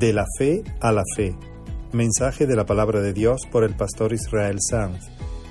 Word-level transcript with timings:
De 0.00 0.14
la 0.14 0.24
fe 0.38 0.64
a 0.80 0.92
la 0.92 1.02
fe. 1.14 1.36
Mensaje 1.92 2.46
de 2.46 2.56
la 2.56 2.64
palabra 2.64 3.02
de 3.02 3.12
Dios 3.12 3.42
por 3.52 3.64
el 3.64 3.74
pastor 3.74 4.14
Israel 4.14 4.56
Sanz 4.58 5.10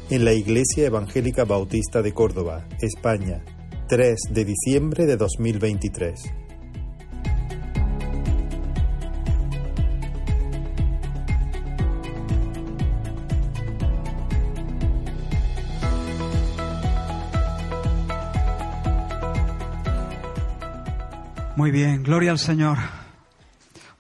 en 0.10 0.26
la 0.26 0.34
Iglesia 0.34 0.88
Evangélica 0.88 1.46
Bautista 1.46 2.02
de 2.02 2.14
Córdoba, 2.16 2.66
España, 2.82 3.44
3 3.90 4.18
de 4.32 4.46
diciembre 4.46 5.06
de 5.06 5.18
2023. 5.18 6.34
Muy 21.56 21.70
bien, 21.70 22.02
gloria 22.02 22.32
al 22.32 22.40
Señor. 22.40 22.99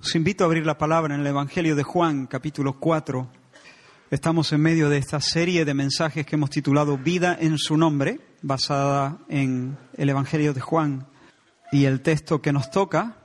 Os 0.09 0.16
invito 0.16 0.44
a 0.44 0.48
abrir 0.48 0.66
la 0.66 0.80
palabra 0.80 1.13
en 1.13 1.22
el 1.22 1.27
Evangelio 1.27 1.76
de 1.76 1.84
Juan, 1.84 2.26
capítulo 2.26 2.80
4. 2.80 3.30
Estamos 4.09 4.52
en 4.52 4.59
medio 4.59 4.90
de 4.90 4.98
esta 4.98 5.22
serie 5.22 5.66
de 5.66 5.76
mensajes 5.76 6.26
que 6.26 6.35
hemos 6.35 6.49
titulado 6.49 6.98
Vida 6.98 7.38
en 7.40 7.59
su 7.59 7.77
nombre, 7.77 8.20
basada 8.41 9.20
en 9.30 9.77
el 9.94 10.09
Evangelio 10.09 10.55
de 10.55 10.62
Juan. 10.62 11.05
Y 11.72 11.85
el 11.85 12.02
texto 12.02 12.41
que 12.41 12.52
nos 12.52 12.72
toca, 12.72 13.18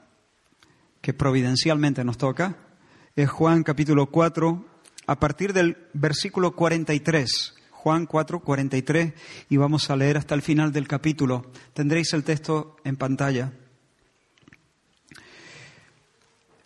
que 1.00 1.14
providencialmente 1.14 2.04
nos 2.04 2.18
toca, 2.18 2.58
es 3.16 3.30
Juan 3.30 3.62
capítulo 3.62 4.10
4, 4.10 4.66
a 5.06 5.18
partir 5.18 5.54
del 5.54 5.78
versículo 5.94 6.54
43. 6.54 7.54
Juan 7.70 8.04
4, 8.04 8.40
43, 8.40 9.14
y 9.48 9.56
vamos 9.56 9.88
a 9.88 9.96
leer 9.96 10.18
hasta 10.18 10.34
el 10.34 10.42
final 10.42 10.70
del 10.70 10.86
capítulo. 10.86 11.50
Tendréis 11.72 12.12
el 12.12 12.24
texto 12.24 12.76
en 12.84 12.96
pantalla. 12.96 13.54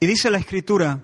Y 0.00 0.06
dice 0.06 0.30
la 0.30 0.38
escritura, 0.38 1.00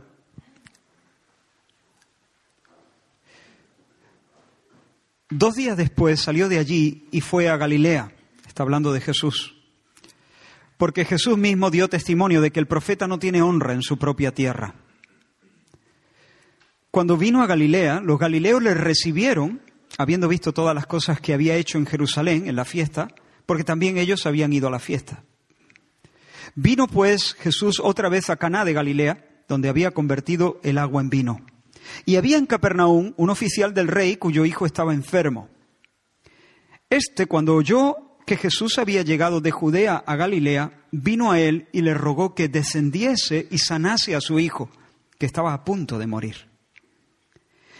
dos 5.31 5.55
días 5.55 5.77
después 5.77 6.21
salió 6.21 6.49
de 6.49 6.59
allí 6.59 7.09
y 7.11 7.21
fue 7.21 7.49
a 7.49 7.57
Galilea, 7.57 8.13
está 8.47 8.63
hablando 8.63 8.93
de 8.93 9.01
Jesús, 9.01 9.57
porque 10.77 11.05
Jesús 11.05 11.37
mismo 11.37 11.71
dio 11.71 11.89
testimonio 11.89 12.41
de 12.41 12.53
que 12.53 12.61
el 12.61 12.69
profeta 12.69 13.09
no 13.09 13.19
tiene 13.19 13.43
honra 13.43 13.73
en 13.73 13.83
su 13.83 13.99
propia 13.99 14.33
tierra. 14.33 14.77
Cuando 16.93 17.17
vino 17.17 17.43
a 17.43 17.49
Galilea, 17.49 18.01
los 18.01 18.21
galileos 18.21 18.63
le 18.63 18.75
recibieron, 18.75 19.61
habiendo 19.99 20.29
visto 20.29 20.53
todas 20.53 20.77
las 20.77 20.87
cosas 20.87 21.21
que 21.21 21.35
había 21.35 21.57
hecho 21.57 21.79
en 21.79 21.87
Jerusalén 21.87 22.47
en 22.47 22.55
la 22.55 22.65
fiesta, 22.65 23.09
porque 23.47 23.65
también 23.65 23.99
ellos 23.99 24.27
habían 24.27 24.53
ido 24.53 24.69
a 24.69 24.71
la 24.71 24.79
fiesta. 24.79 25.25
Vino 26.55 26.87
pues 26.87 27.35
Jesús 27.35 27.81
otra 27.83 28.09
vez 28.09 28.31
a 28.31 28.37
Caná 28.37 28.65
de 28.65 28.73
Galilea, 28.73 29.45
donde 29.49 29.69
había 29.69 29.93
convertido 29.93 30.61
el 30.63 30.79
agua 30.79 31.03
en 31.03 31.11
vino. 31.11 31.47
Y 32.07 32.17
había 32.17 32.39
en 32.39 32.47
Capernaum 32.47 33.15
un 33.17 33.31
oficial 33.31 33.75
del 33.75 33.89
rey 33.89 34.17
cuyo 34.17 34.45
hijo 34.45 34.67
estaba 34.67 34.95
enfermo. 34.95 35.49
Este, 36.91 37.27
cuando 37.27 37.55
oyó 37.55 37.97
que 38.27 38.37
Jesús 38.37 38.79
había 38.79 39.03
llegado 39.03 39.41
de 39.41 39.51
Judea 39.51 39.97
a 40.07 40.17
Galilea, 40.17 40.85
vino 40.93 41.33
a 41.33 41.41
él 41.41 41.69
y 41.73 41.83
le 41.83 41.95
rogó 41.95 42.35
que 42.35 42.49
descendiese 42.49 43.49
y 43.51 43.59
sanase 43.59 44.15
a 44.15 44.21
su 44.21 44.39
hijo, 44.41 44.71
que 45.19 45.27
estaba 45.27 45.53
a 45.53 45.65
punto 45.65 45.99
de 45.99 46.07
morir. 46.07 46.49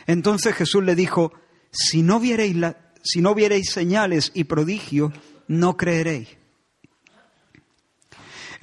Entonces 0.07 0.55
Jesús 0.55 0.85
le 0.85 0.95
dijo, 0.95 1.33
si 1.71 2.03
no 2.03 2.21
viereis, 2.21 2.57
la, 2.57 2.93
si 3.03 3.21
no 3.21 3.35
viereis 3.35 3.71
señales 3.71 4.33
y 4.35 4.45
prodigios, 4.45 5.13
no 5.49 5.77
creeréis. 5.77 6.37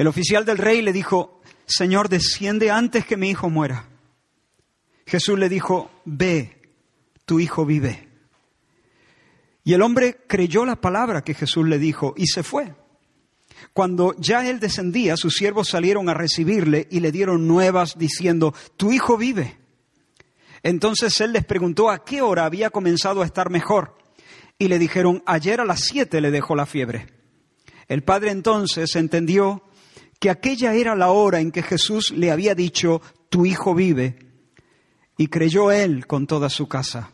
El 0.02 0.08
oficial 0.08 0.46
del 0.46 0.58
rey 0.58 0.82
le 0.82 0.94
dijo, 0.94 1.44
Señor, 1.68 2.10
desciende 2.10 2.72
antes 2.72 3.06
que 3.06 3.18
mi 3.18 3.30
hijo 3.30 3.52
muera. 3.52 3.88
Jesús 5.06 5.38
le 5.38 5.48
dijo, 5.48 5.92
ve, 6.06 6.60
tu 7.26 7.40
hijo 7.40 7.68
vive. 7.68 8.10
Y 9.64 9.74
el 9.74 9.84
hombre 9.84 10.18
creyó 10.28 10.66
la 10.66 10.82
palabra 10.82 11.24
que 11.24 11.36
Jesús 11.36 11.68
le 11.68 11.78
dijo 11.78 12.16
y 12.18 12.26
se 12.26 12.42
fue. 12.42 12.74
Cuando 13.74 14.16
ya 14.18 14.50
él 14.50 14.60
descendía, 14.60 15.18
sus 15.18 15.36
siervos 15.36 15.68
salieron 15.70 16.10
a 16.10 16.16
recibirle 16.16 16.88
y 16.90 17.00
le 17.00 17.12
dieron 17.12 17.48
nuevas 17.48 17.96
diciendo, 17.96 18.56
tu 18.78 18.92
hijo 18.92 19.18
vive. 19.18 19.60
Entonces 20.64 21.22
él 21.22 21.32
les 21.32 21.46
preguntó 21.46 21.92
a 21.92 22.04
qué 22.04 22.24
hora 22.24 22.46
había 22.46 22.72
comenzado 22.72 23.22
a 23.22 23.26
estar 23.28 23.52
mejor. 23.52 24.00
Y 24.58 24.68
le 24.68 24.80
dijeron, 24.80 25.22
ayer 25.28 25.62
a 25.62 25.66
las 25.66 25.82
siete 25.82 26.22
le 26.22 26.32
dejó 26.32 26.56
la 26.56 26.66
fiebre. 26.66 27.06
El 27.88 28.02
padre 28.02 28.32
entonces 28.32 28.96
entendió 28.96 29.62
que 30.22 30.30
aquella 30.30 30.76
era 30.76 30.96
la 30.96 31.09
hora 31.09 31.40
en 31.40 31.52
que 31.52 31.64
Jesús 31.64 32.12
le 32.12 32.30
había 32.30 32.54
dicho, 32.54 33.02
tu 33.30 33.48
hijo 33.48 33.74
vive, 33.74 34.20
y 35.18 35.30
creyó 35.30 35.72
él 35.72 36.06
con 36.06 36.28
toda 36.28 36.48
su 36.52 36.68
casa. 36.68 37.09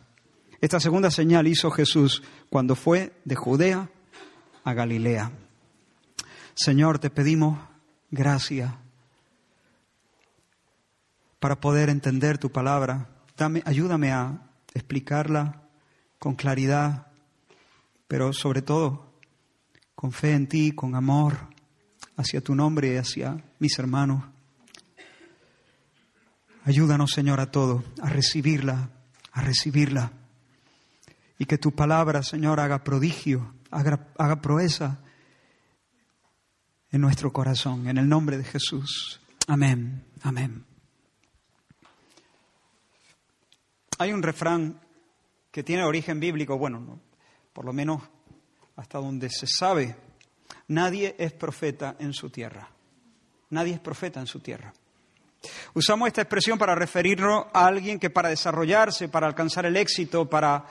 Esta 0.59 0.81
segunda 0.81 1.09
señal 1.09 1.47
hizo 1.47 1.71
Jesús 1.71 2.21
cuando 2.49 2.75
fue 2.75 3.13
de 3.23 3.35
Judea 3.35 3.89
a 4.65 4.73
Galilea. 4.73 5.31
Señor, 6.53 6.99
te 6.99 7.09
pedimos 7.09 7.57
gracia 8.11 8.77
para 11.39 11.61
poder 11.61 11.89
entender 11.89 12.37
tu 12.37 12.51
palabra. 12.51 13.07
Dame, 13.37 13.63
ayúdame 13.63 14.11
a 14.11 14.49
explicarla 14.73 15.61
con 16.19 16.35
claridad, 16.35 17.07
pero 18.09 18.33
sobre 18.33 18.61
todo 18.61 19.13
con 19.95 20.11
fe 20.11 20.33
en 20.33 20.47
ti, 20.47 20.73
con 20.73 20.93
amor 20.93 21.55
hacia 22.17 22.41
tu 22.41 22.55
nombre 22.55 22.93
y 22.93 22.97
hacia 22.97 23.41
mis 23.59 23.79
hermanos. 23.79 24.23
Ayúdanos, 26.65 27.11
Señor, 27.11 27.39
a 27.39 27.49
todos, 27.49 27.83
a 28.01 28.09
recibirla, 28.09 28.89
a 29.31 29.41
recibirla. 29.41 30.11
Y 31.39 31.45
que 31.45 31.57
tu 31.57 31.71
palabra, 31.71 32.23
Señor, 32.23 32.59
haga 32.59 32.83
prodigio, 32.83 33.53
haga, 33.71 34.09
haga 34.17 34.41
proeza 34.41 34.99
en 36.91 37.01
nuestro 37.01 37.31
corazón, 37.31 37.87
en 37.87 37.97
el 37.97 38.09
nombre 38.09 38.37
de 38.37 38.43
Jesús. 38.43 39.21
Amén, 39.47 40.03
amén. 40.23 40.65
Hay 43.99 44.11
un 44.11 44.21
refrán 44.21 44.79
que 45.51 45.63
tiene 45.63 45.83
origen 45.83 46.19
bíblico, 46.19 46.57
bueno, 46.57 46.79
no, 46.79 46.99
por 47.53 47.65
lo 47.65 47.73
menos 47.73 48.01
hasta 48.75 48.99
donde 48.99 49.29
se 49.29 49.47
sabe, 49.47 49.95
Nadie 50.67 51.15
es 51.17 51.33
profeta 51.33 51.95
en 51.99 52.13
su 52.13 52.29
tierra. 52.29 52.69
Nadie 53.49 53.73
es 53.73 53.79
profeta 53.79 54.19
en 54.19 54.27
su 54.27 54.39
tierra. 54.39 54.73
Usamos 55.73 56.07
esta 56.07 56.21
expresión 56.21 56.57
para 56.57 56.75
referirnos 56.75 57.45
a 57.53 57.67
alguien 57.67 57.99
que 57.99 58.09
para 58.09 58.29
desarrollarse, 58.29 59.07
para 59.07 59.27
alcanzar 59.27 59.65
el 59.65 59.77
éxito, 59.77 60.29
para 60.29 60.65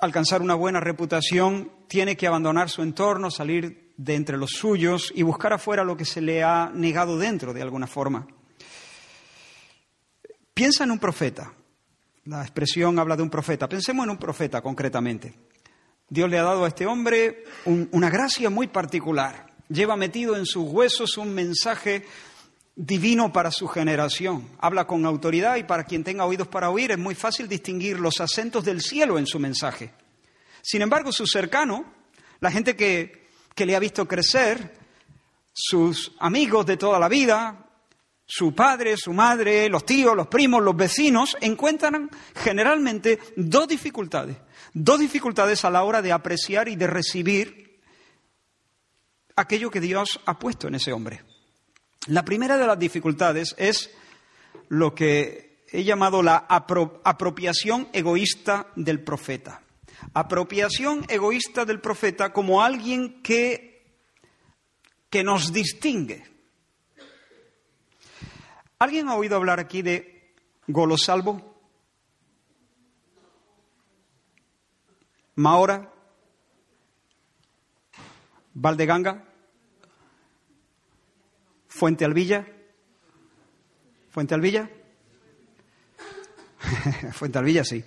alcanzar 0.00 0.42
una 0.42 0.54
buena 0.54 0.80
reputación, 0.80 1.72
tiene 1.88 2.16
que 2.16 2.26
abandonar 2.26 2.68
su 2.68 2.82
entorno, 2.82 3.30
salir 3.30 3.92
de 3.96 4.14
entre 4.14 4.36
los 4.36 4.50
suyos 4.50 5.12
y 5.14 5.22
buscar 5.22 5.52
afuera 5.52 5.84
lo 5.84 5.96
que 5.96 6.04
se 6.04 6.20
le 6.20 6.42
ha 6.42 6.70
negado 6.74 7.16
dentro 7.16 7.54
de 7.54 7.62
alguna 7.62 7.86
forma. 7.86 8.26
Piensa 10.52 10.84
en 10.84 10.90
un 10.90 10.98
profeta. 10.98 11.52
La 12.24 12.42
expresión 12.42 12.98
habla 12.98 13.16
de 13.16 13.22
un 13.22 13.30
profeta. 13.30 13.68
Pensemos 13.68 14.04
en 14.04 14.10
un 14.10 14.18
profeta 14.18 14.60
concretamente. 14.60 15.45
Dios 16.08 16.30
le 16.30 16.38
ha 16.38 16.44
dado 16.44 16.64
a 16.64 16.68
este 16.68 16.86
hombre 16.86 17.44
una 17.64 18.10
gracia 18.10 18.48
muy 18.48 18.68
particular. 18.68 19.52
Lleva 19.68 19.96
metido 19.96 20.36
en 20.36 20.46
sus 20.46 20.64
huesos 20.64 21.18
un 21.18 21.34
mensaje 21.34 22.06
divino 22.76 23.32
para 23.32 23.50
su 23.50 23.66
generación. 23.66 24.48
Habla 24.60 24.86
con 24.86 25.04
autoridad 25.04 25.56
y 25.56 25.64
para 25.64 25.84
quien 25.84 26.04
tenga 26.04 26.24
oídos 26.24 26.46
para 26.46 26.70
oír 26.70 26.92
es 26.92 26.98
muy 26.98 27.16
fácil 27.16 27.48
distinguir 27.48 27.98
los 27.98 28.20
acentos 28.20 28.64
del 28.64 28.82
cielo 28.82 29.18
en 29.18 29.26
su 29.26 29.40
mensaje. 29.40 29.92
Sin 30.62 30.82
embargo, 30.82 31.10
su 31.10 31.26
cercano, 31.26 31.84
la 32.38 32.52
gente 32.52 32.76
que, 32.76 33.28
que 33.54 33.66
le 33.66 33.74
ha 33.74 33.80
visto 33.80 34.06
crecer, 34.06 34.78
sus 35.52 36.12
amigos 36.20 36.66
de 36.66 36.76
toda 36.76 37.00
la 37.00 37.08
vida, 37.08 37.66
su 38.24 38.54
padre, 38.54 38.96
su 38.96 39.12
madre, 39.12 39.68
los 39.68 39.84
tíos, 39.84 40.14
los 40.14 40.28
primos, 40.28 40.62
los 40.62 40.76
vecinos, 40.76 41.36
encuentran 41.40 42.10
generalmente 42.34 43.18
dos 43.36 43.66
dificultades 43.66 44.36
dos 44.78 45.00
dificultades 45.00 45.64
a 45.64 45.70
la 45.70 45.84
hora 45.84 46.02
de 46.02 46.12
apreciar 46.12 46.68
y 46.68 46.76
de 46.76 46.86
recibir 46.86 47.80
aquello 49.34 49.70
que 49.70 49.80
Dios 49.80 50.20
ha 50.26 50.38
puesto 50.38 50.68
en 50.68 50.74
ese 50.74 50.92
hombre. 50.92 51.22
La 52.08 52.26
primera 52.26 52.58
de 52.58 52.66
las 52.66 52.78
dificultades 52.78 53.54
es 53.56 53.90
lo 54.68 54.94
que 54.94 55.64
he 55.72 55.82
llamado 55.82 56.22
la 56.22 56.46
apropiación 56.46 57.88
egoísta 57.94 58.66
del 58.76 59.00
profeta. 59.00 59.62
Apropiación 60.12 61.06
egoísta 61.08 61.64
del 61.64 61.80
profeta 61.80 62.34
como 62.34 62.62
alguien 62.62 63.22
que, 63.22 63.82
que 65.08 65.24
nos 65.24 65.54
distingue. 65.54 66.22
¿Alguien 68.78 69.08
ha 69.08 69.16
oído 69.16 69.36
hablar 69.36 69.58
aquí 69.58 69.80
de 69.80 70.34
Golosalvo? 70.66 71.55
Mahora, 75.36 75.92
Valdeganga, 78.54 79.24
Fuente 81.68 82.04
Alvilla, 82.04 82.46
¿Fuente 84.10 84.34
Alvilla? 84.34 84.70
Fuente 87.12 87.38
Alvilla 87.38 87.64
sí. 87.64 87.84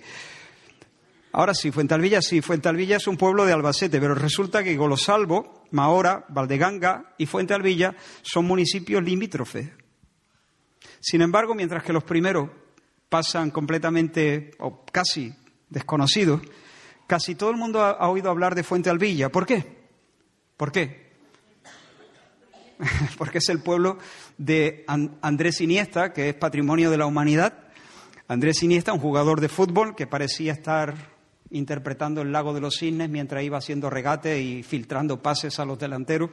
Ahora 1.32 1.54
sí, 1.54 1.70
Fuentalvilla 1.70 2.20
sí, 2.22 2.40
Fuentalvilla 2.40 2.96
es 2.96 3.06
un 3.06 3.16
pueblo 3.16 3.44
de 3.44 3.52
Albacete, 3.52 4.00
pero 4.00 4.14
resulta 4.14 4.64
que 4.64 4.76
Golosalvo, 4.76 5.64
Mahora, 5.70 6.24
Valdeganga 6.28 7.14
y 7.18 7.26
Fuente 7.26 7.54
Alvilla 7.54 7.94
son 8.22 8.46
municipios 8.46 9.02
limítrofes. 9.04 9.70
Sin 10.98 11.22
embargo, 11.22 11.54
mientras 11.54 11.84
que 11.84 11.92
los 11.92 12.02
primeros 12.02 12.50
pasan 13.08 13.50
completamente 13.50 14.50
o 14.58 14.84
casi 14.90 15.32
desconocidos, 15.68 16.40
casi 17.10 17.34
todo 17.34 17.50
el 17.50 17.56
mundo 17.56 17.82
ha, 17.82 18.08
oído 18.08 18.30
hablar 18.30 18.54
de 18.54 18.62
Fuente 18.62 18.88
Alvilla. 18.88 19.30
¿Por 19.30 19.44
qué? 19.44 19.66
¿Por 20.56 20.70
qué? 20.70 21.10
Porque 23.18 23.38
es 23.38 23.48
el 23.48 23.60
pueblo 23.60 23.98
de 24.38 24.84
Andrés 24.86 25.60
Iniesta, 25.60 26.12
que 26.12 26.28
es 26.28 26.34
patrimonio 26.36 26.88
de 26.88 26.98
la 26.98 27.06
humanidad. 27.06 27.64
Andrés 28.28 28.62
Iniesta, 28.62 28.92
un 28.92 29.00
jugador 29.00 29.40
de 29.40 29.48
fútbol 29.48 29.96
que 29.96 30.06
parecía 30.06 30.52
estar 30.52 30.94
interpretando 31.50 32.22
el 32.22 32.30
lago 32.30 32.54
de 32.54 32.60
los 32.60 32.76
cisnes 32.76 33.10
mientras 33.10 33.42
iba 33.42 33.58
haciendo 33.58 33.90
regate 33.90 34.40
y 34.40 34.62
filtrando 34.62 35.20
pases 35.20 35.58
a 35.58 35.64
los 35.64 35.80
delanteros. 35.80 36.30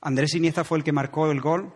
Andrés 0.00 0.34
Iniesta 0.34 0.64
fue 0.64 0.78
el 0.78 0.84
que 0.84 0.92
marcó 0.92 1.30
el 1.30 1.42
gol 1.42 1.74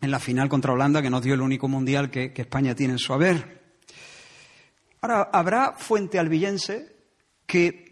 en 0.00 0.10
la 0.10 0.18
final 0.18 0.48
contra 0.48 0.72
Holanda, 0.72 1.02
que 1.02 1.10
nos 1.10 1.20
dio 1.20 1.34
el 1.34 1.42
único 1.42 1.68
mundial 1.68 2.10
que, 2.10 2.32
que 2.32 2.40
España 2.40 2.74
tiene 2.74 2.94
en 2.94 2.98
su 2.98 3.12
haber. 3.12 3.59
Ahora, 5.02 5.30
habrá 5.32 5.72
fuente 5.72 6.18
albillense 6.18 6.96
que 7.46 7.90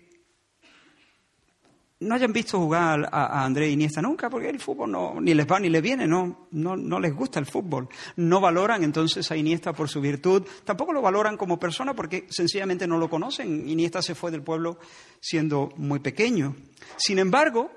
no 2.01 2.15
hayan 2.15 2.33
visto 2.33 2.59
jugar 2.59 3.09
a, 3.11 3.45
Andrés 3.45 3.73
Iniesta 3.73 4.01
nunca, 4.01 4.31
porque 4.31 4.49
el 4.49 4.61
fútbol 4.61 4.93
no, 4.93 5.21
ni 5.21 5.35
les 5.35 5.47
va 5.47 5.59
ni 5.59 5.69
les 5.69 5.83
viene, 5.83 6.07
no, 6.07 6.49
no, 6.53 6.77
no, 6.77 7.01
les 7.01 7.15
gusta 7.15 7.41
el 7.41 7.47
fútbol. 7.47 7.89
No 8.17 8.41
valoran 8.41 8.85
entonces 8.85 9.31
a 9.31 9.37
Iniesta 9.37 9.73
por 9.73 9.89
su 9.89 10.01
virtud, 10.01 10.47
tampoco 10.65 10.93
lo 10.93 11.03
valoran 11.03 11.37
como 11.37 11.59
persona 11.59 11.95
porque 11.95 12.27
sencillamente 12.31 12.87
no 12.87 12.99
lo 12.99 13.11
conocen. 13.11 13.69
Iniesta 13.69 14.01
se 14.01 14.15
fue 14.15 14.31
del 14.31 14.43
pueblo 14.43 14.79
siendo 15.21 15.71
muy 15.77 15.99
pequeño. 15.99 16.55
Sin 16.97 17.19
embargo, 17.19 17.71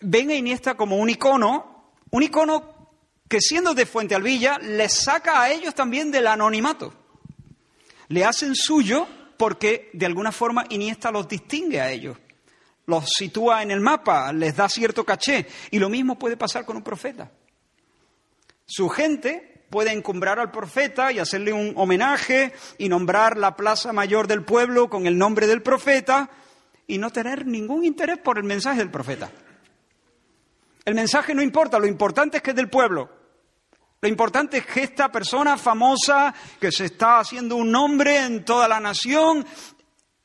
ven 0.00 0.30
a 0.30 0.34
Iniesta 0.34 0.76
como 0.76 0.98
un 0.98 1.10
icono, 1.10 1.94
un 2.10 2.22
icono 2.22 2.78
que 3.28 3.40
siendo 3.40 3.74
de 3.74 3.86
Fuente 3.86 4.14
Alvilla 4.14 4.58
les 4.58 4.92
saca 4.92 5.42
a 5.42 5.50
ellos 5.50 5.74
también 5.74 6.10
del 6.12 6.28
anonimato. 6.28 6.92
Le 8.08 8.24
hacen 8.24 8.54
suyo 8.54 9.06
porque 9.36 9.90
de 9.92 10.06
alguna 10.06 10.32
forma 10.32 10.64
Iniesta 10.70 11.10
los 11.10 11.28
distingue 11.28 11.80
a 11.80 11.90
ellos 11.90 12.16
los 12.88 13.10
sitúa 13.10 13.62
en 13.62 13.70
el 13.70 13.80
mapa, 13.80 14.32
les 14.32 14.56
da 14.56 14.66
cierto 14.66 15.04
caché. 15.04 15.46
Y 15.70 15.78
lo 15.78 15.90
mismo 15.90 16.18
puede 16.18 16.38
pasar 16.38 16.64
con 16.64 16.78
un 16.78 16.82
profeta. 16.82 17.30
Su 18.64 18.88
gente 18.88 19.66
puede 19.68 19.92
encumbrar 19.92 20.38
al 20.38 20.50
profeta 20.50 21.12
y 21.12 21.18
hacerle 21.18 21.52
un 21.52 21.74
homenaje 21.76 22.54
y 22.78 22.88
nombrar 22.88 23.36
la 23.36 23.56
plaza 23.56 23.92
mayor 23.92 24.26
del 24.26 24.42
pueblo 24.42 24.88
con 24.88 25.06
el 25.06 25.18
nombre 25.18 25.46
del 25.46 25.62
profeta 25.62 26.30
y 26.86 26.96
no 26.96 27.10
tener 27.10 27.46
ningún 27.46 27.84
interés 27.84 28.16
por 28.16 28.38
el 28.38 28.44
mensaje 28.44 28.78
del 28.78 28.90
profeta. 28.90 29.30
El 30.86 30.94
mensaje 30.94 31.34
no 31.34 31.42
importa, 31.42 31.78
lo 31.78 31.86
importante 31.86 32.38
es 32.38 32.42
que 32.42 32.50
es 32.50 32.56
del 32.56 32.70
pueblo. 32.70 33.10
Lo 34.00 34.08
importante 34.08 34.58
es 34.58 34.66
que 34.66 34.84
esta 34.84 35.10
persona 35.10 35.58
famosa 35.58 36.34
que 36.60 36.70
se 36.70 36.86
está 36.86 37.18
haciendo 37.18 37.56
un 37.56 37.70
nombre 37.70 38.24
en 38.24 38.44
toda 38.44 38.68
la 38.68 38.78
nación 38.78 39.44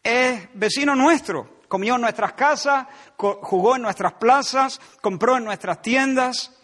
es 0.03 0.49
vecino 0.53 0.95
nuestro 0.95 1.53
comió 1.73 1.95
en 1.95 2.01
nuestras 2.01 2.33
casas, 2.33 2.85
jugó 3.17 3.75
en 3.75 3.81
nuestras 3.81 4.13
plazas, 4.13 4.79
compró 5.01 5.37
en 5.37 5.43
nuestras 5.43 5.81
tiendas. 5.81 6.55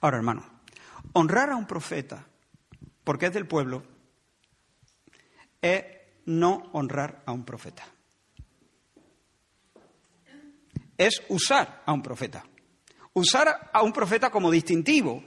Ahora, 0.00 0.16
hermano, 0.16 0.44
honrar 1.12 1.50
a 1.50 1.56
un 1.56 1.64
profeta 1.64 2.26
porque 3.04 3.26
es 3.26 3.32
del 3.32 3.46
pueblo 3.46 3.84
es 5.62 5.84
no 6.26 6.70
honrar 6.72 7.22
a 7.24 7.30
un 7.30 7.44
profeta. 7.44 7.84
Es 10.96 11.22
usar 11.28 11.84
a 11.86 11.92
un 11.92 12.02
profeta. 12.02 12.44
Usar 13.12 13.70
a 13.72 13.82
un 13.84 13.92
profeta 13.92 14.28
como 14.28 14.50
distintivo. 14.50 15.22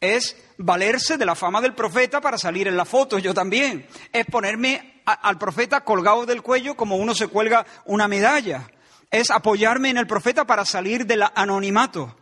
Es 0.00 0.36
valerse 0.58 1.16
de 1.16 1.24
la 1.24 1.34
fama 1.34 1.60
del 1.60 1.74
profeta 1.74 2.20
para 2.20 2.38
salir 2.38 2.68
en 2.68 2.76
la 2.76 2.84
foto, 2.84 3.18
yo 3.18 3.32
también. 3.32 3.86
Es 4.12 4.26
ponerme 4.26 5.02
al 5.04 5.38
profeta 5.38 5.82
colgado 5.82 6.26
del 6.26 6.42
cuello 6.42 6.76
como 6.76 6.96
uno 6.96 7.14
se 7.14 7.28
cuelga 7.28 7.66
una 7.86 8.08
medalla. 8.08 8.70
Es 9.10 9.30
apoyarme 9.30 9.90
en 9.90 9.98
el 9.98 10.06
profeta 10.06 10.46
para 10.46 10.64
salir 10.64 11.06
del 11.06 11.24
anonimato. 11.34 12.16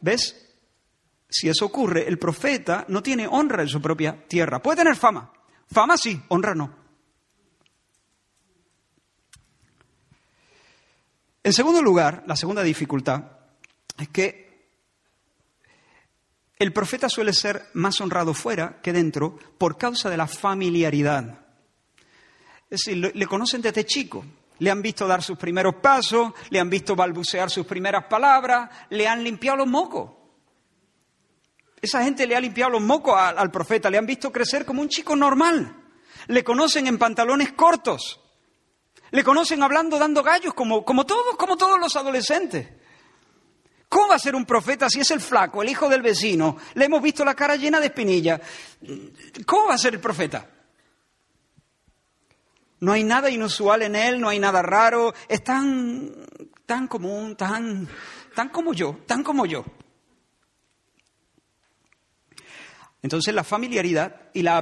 ¿Ves? 0.00 0.38
Si 1.28 1.48
eso 1.48 1.66
ocurre, 1.66 2.08
el 2.08 2.18
profeta 2.18 2.84
no 2.88 3.02
tiene 3.02 3.26
honra 3.26 3.62
en 3.62 3.68
su 3.68 3.80
propia 3.80 4.26
tierra. 4.28 4.60
Puede 4.60 4.78
tener 4.78 4.96
fama. 4.96 5.32
Fama 5.70 5.96
sí, 5.96 6.20
honra 6.28 6.54
no. 6.54 6.82
En 11.44 11.52
segundo 11.52 11.82
lugar, 11.82 12.22
la 12.26 12.36
segunda 12.36 12.62
dificultad 12.62 13.24
es 13.98 14.08
que 14.08 14.51
el 16.62 16.72
profeta 16.72 17.08
suele 17.08 17.32
ser 17.32 17.70
más 17.72 18.00
honrado 18.00 18.34
fuera 18.34 18.80
que 18.80 18.92
dentro 18.92 19.36
por 19.58 19.76
causa 19.76 20.08
de 20.08 20.16
la 20.16 20.28
familiaridad. 20.28 21.40
Es 22.70 22.84
decir, 22.84 23.12
le 23.12 23.26
conocen 23.26 23.60
desde 23.60 23.84
chico. 23.84 24.24
Le 24.60 24.70
han 24.70 24.80
visto 24.80 25.08
dar 25.08 25.24
sus 25.24 25.36
primeros 25.36 25.74
pasos, 25.82 26.32
le 26.50 26.60
han 26.60 26.70
visto 26.70 26.94
balbucear 26.94 27.50
sus 27.50 27.66
primeras 27.66 28.04
palabras, 28.04 28.70
le 28.90 29.08
han 29.08 29.24
limpiado 29.24 29.56
los 29.56 29.66
mocos. 29.66 30.12
Esa 31.80 32.04
gente 32.04 32.28
le 32.28 32.36
ha 32.36 32.40
limpiado 32.40 32.70
los 32.70 32.80
mocos 32.80 33.18
al, 33.18 33.50
profeta, 33.50 33.90
le 33.90 33.98
han 33.98 34.06
visto 34.06 34.30
crecer 34.30 34.64
como 34.64 34.82
un 34.82 34.88
chico 34.88 35.16
normal. 35.16 35.76
Le 36.28 36.44
conocen 36.44 36.86
en 36.86 36.96
pantalones 36.96 37.54
cortos. 37.54 38.20
Le 39.10 39.24
conocen 39.24 39.64
hablando, 39.64 39.98
dando 39.98 40.22
gallos, 40.22 40.54
como, 40.54 40.84
como 40.84 41.04
todos, 41.06 41.34
como 41.36 41.56
todos 41.56 41.80
los 41.80 41.96
adolescentes. 41.96 42.68
¿Cómo 43.92 44.08
va 44.08 44.14
a 44.14 44.18
ser 44.18 44.34
un 44.34 44.46
profeta 44.46 44.88
si 44.88 45.00
es 45.00 45.10
el 45.10 45.20
flaco, 45.20 45.62
el 45.62 45.68
hijo 45.68 45.86
del 45.86 46.00
vecino? 46.00 46.56
Le 46.72 46.86
hemos 46.86 47.02
visto 47.02 47.26
la 47.26 47.34
cara 47.34 47.56
llena 47.56 47.78
de 47.78 47.88
espinillas. 47.88 48.40
¿Cómo 49.44 49.66
va 49.66 49.74
a 49.74 49.78
ser 49.78 49.92
el 49.92 50.00
profeta? 50.00 50.48
No 52.80 52.92
hay 52.92 53.04
nada 53.04 53.28
inusual 53.28 53.82
en 53.82 53.94
él, 53.94 54.18
no 54.18 54.30
hay 54.30 54.38
nada 54.38 54.62
raro, 54.62 55.12
es 55.28 55.44
tan, 55.44 56.10
tan 56.64 56.88
común, 56.88 57.36
tan, 57.36 57.86
tan 58.34 58.48
como 58.48 58.72
yo, 58.72 59.00
tan 59.06 59.22
como 59.22 59.44
yo. 59.44 59.62
Entonces 63.02 63.34
la 63.34 63.44
familiaridad 63.44 64.30
y 64.32 64.40
la, 64.40 64.56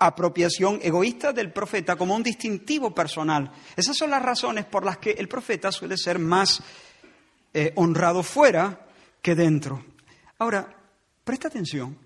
apropiación 0.00 0.80
egoísta 0.82 1.34
del 1.34 1.52
profeta 1.52 1.96
como 1.96 2.16
un 2.16 2.22
distintivo 2.22 2.94
personal, 2.94 3.52
esas 3.76 3.94
son 3.94 4.08
las 4.08 4.22
razones 4.22 4.64
por 4.64 4.86
las 4.86 4.96
que 4.96 5.10
el 5.10 5.28
profeta 5.28 5.70
suele 5.70 5.98
ser 5.98 6.18
más 6.18 6.62
eh, 7.54 7.72
honrado 7.76 8.22
fuera 8.22 8.86
que 9.20 9.34
dentro. 9.34 9.84
Ahora, 10.38 10.74
presta 11.24 11.48
atención, 11.48 11.96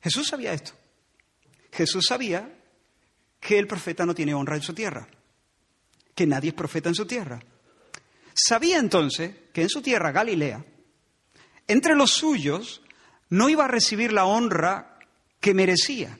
Jesús 0.00 0.28
sabía 0.28 0.52
esto. 0.52 0.72
Jesús 1.72 2.06
sabía 2.06 2.52
que 3.40 3.58
el 3.58 3.66
profeta 3.66 4.06
no 4.06 4.14
tiene 4.14 4.34
honra 4.34 4.56
en 4.56 4.62
su 4.62 4.74
tierra, 4.74 5.06
que 6.14 6.26
nadie 6.26 6.50
es 6.50 6.54
profeta 6.54 6.88
en 6.88 6.94
su 6.94 7.06
tierra. 7.06 7.40
Sabía 8.34 8.78
entonces 8.78 9.34
que 9.52 9.62
en 9.62 9.68
su 9.68 9.82
tierra, 9.82 10.12
Galilea, 10.12 10.64
entre 11.68 11.94
los 11.94 12.12
suyos, 12.12 12.82
no 13.28 13.48
iba 13.48 13.64
a 13.64 13.68
recibir 13.68 14.12
la 14.12 14.26
honra 14.26 14.98
que 15.40 15.54
merecía. 15.54 16.18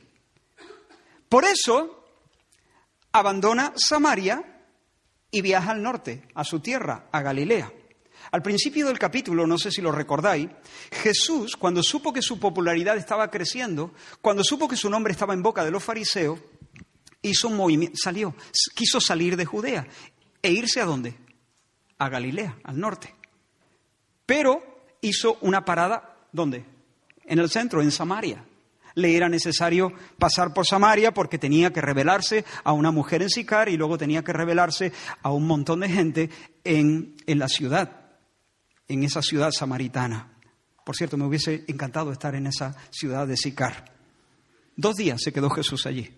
Por 1.29 1.45
eso, 1.45 2.05
abandona 3.13 3.73
Samaria 3.77 4.63
y 5.31 5.41
viaja 5.41 5.73
al 5.73 5.83
norte, 5.83 6.29
a 6.35 6.45
su 6.45 6.61
tierra, 6.61 7.07
a 7.13 7.23
Galilea. 7.23 7.73
Al 8.33 8.43
principio 8.43 8.87
del 8.87 8.99
capítulo, 8.99 9.47
no 9.47 9.59
sé 9.59 9.71
si 9.71 9.81
lo 9.81 9.93
recordáis, 9.93 10.49
Jesús, 10.91 11.57
cuando 11.57 11.83
supo 11.83 12.13
que 12.13 12.23
su 12.23 12.39
popularidad 12.39 12.97
estaba 12.97 13.31
creciendo, 13.31 13.93
cuando 14.21 14.43
supo 14.45 14.69
que 14.69 14.77
su 14.77 14.91
nombre 14.91 15.13
estaba 15.13 15.35
en 15.35 15.43
boca 15.43 15.65
de 15.65 15.71
los 15.71 15.85
fariseos, 15.85 16.39
hizo 17.23 17.49
un 17.49 17.57
movimiento, 17.57 17.97
salió, 18.03 18.35
quiso 18.75 19.01
salir 19.01 19.37
de 19.37 19.45
Judea 19.45 19.87
e 20.43 20.51
irse 20.51 20.81
a 20.81 20.85
dónde? 20.85 21.15
A 21.99 22.09
Galilea, 22.09 22.57
al 22.65 22.79
norte. 22.79 23.15
Pero 24.25 24.61
hizo 25.01 25.39
una 25.41 25.65
parada, 25.65 26.17
¿dónde? 26.33 26.65
En 27.25 27.39
el 27.39 27.51
centro, 27.51 27.83
en 27.83 27.91
Samaria. 27.91 28.45
Le 28.95 29.15
era 29.15 29.29
necesario 29.29 29.93
pasar 30.19 30.55
por 30.55 30.67
Samaria 30.67 31.13
porque 31.13 31.39
tenía 31.39 31.71
que 31.73 31.83
revelarse 31.83 32.45
a 32.65 32.73
una 32.73 32.91
mujer 32.91 33.23
en 33.23 33.29
Sicar 33.29 33.69
y 33.69 33.77
luego 33.77 33.99
tenía 33.99 34.25
que 34.25 34.33
revelarse 34.33 34.93
a 35.23 35.31
un 35.33 35.47
montón 35.47 35.81
de 35.81 35.89
gente 35.89 36.31
en, 36.65 37.15
en 37.27 37.39
la 37.39 37.49
ciudad, 37.49 38.06
en 38.89 39.05
esa 39.05 39.23
ciudad 39.23 39.51
samaritana. 39.51 40.33
Por 40.85 40.97
cierto, 40.97 41.17
me 41.17 41.27
hubiese 41.27 41.65
encantado 41.67 42.13
estar 42.13 42.35
en 42.35 42.47
esa 42.47 42.77
ciudad 42.91 43.27
de 43.27 43.37
Sicar. 43.37 43.93
Dos 44.77 44.95
días 44.95 45.21
se 45.23 45.33
quedó 45.33 45.51
Jesús 45.51 45.87
allí. 45.87 46.15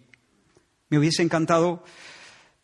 Me 0.91 0.99
hubiese 0.99 1.23
encantado, 1.23 1.85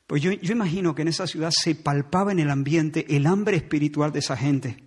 pues 0.06 0.23
yo, 0.23 0.32
imagino 0.32 0.94
que 0.94 1.02
en 1.02 1.08
esa 1.08 1.26
ciudad 1.26 1.50
se 1.50 1.75
palpaba 1.75 2.32
en 2.32 2.40
el 2.40 2.50
ambiente 2.50 3.16
el 3.16 3.26
hambre 3.26 3.56
espiritual 3.56 4.12
de 4.12 4.18
esa 4.18 4.37
gente. 4.37 4.82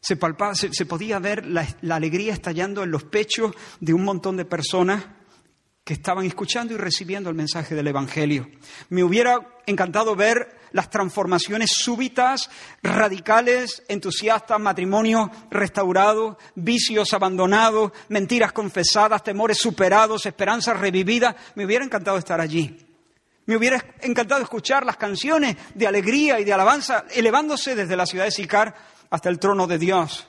Se, 0.00 0.16
palpaba, 0.16 0.54
se, 0.54 0.86
podía 0.86 1.18
ver 1.20 1.46
la, 1.46 1.66
la 1.80 1.96
alegría 1.96 2.32
estallando 2.32 2.82
en 2.82 2.90
los 2.90 3.04
pechos 3.04 3.54
de 3.80 3.94
un 3.94 4.02
montón 4.02 4.36
de 4.36 4.44
personas 4.44 5.04
que 5.84 5.94
estaban 5.94 6.24
escuchando 6.26 6.74
y 6.74 6.76
recibiendo 6.76 7.30
el 7.30 7.36
mensaje 7.36 7.74
del 7.74 7.88
Evangelio. 7.88 8.48
Me 8.88 9.04
hubiera 9.04 9.60
encantado 9.66 10.16
ver 10.16 10.61
las 10.72 10.90
transformaciones 10.90 11.70
súbitas, 11.72 12.50
radicales, 12.82 13.82
entusiastas, 13.88 14.60
matrimonios 14.60 15.30
restaurados, 15.50 16.36
vicios 16.54 17.12
abandonados, 17.12 17.92
mentiras 18.08 18.52
confesadas, 18.52 19.22
temores 19.22 19.58
superados, 19.58 20.26
esperanzas 20.26 20.78
revividas. 20.78 21.36
Me 21.54 21.64
hubiera 21.64 21.84
encantado 21.84 22.18
estar 22.18 22.40
allí. 22.40 22.76
Me 23.46 23.56
hubiera 23.56 23.84
encantado 24.00 24.42
escuchar 24.42 24.86
las 24.86 24.96
canciones 24.96 25.56
de 25.74 25.86
alegría 25.86 26.38
y 26.38 26.44
de 26.44 26.52
alabanza 26.52 27.04
elevándose 27.12 27.74
desde 27.74 27.96
la 27.96 28.06
ciudad 28.06 28.24
de 28.24 28.30
Sicar 28.30 28.74
hasta 29.10 29.28
el 29.28 29.38
trono 29.38 29.66
de 29.66 29.78
Dios. 29.78 30.28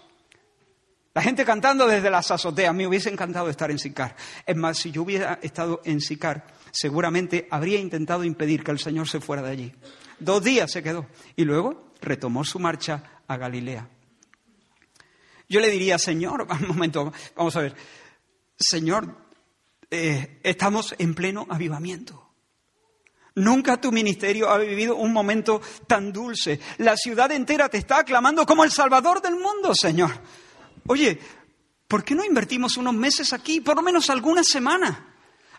La 1.13 1.21
gente 1.21 1.45
cantando 1.45 1.87
desde 1.87 2.09
las 2.09 2.31
azoteas. 2.31 2.73
Me 2.73 2.87
hubiese 2.87 3.09
encantado 3.09 3.49
estar 3.49 3.69
en 3.69 3.77
Sicar. 3.77 4.15
Es 4.45 4.55
más, 4.55 4.77
si 4.77 4.91
yo 4.91 5.03
hubiera 5.03 5.39
estado 5.41 5.81
en 5.85 6.01
Sicar, 6.01 6.47
seguramente 6.71 7.47
habría 7.51 7.79
intentado 7.79 8.23
impedir 8.23 8.63
que 8.63 8.71
el 8.71 8.79
Señor 8.79 9.07
se 9.07 9.19
fuera 9.19 9.43
de 9.43 9.51
allí. 9.51 9.73
Dos 10.19 10.43
días 10.43 10.71
se 10.71 10.81
quedó. 10.81 11.07
Y 11.35 11.45
luego 11.45 11.91
retomó 12.01 12.43
su 12.43 12.57
marcha 12.57 13.21
a 13.27 13.37
Galilea. 13.37 13.87
Yo 15.47 15.59
le 15.59 15.69
diría, 15.69 15.99
Señor, 15.99 16.47
un 16.61 16.67
momento, 16.67 17.13
vamos 17.35 17.55
a 17.55 17.61
ver. 17.61 17.75
Señor, 18.57 19.15
eh, 19.91 20.39
estamos 20.41 20.95
en 20.97 21.13
pleno 21.13 21.45
avivamiento. 21.47 22.23
Nunca 23.35 23.77
tu 23.81 23.91
ministerio 23.91 24.49
ha 24.49 24.57
vivido 24.57 24.95
un 24.95 25.11
momento 25.13 25.61
tan 25.87 26.11
dulce. 26.11 26.59
La 26.77 26.95
ciudad 26.95 27.31
entera 27.31 27.69
te 27.69 27.77
está 27.77 27.99
aclamando 27.99 28.45
como 28.45 28.63
el 28.63 28.71
Salvador 28.71 29.21
del 29.21 29.35
mundo, 29.35 29.73
Señor. 29.75 30.11
Oye, 30.87 31.19
¿por 31.87 32.03
qué 32.03 32.15
no 32.15 32.25
invertimos 32.25 32.77
unos 32.77 32.93
meses 32.93 33.33
aquí, 33.33 33.61
por 33.61 33.75
lo 33.75 33.81
menos 33.81 34.09
algunas 34.09 34.47
semanas? 34.47 34.97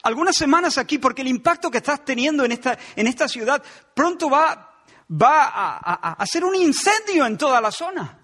Algunas 0.02 0.36
semanas 0.36 0.76
aquí, 0.76 0.98
porque 0.98 1.22
el 1.22 1.28
impacto 1.28 1.70
que 1.70 1.78
estás 1.78 2.04
teniendo 2.04 2.44
en 2.44 2.52
esta, 2.52 2.78
en 2.94 3.06
esta 3.06 3.26
ciudad 3.26 3.62
pronto 3.94 4.28
va, 4.28 4.82
va 5.10 5.44
a, 5.44 5.78
a, 5.78 6.12
a 6.12 6.26
ser 6.26 6.44
un 6.44 6.54
incendio 6.54 7.24
en 7.24 7.38
toda 7.38 7.60
la 7.60 7.70
zona. 7.70 8.20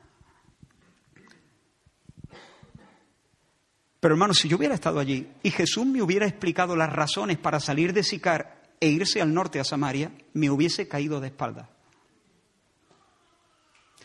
Pero 4.01 4.15
hermano, 4.15 4.33
si 4.33 4.49
yo 4.49 4.57
hubiera 4.57 4.75
estado 4.75 4.99
allí 4.99 5.31
y 5.43 5.51
Jesús 5.51 5.85
me 5.85 6.03
hubiera 6.03 6.27
explicado 6.27 6.75
las 6.75 6.91
razones 6.91 7.39
para 7.39 7.61
salir 7.61 7.93
de 7.93 8.03
Sicar 8.03 8.75
e 8.81 8.89
irse 8.89 9.21
al 9.21 9.33
norte 9.33 9.61
a 9.61 9.65
Samaria, 9.65 10.11
me 10.33 10.51
hubiese 10.51 10.89
caído 10.89 11.21
de 11.21 11.29
espalda. 11.29 11.69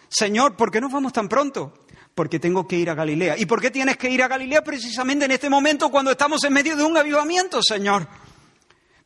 Señor, 0.09 0.55
¿por 0.57 0.69
qué 0.69 0.81
nos 0.81 0.91
vamos 0.91 1.13
tan 1.13 1.29
pronto? 1.29 1.85
Porque 2.15 2.39
tengo 2.39 2.65
que 2.65 2.77
ir 2.77 2.89
a 2.89 2.95
Galilea. 2.95 3.38
¿Y 3.38 3.45
por 3.45 3.62
qué 3.62 3.69
tienes 3.69 3.98
que 3.98 4.10
ir 4.10 4.24
a 4.24 4.29
Galilea 4.29 4.63
precisamente 4.63 5.25
en 5.25 5.31
este 5.31 5.50
momento 5.50 5.91
cuando 5.91 6.12
estamos 6.12 6.43
en 6.45 6.53
medio 6.53 6.77
de 6.77 6.84
un 6.84 6.98
avivamiento, 6.98 7.62
Señor? 7.62 8.07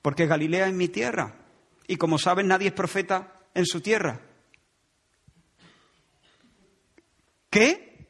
Porque 0.02 0.28
Galilea 0.28 0.68
es 0.68 0.74
mi 0.74 0.88
tierra. 0.88 1.36
Y 1.88 1.98
como 1.98 2.20
saben, 2.20 2.48
nadie 2.48 2.68
es 2.68 2.74
profeta 2.74 3.34
en 3.56 3.66
su 3.66 3.82
tierra. 3.82 4.22
¿Qué? 7.50 8.08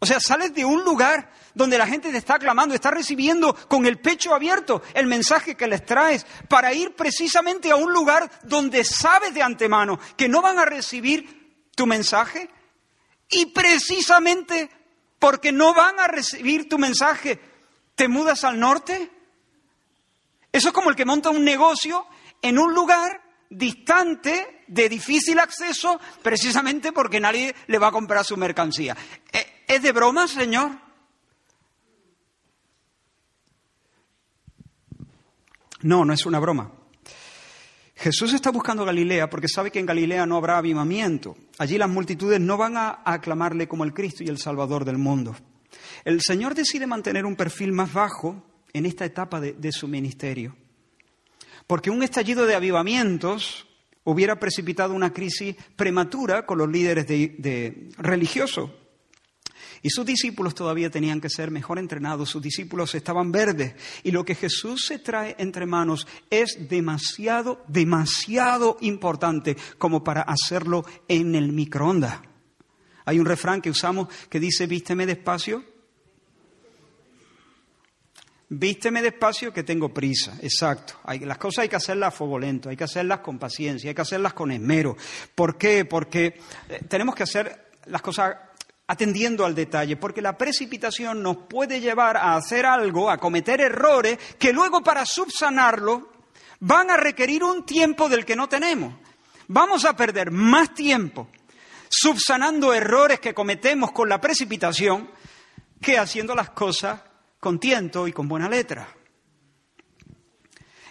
O 0.00 0.04
sea, 0.04 0.18
sales 0.18 0.52
de 0.52 0.64
un 0.64 0.84
lugar 0.84 1.30
donde 1.54 1.78
la 1.78 1.86
gente 1.86 2.10
te 2.10 2.18
está 2.18 2.34
aclamando, 2.34 2.74
está 2.74 2.90
recibiendo 2.90 3.54
con 3.68 3.86
el 3.86 3.98
pecho 3.98 4.34
abierto 4.34 4.82
el 4.94 5.06
mensaje 5.06 5.54
que 5.54 5.68
les 5.68 5.86
traes, 5.86 6.26
para 6.48 6.74
ir 6.74 6.94
precisamente 6.96 7.70
a 7.70 7.76
un 7.76 7.92
lugar 7.92 8.28
donde 8.42 8.84
sabes 8.84 9.32
de 9.32 9.42
antemano 9.42 9.98
que 10.16 10.28
no 10.28 10.42
van 10.42 10.58
a 10.58 10.64
recibir 10.64 11.64
tu 11.74 11.86
mensaje, 11.86 12.50
y 13.28 13.46
precisamente 13.46 14.70
porque 15.18 15.52
no 15.52 15.74
van 15.74 15.98
a 15.98 16.06
recibir 16.06 16.68
tu 16.68 16.78
mensaje, 16.78 17.40
¿te 17.94 18.08
mudas 18.08 18.44
al 18.44 18.60
norte? 18.60 19.10
Eso 20.52 20.68
es 20.68 20.74
como 20.74 20.90
el 20.90 20.96
que 20.96 21.04
monta 21.04 21.30
un 21.30 21.44
negocio 21.44 22.06
en 22.42 22.58
un 22.58 22.74
lugar 22.74 23.22
distante, 23.50 24.64
de 24.66 24.88
difícil 24.88 25.38
acceso, 25.38 26.00
precisamente 26.22 26.92
porque 26.92 27.20
nadie 27.20 27.54
le 27.68 27.78
va 27.78 27.88
a 27.88 27.92
comprar 27.92 28.24
su 28.24 28.36
mercancía. 28.36 28.96
¿E-, 29.32 29.64
¿Es 29.68 29.82
de 29.82 29.92
broma, 29.92 30.26
señor? 30.26 30.72
No, 35.82 36.04
no 36.04 36.12
es 36.12 36.26
una 36.26 36.40
broma. 36.40 36.72
Jesús 37.96 38.34
está 38.34 38.50
buscando 38.50 38.84
Galilea 38.84 39.30
porque 39.30 39.48
sabe 39.48 39.70
que 39.70 39.78
en 39.78 39.86
Galilea 39.86 40.26
no 40.26 40.36
habrá 40.36 40.58
avivamiento. 40.58 41.34
Allí 41.58 41.78
las 41.78 41.88
multitudes 41.88 42.38
no 42.38 42.58
van 42.58 42.76
a 42.76 43.00
aclamarle 43.04 43.66
como 43.66 43.84
el 43.84 43.94
Cristo 43.94 44.22
y 44.22 44.28
el 44.28 44.38
Salvador 44.38 44.84
del 44.84 44.98
mundo. 44.98 45.34
El 46.04 46.20
Señor 46.20 46.54
decide 46.54 46.86
mantener 46.86 47.24
un 47.24 47.36
perfil 47.36 47.72
más 47.72 47.92
bajo 47.92 48.44
en 48.72 48.84
esta 48.84 49.06
etapa 49.06 49.40
de, 49.40 49.72
su 49.72 49.88
ministerio. 49.88 50.54
Porque 51.66 51.90
un 51.90 52.02
estallido 52.02 52.46
de 52.46 52.54
avivamientos 52.54 53.66
hubiera 54.04 54.38
precipitado 54.38 54.94
una 54.94 55.12
crisis 55.12 55.56
prematura 55.74 56.44
con 56.44 56.58
los 56.58 56.68
líderes 56.68 57.08
de, 57.08 57.88
religiosos 57.96 58.70
y 59.82 59.90
sus 59.90 60.06
discípulos 60.06 60.54
todavía 60.54 60.90
tenían 60.90 61.20
que 61.20 61.30
ser 61.30 61.50
mejor 61.50 61.78
entrenados, 61.78 62.30
sus 62.30 62.42
discípulos 62.42 62.94
estaban 62.94 63.32
verdes. 63.32 63.74
Y 64.02 64.10
lo 64.10 64.24
que 64.24 64.34
Jesús 64.34 64.84
se 64.86 64.98
trae 64.98 65.36
entre 65.38 65.66
manos 65.66 66.06
es 66.30 66.68
demasiado, 66.68 67.64
demasiado 67.68 68.76
importante 68.80 69.56
como 69.78 70.02
para 70.02 70.22
hacerlo 70.22 70.84
en 71.08 71.34
el 71.34 71.52
microondas. 71.52 72.20
Hay 73.04 73.18
un 73.20 73.26
refrán 73.26 73.62
que 73.62 73.70
usamos 73.70 74.08
que 74.28 74.40
dice, 74.40 74.66
vísteme 74.66 75.06
despacio. 75.06 75.64
Vísteme 78.48 79.02
despacio 79.02 79.52
que 79.52 79.64
tengo 79.64 79.92
prisa, 79.92 80.38
exacto. 80.40 80.94
las 81.04 81.36
cosas 81.36 81.62
hay 81.64 81.68
que 81.68 81.74
hacerlas 81.74 82.08
a 82.08 82.16
fuego 82.16 82.38
lento, 82.38 82.68
hay 82.68 82.76
que 82.76 82.84
hacerlas 82.84 83.18
con 83.18 83.40
paciencia, 83.40 83.90
hay 83.90 83.94
que 83.94 84.02
hacerlas 84.02 84.34
con 84.34 84.52
esmero. 84.52 84.96
¿Por 85.34 85.58
qué? 85.58 85.84
Porque 85.84 86.38
eh, 86.68 86.80
tenemos 86.88 87.16
que 87.16 87.24
hacer 87.24 87.72
las 87.86 88.02
cosas 88.02 88.36
atendiendo 88.88 89.44
al 89.44 89.54
detalle, 89.54 89.96
porque 89.96 90.22
la 90.22 90.38
precipitación 90.38 91.22
nos 91.22 91.38
puede 91.48 91.80
llevar 91.80 92.16
a 92.16 92.36
hacer 92.36 92.66
algo, 92.66 93.10
a 93.10 93.18
cometer 93.18 93.60
errores, 93.60 94.18
que 94.38 94.52
luego 94.52 94.82
para 94.82 95.04
subsanarlo 95.04 96.12
van 96.60 96.90
a 96.90 96.96
requerir 96.96 97.42
un 97.42 97.66
tiempo 97.66 98.08
del 98.08 98.24
que 98.24 98.36
no 98.36 98.48
tenemos. 98.48 98.94
Vamos 99.48 99.84
a 99.84 99.96
perder 99.96 100.30
más 100.30 100.74
tiempo 100.74 101.28
subsanando 101.88 102.74
errores 102.74 103.20
que 103.20 103.34
cometemos 103.34 103.92
con 103.92 104.08
la 104.08 104.20
precipitación 104.20 105.10
que 105.80 105.98
haciendo 105.98 106.34
las 106.34 106.50
cosas 106.50 107.00
con 107.38 107.60
tiento 107.60 108.08
y 108.08 108.12
con 108.12 108.28
buena 108.28 108.48
letra. 108.48 108.88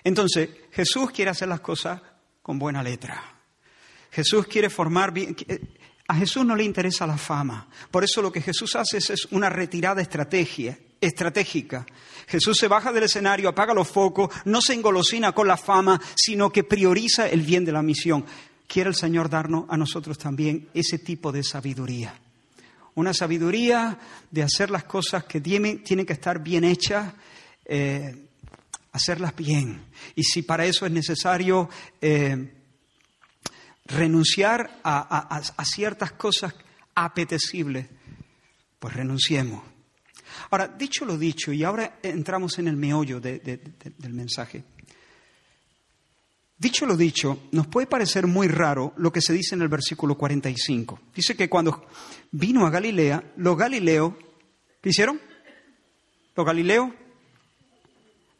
Entonces, 0.04 0.50
Jesús 0.72 1.12
quiere 1.12 1.32
hacer 1.32 1.48
las 1.48 1.62
cosas 1.62 2.02
con 2.42 2.60
buena 2.60 2.84
letra. 2.84 3.36
Jesús 4.12 4.48
quiere 4.48 4.70
formar 4.70 5.12
bien, 5.12 5.36
a 6.08 6.16
Jesús 6.16 6.46
no 6.46 6.56
le 6.56 6.64
interesa 6.64 7.08
la 7.08 7.18
fama. 7.18 7.68
Por 7.90 8.04
eso 8.04 8.22
lo 8.22 8.32
que 8.32 8.42
Jesús 8.42 8.76
hace 8.76 8.98
es 8.98 9.28
una 9.32 9.50
retirada 9.50 10.02
estratégica. 10.02 11.86
Jesús 12.28 12.58
se 12.58 12.68
baja 12.68 12.92
del 12.92 13.04
escenario, 13.04 13.50
apaga 13.50 13.74
los 13.74 13.88
focos, 13.88 14.30
no 14.46 14.62
se 14.62 14.74
engolosina 14.74 15.32
con 15.32 15.48
la 15.48 15.58
fama, 15.58 16.00
sino 16.16 16.52
que 16.52 16.64
prioriza 16.64 17.28
el 17.28 17.42
bien 17.42 17.66
de 17.66 17.72
la 17.72 17.82
misión. 17.82 18.24
Quiere 18.68 18.90
el 18.90 18.96
Señor 18.96 19.30
darnos 19.30 19.66
a 19.70 19.78
nosotros 19.78 20.18
también 20.18 20.70
ese 20.74 21.00
tipo 21.00 21.32
de 21.32 21.44
sabiduría. 21.44 22.14
Una 22.94 23.14
sabiduría 23.14 24.00
de 24.30 24.44
hacer 24.44 24.70
las 24.70 24.84
cosas 24.84 25.26
que 25.26 25.42
tienen, 25.42 25.84
que 25.84 26.14
estar 26.14 26.42
bien 26.42 26.64
hechas, 26.64 27.14
eh, 27.66 28.28
hacerlas 28.92 29.36
bien. 29.36 29.84
Y 30.16 30.24
si 30.24 30.44
para 30.44 30.66
eso 30.66 30.86
es 30.86 30.92
necesario 30.92 31.70
eh, 32.00 32.55
renunciar 33.86 34.80
a, 34.84 35.42
ciertas 35.64 36.12
cosas 36.14 36.54
apetecibles, 36.96 37.88
pues 38.80 38.94
renunciemos. 38.94 39.64
Ahora, 40.52 40.68
dicho 40.68 41.06
lo 41.06 41.18
dicho, 41.18 41.54
y 41.54 41.64
ahora 41.64 42.00
entramos 42.04 42.60
en 42.60 42.68
el 42.68 42.76
meollo 42.76 43.20
del 43.20 44.14
mensaje. 44.14 44.64
Dicho 46.58 46.86
lo 46.86 46.96
dicho, 46.96 47.48
nos 47.52 47.68
puede 47.68 47.86
parecer 47.86 48.28
muy 48.28 48.48
raro 48.48 48.94
lo 48.98 49.12
que 49.12 49.22
se 49.22 49.34
dice 49.34 49.56
en 49.56 49.62
el 49.62 49.68
versículo 49.68 50.18
45. 50.18 51.00
Dice 51.14 51.36
que 51.36 51.50
cuando 51.50 51.86
vino 52.32 52.66
a 52.66 52.70
Galilea, 52.70 53.34
los 53.38 53.58
galileos, 53.58 54.14
¿qué 54.82 54.90
hicieron? 54.90 55.20
Los 56.36 56.46
galileos 56.46 56.92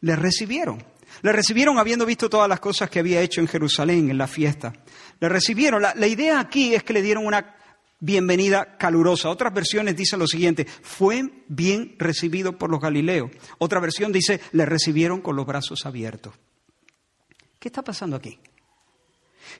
le 0.00 0.16
recibieron. 0.16 0.82
Le 1.22 1.32
recibieron 1.32 1.78
habiendo 1.78 2.06
visto 2.06 2.28
todas 2.28 2.48
las 2.48 2.60
cosas 2.60 2.90
que 2.90 2.98
había 2.98 3.20
hecho 3.20 3.40
en 3.40 3.48
Jerusalén 3.48 4.10
en 4.10 4.18
la 4.18 4.26
fiesta. 4.26 4.72
Le 5.20 5.28
recibieron. 5.28 5.82
La, 5.82 6.06
idea 6.06 6.40
aquí 6.40 6.74
es 6.74 6.82
que 6.82 6.92
le 6.92 7.02
dieron 7.02 7.26
una 7.26 7.56
bienvenida 8.00 8.76
calurosa. 8.76 9.28
Otras 9.28 9.52
versiones 9.52 9.96
dicen 9.96 10.18
lo 10.18 10.26
siguiente, 10.26 10.66
fue 10.66 11.44
bien 11.48 11.96
recibido 11.98 12.58
por 12.58 12.70
los 12.70 12.80
galileos. 12.80 13.30
Otra 13.58 13.80
versión 13.80 14.12
dice, 14.12 14.40
le 14.52 14.66
recibieron 14.66 15.20
con 15.20 15.36
los 15.36 15.46
brazos 15.46 15.86
abiertos. 15.86 16.34
¿Qué 17.58 17.68
está 17.68 17.82
pasando 17.82 18.16
aquí? 18.16 18.38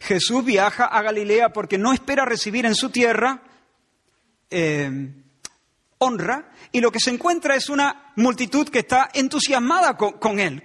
Jesús 0.00 0.44
viaja 0.44 0.84
a 0.84 1.02
Galilea 1.02 1.50
porque 1.50 1.78
no 1.78 1.92
espera 1.92 2.24
recibir 2.24 2.66
en 2.66 2.74
su 2.74 2.90
tierra 2.90 3.42
eh, 4.50 5.12
honra 5.98 6.52
y 6.72 6.80
lo 6.80 6.92
que 6.92 7.00
se 7.00 7.10
encuentra 7.10 7.54
es 7.54 7.68
una 7.68 8.12
multitud 8.16 8.68
que 8.68 8.80
está 8.80 9.10
entusiasmada 9.14 9.96
con, 9.96 10.38
él. 10.38 10.62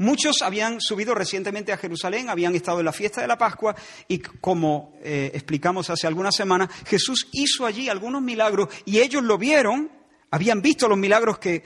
Muchos 0.00 0.42
habían 0.42 0.80
subido 0.80 1.12
recientemente 1.12 1.72
a 1.72 1.76
Jerusalén, 1.76 2.30
habían 2.30 2.54
estado 2.54 2.78
en 2.78 2.84
la 2.84 2.92
fiesta 2.92 3.20
de 3.20 3.26
la 3.26 3.36
Pascua 3.36 3.74
y 4.06 4.20
como 4.20 4.94
eh, 5.02 5.32
explicamos 5.34 5.90
hace 5.90 6.06
algunas 6.06 6.36
semanas, 6.36 6.68
Jesús 6.86 7.26
hizo 7.32 7.66
allí 7.66 7.88
algunos 7.88 8.22
milagros 8.22 8.68
y 8.84 9.00
ellos 9.00 9.24
lo 9.24 9.36
vieron, 9.38 9.90
habían 10.30 10.62
visto 10.62 10.88
los 10.88 10.96
milagros 10.96 11.40
que, 11.40 11.64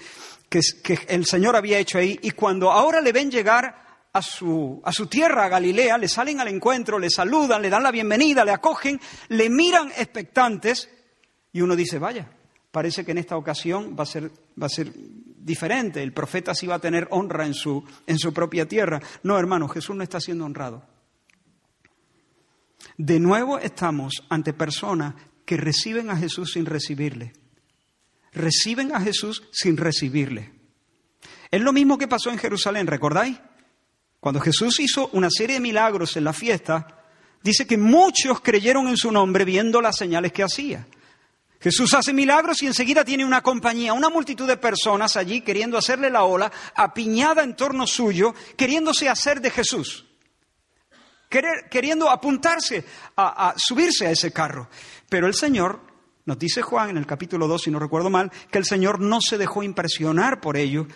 que, 0.49 0.99
el 1.09 1.27
Señor 1.27 1.57
había 1.57 1.79
hecho 1.79 1.99
ahí 1.99 2.19
y 2.23 2.31
cuando 2.31 2.71
ahora 2.71 3.03
le 3.03 3.13
ven 3.13 3.31
llegar 3.31 4.09
a 4.15 4.23
su, 4.23 4.81
a 4.83 4.93
su, 4.93 5.09
tierra, 5.09 5.45
a 5.45 5.49
Galilea, 5.51 5.99
le 5.99 6.09
salen 6.09 6.41
al 6.41 6.49
encuentro, 6.49 6.99
le 6.99 7.11
saludan, 7.11 7.61
le 7.61 7.69
dan 7.69 7.83
la 7.83 7.91
bienvenida, 7.91 8.47
le 8.47 8.53
acogen, 8.53 8.99
le 9.29 9.51
miran 9.51 9.89
expectantes 9.89 10.89
y 11.53 11.61
uno 11.61 11.77
dice, 11.77 11.99
vaya, 11.99 12.31
parece 12.71 13.05
que 13.05 13.13
en 13.13 13.19
esta 13.19 13.37
ocasión 13.37 13.95
va 13.95 14.05
a 14.05 14.07
ser, 14.07 14.31
va 14.61 14.67
a 14.67 14.71
ser 14.71 14.91
diferente, 15.45 16.03
el 16.03 16.13
profeta 16.13 16.55
sí 16.55 16.67
va 16.67 16.77
a 16.77 16.81
tener 16.81 17.09
honra 17.11 17.47
en 17.47 17.55
su, 17.55 17.85
en 18.07 18.19
su 18.19 18.33
propia 18.33 18.67
tierra. 18.67 19.01
No, 19.23 19.39
hermano, 19.39 19.69
Jesús 19.69 19.97
no 19.97 20.03
está 20.03 20.21
siendo 20.21 20.45
honrado. 20.45 20.87
De 22.97 23.19
nuevo 23.19 23.59
estamos 23.59 24.25
ante 24.29 24.53
personas 24.53 25.15
que 25.45 25.57
reciben 25.57 26.11
a 26.11 26.17
Jesús 26.17 26.53
sin 26.53 26.67
recibirle. 26.67 27.33
Reciben 28.33 28.95
a 28.95 29.01
Jesús 29.01 29.43
sin 29.53 29.77
recibirle. 29.77 30.53
Es 31.51 31.61
lo 31.61 31.73
mismo 31.73 31.99
que 31.99 32.09
pasó 32.09 32.31
en 32.31 32.39
Jerusalén, 32.39 32.87
¿recordáis? 32.87 33.39
Cuando 34.21 34.41
Jesús 34.41 34.81
hizo 34.81 35.11
una 35.13 35.29
serie 35.31 35.57
de 35.57 35.61
milagros 35.61 36.17
en 36.17 36.25
la 36.25 36.33
fiesta, 36.33 37.05
dice 37.43 37.67
que 37.67 37.77
muchos 37.77 38.41
creyeron 38.41 38.89
en 38.89 38.97
su 38.97 39.11
nombre 39.11 39.45
viendo 39.45 39.83
las 39.83 39.97
señales 39.97 40.33
que 40.33 40.45
hacía. 40.45 40.87
Jesús 41.63 41.95
hace 41.95 42.13
milagros 42.13 42.61
y 42.63 42.67
enseguida 42.67 43.05
tiene 43.05 43.25
una 43.25 43.41
compañía, 43.41 43.93
una 43.93 44.09
multitud 44.09 44.49
de 44.49 44.57
personas 44.57 45.17
allí 45.17 45.43
queriendo 45.43 45.79
hacerle 45.79 46.11
la 46.11 46.25
ola, 46.25 46.51
apiñada 46.75 47.45
en 47.45 47.55
torno 47.55 47.87
suyo, 47.87 48.35
queriéndose 48.57 49.09
hacer 49.09 49.41
de 49.41 49.51
Jesús, 49.51 50.05
queriendo 51.29 52.11
apuntarse 52.11 52.85
a, 53.15 53.51
a 53.51 53.55
subirse 53.57 54.09
a 54.09 54.11
ese 54.11 54.33
carro. 54.33 54.69
Pero 55.09 55.29
el 55.29 55.35
Señor, 55.35 55.81
nos 56.25 56.39
dice 56.39 56.63
Juan 56.63 56.91
en 56.91 56.97
el 56.97 57.07
capítulo 57.07 57.47
2, 57.47 57.63
si 57.63 57.71
no 57.71 57.79
recuerdo 57.79 58.11
mal, 58.11 58.33
que 58.51 58.59
el 58.59 58.65
Señor 58.65 58.99
no 58.99 59.21
se 59.21 59.39
dejó 59.39 59.63
impresionar 59.63 60.41
por 60.41 60.57
ello, 60.57 60.89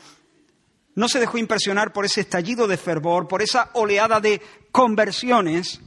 no 0.97 1.09
se 1.09 1.21
dejó 1.21 1.39
impresionar 1.39 1.93
por 1.93 2.05
ese 2.07 2.23
estallido 2.23 2.67
de 2.67 2.77
fervor, 2.77 3.29
por 3.29 3.41
esa 3.41 3.71
oleada 3.75 4.19
de 4.19 4.43
conversiones. 4.73 5.81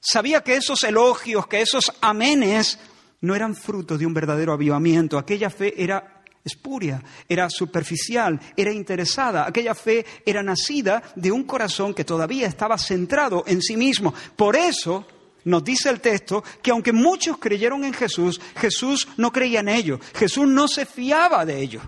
Sabía 0.00 0.42
que 0.42 0.56
esos 0.56 0.84
elogios, 0.84 1.48
que 1.48 1.60
esos 1.60 1.92
amenes, 2.00 2.78
no 3.20 3.34
eran 3.34 3.54
fruto 3.54 3.98
de 3.98 4.06
un 4.06 4.14
verdadero 4.14 4.52
avivamiento. 4.52 5.18
Aquella 5.18 5.50
fe 5.50 5.74
era 5.82 6.22
espuria, 6.44 7.02
era 7.28 7.48
superficial, 7.50 8.40
era 8.56 8.72
interesada. 8.72 9.46
Aquella 9.46 9.74
fe 9.74 10.04
era 10.24 10.42
nacida 10.42 11.02
de 11.14 11.30
un 11.30 11.44
corazón 11.44 11.94
que 11.94 12.04
todavía 12.04 12.46
estaba 12.46 12.78
centrado 12.78 13.44
en 13.46 13.62
sí 13.62 13.76
mismo. 13.76 14.14
Por 14.36 14.56
eso 14.56 15.06
nos 15.44 15.64
dice 15.64 15.90
el 15.90 16.00
texto 16.00 16.42
que 16.62 16.70
aunque 16.70 16.92
muchos 16.92 17.38
creyeron 17.38 17.84
en 17.84 17.92
Jesús, 17.92 18.40
Jesús 18.56 19.08
no 19.16 19.32
creía 19.32 19.60
en 19.60 19.68
ellos. 19.68 20.00
Jesús 20.14 20.46
no 20.46 20.68
se 20.68 20.86
fiaba 20.86 21.44
de 21.44 21.60
ellos. 21.60 21.82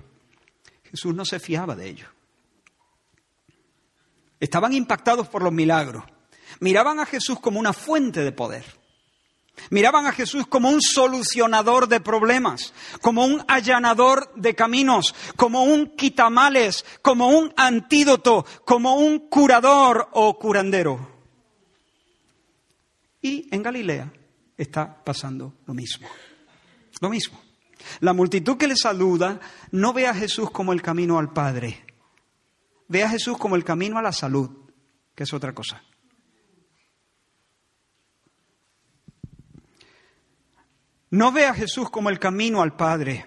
Jesús 0.90 1.14
no 1.14 1.24
se 1.24 1.38
fiaba 1.38 1.76
de 1.76 1.88
ellos. 1.88 2.08
Estaban 4.40 4.72
impactados 4.72 5.28
por 5.28 5.42
los 5.42 5.52
milagros. 5.52 6.04
Miraban 6.60 6.98
a 6.98 7.06
Jesús 7.06 7.38
como 7.38 7.60
una 7.60 7.72
fuente 7.72 8.24
de 8.24 8.32
poder. 8.32 8.79
Miraban 9.68 10.06
a 10.06 10.12
Jesús 10.12 10.46
como 10.46 10.70
un 10.70 10.80
solucionador 10.80 11.88
de 11.88 12.00
problemas, 12.00 12.72
como 13.02 13.24
un 13.24 13.44
allanador 13.48 14.32
de 14.34 14.54
caminos, 14.54 15.14
como 15.36 15.64
un 15.64 15.96
quitamales, 15.96 16.84
como 17.02 17.28
un 17.28 17.52
antídoto, 17.56 18.46
como 18.64 18.96
un 18.96 19.28
curador 19.28 20.08
o 20.12 20.38
curandero. 20.38 21.08
Y 23.22 23.54
en 23.54 23.62
Galilea 23.62 24.12
está 24.56 25.04
pasando 25.04 25.54
lo 25.66 25.74
mismo. 25.74 26.08
Lo 27.00 27.10
mismo. 27.10 27.40
La 28.00 28.12
multitud 28.12 28.56
que 28.56 28.68
le 28.68 28.76
saluda 28.76 29.40
no 29.70 29.92
ve 29.92 30.06
a 30.06 30.14
Jesús 30.14 30.50
como 30.50 30.72
el 30.72 30.82
camino 30.82 31.18
al 31.18 31.32
Padre, 31.32 31.84
ve 32.88 33.02
a 33.02 33.08
Jesús 33.08 33.38
como 33.38 33.56
el 33.56 33.64
camino 33.64 33.98
a 33.98 34.02
la 34.02 34.12
salud, 34.12 34.50
que 35.14 35.24
es 35.24 35.32
otra 35.32 35.54
cosa. 35.54 35.82
No 41.10 41.32
ve 41.32 41.46
a 41.46 41.54
Jesús 41.54 41.90
como 41.90 42.08
el 42.08 42.18
camino 42.18 42.62
al 42.62 42.76
Padre. 42.76 43.26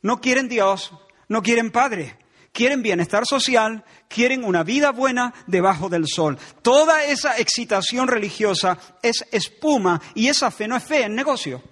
No 0.00 0.20
quieren 0.20 0.48
Dios, 0.48 0.92
no 1.28 1.42
quieren 1.42 1.70
Padre. 1.70 2.18
Quieren 2.52 2.82
bienestar 2.82 3.24
social, 3.26 3.82
quieren 4.08 4.44
una 4.44 4.62
vida 4.62 4.92
buena 4.92 5.32
debajo 5.46 5.88
del 5.88 6.06
sol. 6.06 6.38
Toda 6.60 7.04
esa 7.04 7.38
excitación 7.38 8.08
religiosa 8.08 8.78
es 9.02 9.26
espuma 9.32 10.02
y 10.14 10.28
esa 10.28 10.50
fe 10.50 10.68
no 10.68 10.76
es 10.76 10.84
fe, 10.84 11.04
es 11.04 11.10
negocio. 11.10 11.62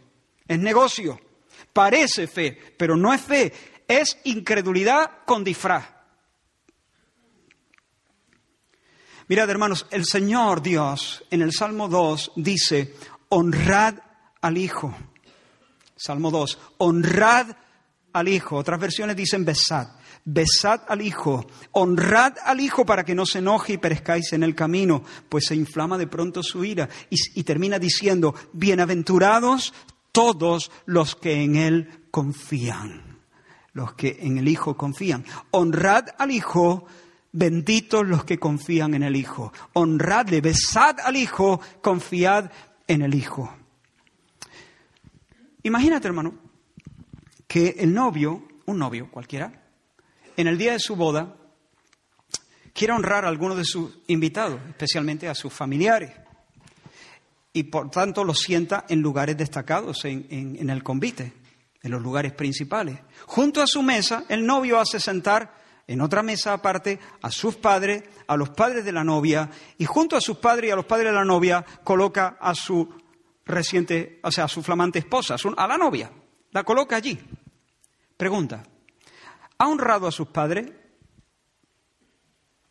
Es 0.48 0.58
negocio. 0.58 1.20
Parece 1.74 2.26
fe, 2.26 2.58
pero 2.78 2.96
no 2.96 3.12
es 3.12 3.20
fe. 3.20 3.52
Es 3.86 4.18
incredulidad 4.24 5.10
con 5.26 5.44
disfraz. 5.44 5.84
Mirad, 9.28 9.50
hermanos, 9.50 9.86
el 9.90 10.06
Señor 10.06 10.62
Dios 10.62 11.24
en 11.30 11.42
el 11.42 11.52
Salmo 11.52 11.88
2 11.88 12.32
dice, 12.36 12.96
honrad 13.28 13.94
al 14.40 14.58
Hijo. 14.58 14.94
Salmo 15.96 16.30
2, 16.30 16.58
honrad 16.78 17.56
al 18.12 18.28
Hijo. 18.28 18.56
Otras 18.56 18.80
versiones 18.80 19.16
dicen 19.16 19.44
besad. 19.44 19.88
Besad 20.24 20.82
al 20.88 21.02
Hijo, 21.02 21.46
honrad 21.72 22.34
al 22.44 22.60
Hijo 22.60 22.84
para 22.84 23.04
que 23.04 23.14
no 23.14 23.24
se 23.26 23.38
enoje 23.38 23.74
y 23.74 23.78
perezcáis 23.78 24.32
en 24.32 24.42
el 24.42 24.54
camino, 24.54 25.02
pues 25.28 25.46
se 25.46 25.54
inflama 25.54 25.96
de 25.96 26.06
pronto 26.06 26.42
su 26.42 26.64
ira. 26.64 26.88
Y, 27.08 27.16
y 27.34 27.44
termina 27.44 27.78
diciendo, 27.78 28.34
bienaventurados 28.52 29.72
todos 30.12 30.70
los 30.86 31.16
que 31.16 31.42
en 31.42 31.56
Él 31.56 32.06
confían. 32.10 33.18
Los 33.72 33.94
que 33.94 34.18
en 34.20 34.38
el 34.38 34.48
Hijo 34.48 34.76
confían. 34.76 35.24
Honrad 35.52 36.08
al 36.18 36.30
Hijo, 36.30 36.86
benditos 37.32 38.06
los 38.06 38.24
que 38.24 38.38
confían 38.38 38.94
en 38.94 39.02
el 39.02 39.16
Hijo. 39.16 39.52
Honradle, 39.72 40.40
besad 40.40 40.96
al 41.00 41.16
Hijo, 41.16 41.60
confiad 41.80 42.50
en 42.86 43.02
el 43.02 43.14
Hijo. 43.14 43.54
Imagínate, 45.62 46.08
hermano, 46.08 46.34
que 47.46 47.76
el 47.78 47.92
novio, 47.92 48.46
un 48.66 48.78
novio 48.78 49.10
cualquiera, 49.10 49.64
en 50.36 50.46
el 50.46 50.56
día 50.56 50.72
de 50.72 50.78
su 50.78 50.96
boda, 50.96 51.36
quiere 52.72 52.94
honrar 52.94 53.24
a 53.24 53.28
alguno 53.28 53.54
de 53.54 53.64
sus 53.64 53.98
invitados, 54.06 54.60
especialmente 54.68 55.28
a 55.28 55.34
sus 55.34 55.52
familiares, 55.52 56.12
y 57.52 57.64
por 57.64 57.90
tanto 57.90 58.24
los 58.24 58.38
sienta 58.38 58.86
en 58.88 59.00
lugares 59.00 59.36
destacados, 59.36 60.04
en, 60.04 60.26
en 60.30 60.70
el 60.70 60.82
convite, 60.82 61.32
en 61.82 61.90
los 61.90 62.00
lugares 62.00 62.32
principales. 62.32 62.98
Junto 63.26 63.60
a 63.60 63.66
su 63.66 63.82
mesa, 63.82 64.24
el 64.28 64.46
novio 64.46 64.78
hace 64.78 65.00
sentar 65.00 65.60
en 65.86 66.00
otra 66.00 66.22
mesa 66.22 66.52
aparte 66.52 67.00
a 67.20 67.32
sus 67.32 67.56
padres, 67.56 68.04
a 68.28 68.36
los 68.36 68.50
padres 68.50 68.84
de 68.84 68.92
la 68.92 69.02
novia, 69.02 69.50
y 69.76 69.84
junto 69.84 70.16
a 70.16 70.20
sus 70.20 70.38
padres 70.38 70.68
y 70.68 70.72
a 70.72 70.76
los 70.76 70.86
padres 70.86 71.08
de 71.08 71.14
la 71.14 71.24
novia 71.24 71.66
coloca 71.82 72.38
a 72.40 72.54
su 72.54 72.88
reciente, 73.50 74.20
o 74.22 74.30
sea, 74.30 74.44
a 74.44 74.48
su 74.48 74.62
flamante 74.62 74.98
esposa, 74.98 75.36
a 75.56 75.66
la 75.66 75.76
novia. 75.76 76.10
La 76.52 76.64
coloca 76.64 76.96
allí. 76.96 77.18
Pregunta, 78.16 78.64
¿ha 79.58 79.68
honrado 79.68 80.06
a 80.06 80.12
sus 80.12 80.28
padres? 80.28 80.70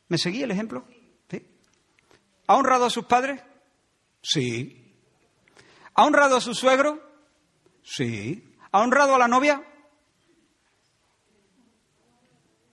¿Me 0.08 0.18
seguí 0.18 0.44
el 0.44 0.52
ejemplo? 0.52 0.86
¿Sí? 1.30 1.46
¿Ha 2.48 2.56
honrado 2.56 2.86
a 2.86 2.90
sus 2.90 3.06
padres? 3.06 3.42
Sí. 4.22 4.96
¿Ha 5.94 6.06
honrado 6.06 6.38
a 6.38 6.42
su 6.42 6.54
suegro? 6.54 7.02
Sí. 7.84 8.56
¿Ha 8.72 8.80
honrado 8.82 9.16
a 9.16 9.20
la 9.20 9.28
novia? 9.28 9.64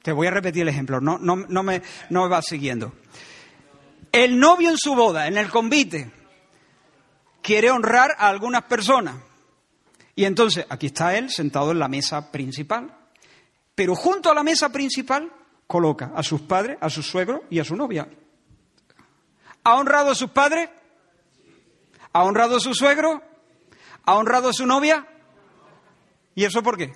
Te 0.02 0.12
voy 0.12 0.28
a 0.28 0.30
repetir 0.30 0.62
el 0.62 0.68
ejemplo, 0.68 1.00
no, 1.00 1.18
no, 1.18 1.34
no, 1.34 1.62
me, 1.64 1.82
no 2.10 2.22
me 2.22 2.28
va 2.28 2.40
siguiendo. 2.40 2.92
El 4.12 4.38
novio 4.38 4.70
en 4.70 4.78
su 4.78 4.94
boda, 4.94 5.26
en 5.26 5.36
el 5.36 5.50
convite, 5.50 6.12
quiere 7.46 7.70
honrar 7.70 8.16
a 8.18 8.26
algunas 8.26 8.64
personas. 8.64 9.14
Y 10.16 10.24
entonces, 10.24 10.66
aquí 10.68 10.86
está 10.86 11.16
él 11.16 11.30
sentado 11.30 11.70
en 11.70 11.78
la 11.78 11.86
mesa 11.86 12.32
principal. 12.32 12.92
Pero 13.72 13.94
junto 13.94 14.32
a 14.32 14.34
la 14.34 14.42
mesa 14.42 14.70
principal 14.70 15.30
coloca 15.68 16.10
a 16.16 16.24
sus 16.24 16.40
padres, 16.40 16.76
a 16.80 16.90
su 16.90 17.04
suegro 17.04 17.44
y 17.48 17.60
a 17.60 17.64
su 17.64 17.76
novia. 17.76 18.08
¿Ha 19.62 19.74
honrado 19.76 20.10
a 20.10 20.16
sus 20.16 20.30
padres? 20.30 20.70
¿Ha 22.12 22.24
honrado 22.24 22.56
a 22.56 22.60
su 22.60 22.74
suegro? 22.74 23.22
¿Ha 24.04 24.16
honrado 24.16 24.48
a 24.48 24.52
su 24.52 24.66
novia? 24.66 25.06
¿Y 26.34 26.44
eso 26.44 26.64
por 26.64 26.76
qué? 26.76 26.94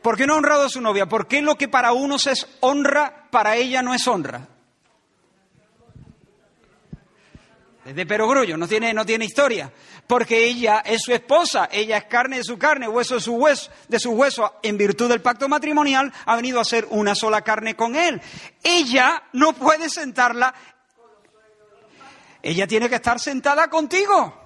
¿Por 0.00 0.16
qué 0.16 0.26
no 0.26 0.32
ha 0.32 0.38
honrado 0.38 0.64
a 0.64 0.70
su 0.70 0.80
novia? 0.80 1.10
¿Por 1.10 1.26
qué 1.26 1.42
lo 1.42 1.58
que 1.58 1.68
para 1.68 1.92
unos 1.92 2.26
es 2.26 2.48
honra, 2.60 3.28
para 3.30 3.56
ella 3.56 3.82
no 3.82 3.92
es 3.92 4.08
honra? 4.08 4.48
Es 7.92 7.96
de 7.96 8.06
perogrullo, 8.06 8.56
no 8.56 8.66
tiene, 8.66 8.94
no 8.94 9.04
tiene 9.04 9.26
historia, 9.26 9.70
porque 10.06 10.46
ella 10.46 10.82
es 10.84 11.02
su 11.02 11.12
esposa, 11.12 11.68
ella 11.70 11.98
es 11.98 12.04
carne 12.04 12.38
de 12.38 12.44
su 12.44 12.58
carne, 12.58 12.88
hueso 12.88 13.16
de 13.16 13.20
su 13.20 13.34
hueso, 13.34 13.70
de 13.86 14.00
su 14.00 14.12
hueso, 14.12 14.54
en 14.62 14.78
virtud 14.78 15.10
del 15.10 15.20
pacto 15.20 15.46
matrimonial, 15.46 16.10
ha 16.24 16.36
venido 16.36 16.58
a 16.58 16.64
ser 16.64 16.86
una 16.90 17.14
sola 17.14 17.42
carne 17.42 17.76
con 17.76 17.94
él. 17.94 18.20
Ella 18.62 19.24
no 19.34 19.52
puede 19.52 19.90
sentarla, 19.90 20.54
ella 22.42 22.66
tiene 22.66 22.88
que 22.88 22.94
estar 22.94 23.20
sentada 23.20 23.68
contigo. 23.68 24.40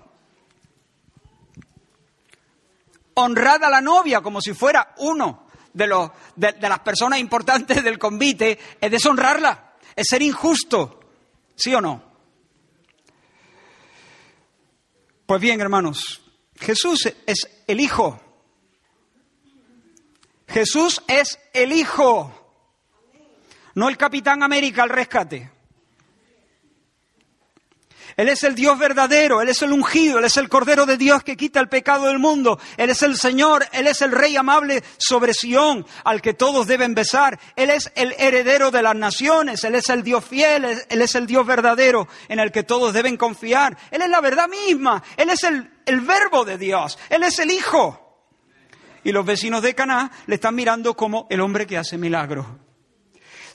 Honrada 3.14 3.68
a 3.68 3.70
la 3.70 3.80
novia 3.80 4.20
como 4.20 4.40
si 4.40 4.54
fuera 4.54 4.92
uno 4.98 5.46
de, 5.72 5.86
los, 5.86 6.10
de 6.34 6.68
las 6.68 6.80
personas 6.80 7.20
importantes 7.20 7.84
del 7.84 7.98
convite, 7.98 8.58
es 8.80 8.90
deshonrarla, 8.90 9.74
es 9.94 10.08
ser 10.08 10.20
injusto, 10.22 11.00
¿sí 11.54 11.72
o 11.74 11.80
no? 11.80 12.05
Pues 15.26 15.40
bien, 15.40 15.60
hermanos, 15.60 16.22
Jesús 16.54 17.12
es 17.26 17.64
el 17.66 17.80
Hijo. 17.80 18.20
Jesús 20.46 21.02
es 21.08 21.40
el 21.52 21.72
Hijo, 21.72 22.32
no 23.74 23.88
el 23.88 23.96
Capitán 23.96 24.44
América 24.44 24.84
al 24.84 24.90
rescate. 24.90 25.50
Él 28.16 28.30
es 28.30 28.44
el 28.44 28.54
Dios 28.54 28.78
verdadero, 28.78 29.42
Él 29.42 29.50
es 29.50 29.60
el 29.60 29.72
ungido, 29.72 30.18
Él 30.18 30.24
es 30.24 30.38
el 30.38 30.48
Cordero 30.48 30.86
de 30.86 30.96
Dios 30.96 31.22
que 31.22 31.36
quita 31.36 31.60
el 31.60 31.68
pecado 31.68 32.06
del 32.06 32.18
mundo, 32.18 32.58
Él 32.78 32.88
es 32.88 33.02
el 33.02 33.16
Señor, 33.16 33.66
Él 33.72 33.86
es 33.86 34.00
el 34.00 34.10
Rey 34.10 34.36
amable 34.36 34.82
sobre 34.96 35.34
Sión, 35.34 35.84
al 36.02 36.22
que 36.22 36.32
todos 36.32 36.66
deben 36.66 36.94
besar, 36.94 37.38
Él 37.56 37.68
es 37.68 37.92
el 37.94 38.14
heredero 38.18 38.70
de 38.70 38.82
las 38.82 38.96
naciones, 38.96 39.64
Él 39.64 39.74
es 39.74 39.90
el 39.90 40.02
Dios 40.02 40.24
fiel, 40.24 40.64
Él 40.88 41.02
es 41.02 41.14
el 41.14 41.26
Dios 41.26 41.46
verdadero 41.46 42.08
en 42.28 42.38
el 42.38 42.52
que 42.52 42.62
todos 42.62 42.94
deben 42.94 43.18
confiar, 43.18 43.76
Él 43.90 44.00
es 44.00 44.08
la 44.08 44.22
verdad 44.22 44.48
misma, 44.48 45.02
Él 45.18 45.28
es 45.28 45.44
el, 45.44 45.70
el 45.84 46.00
verbo 46.00 46.46
de 46.46 46.56
Dios, 46.56 46.98
Él 47.10 47.22
es 47.22 47.38
el 47.38 47.50
Hijo. 47.50 48.02
Y 49.04 49.12
los 49.12 49.26
vecinos 49.26 49.60
de 49.60 49.74
Caná 49.74 50.10
le 50.26 50.36
están 50.36 50.54
mirando 50.54 50.94
como 50.94 51.26
el 51.28 51.40
hombre 51.40 51.66
que 51.66 51.76
hace 51.76 51.98
milagros. 51.98 52.46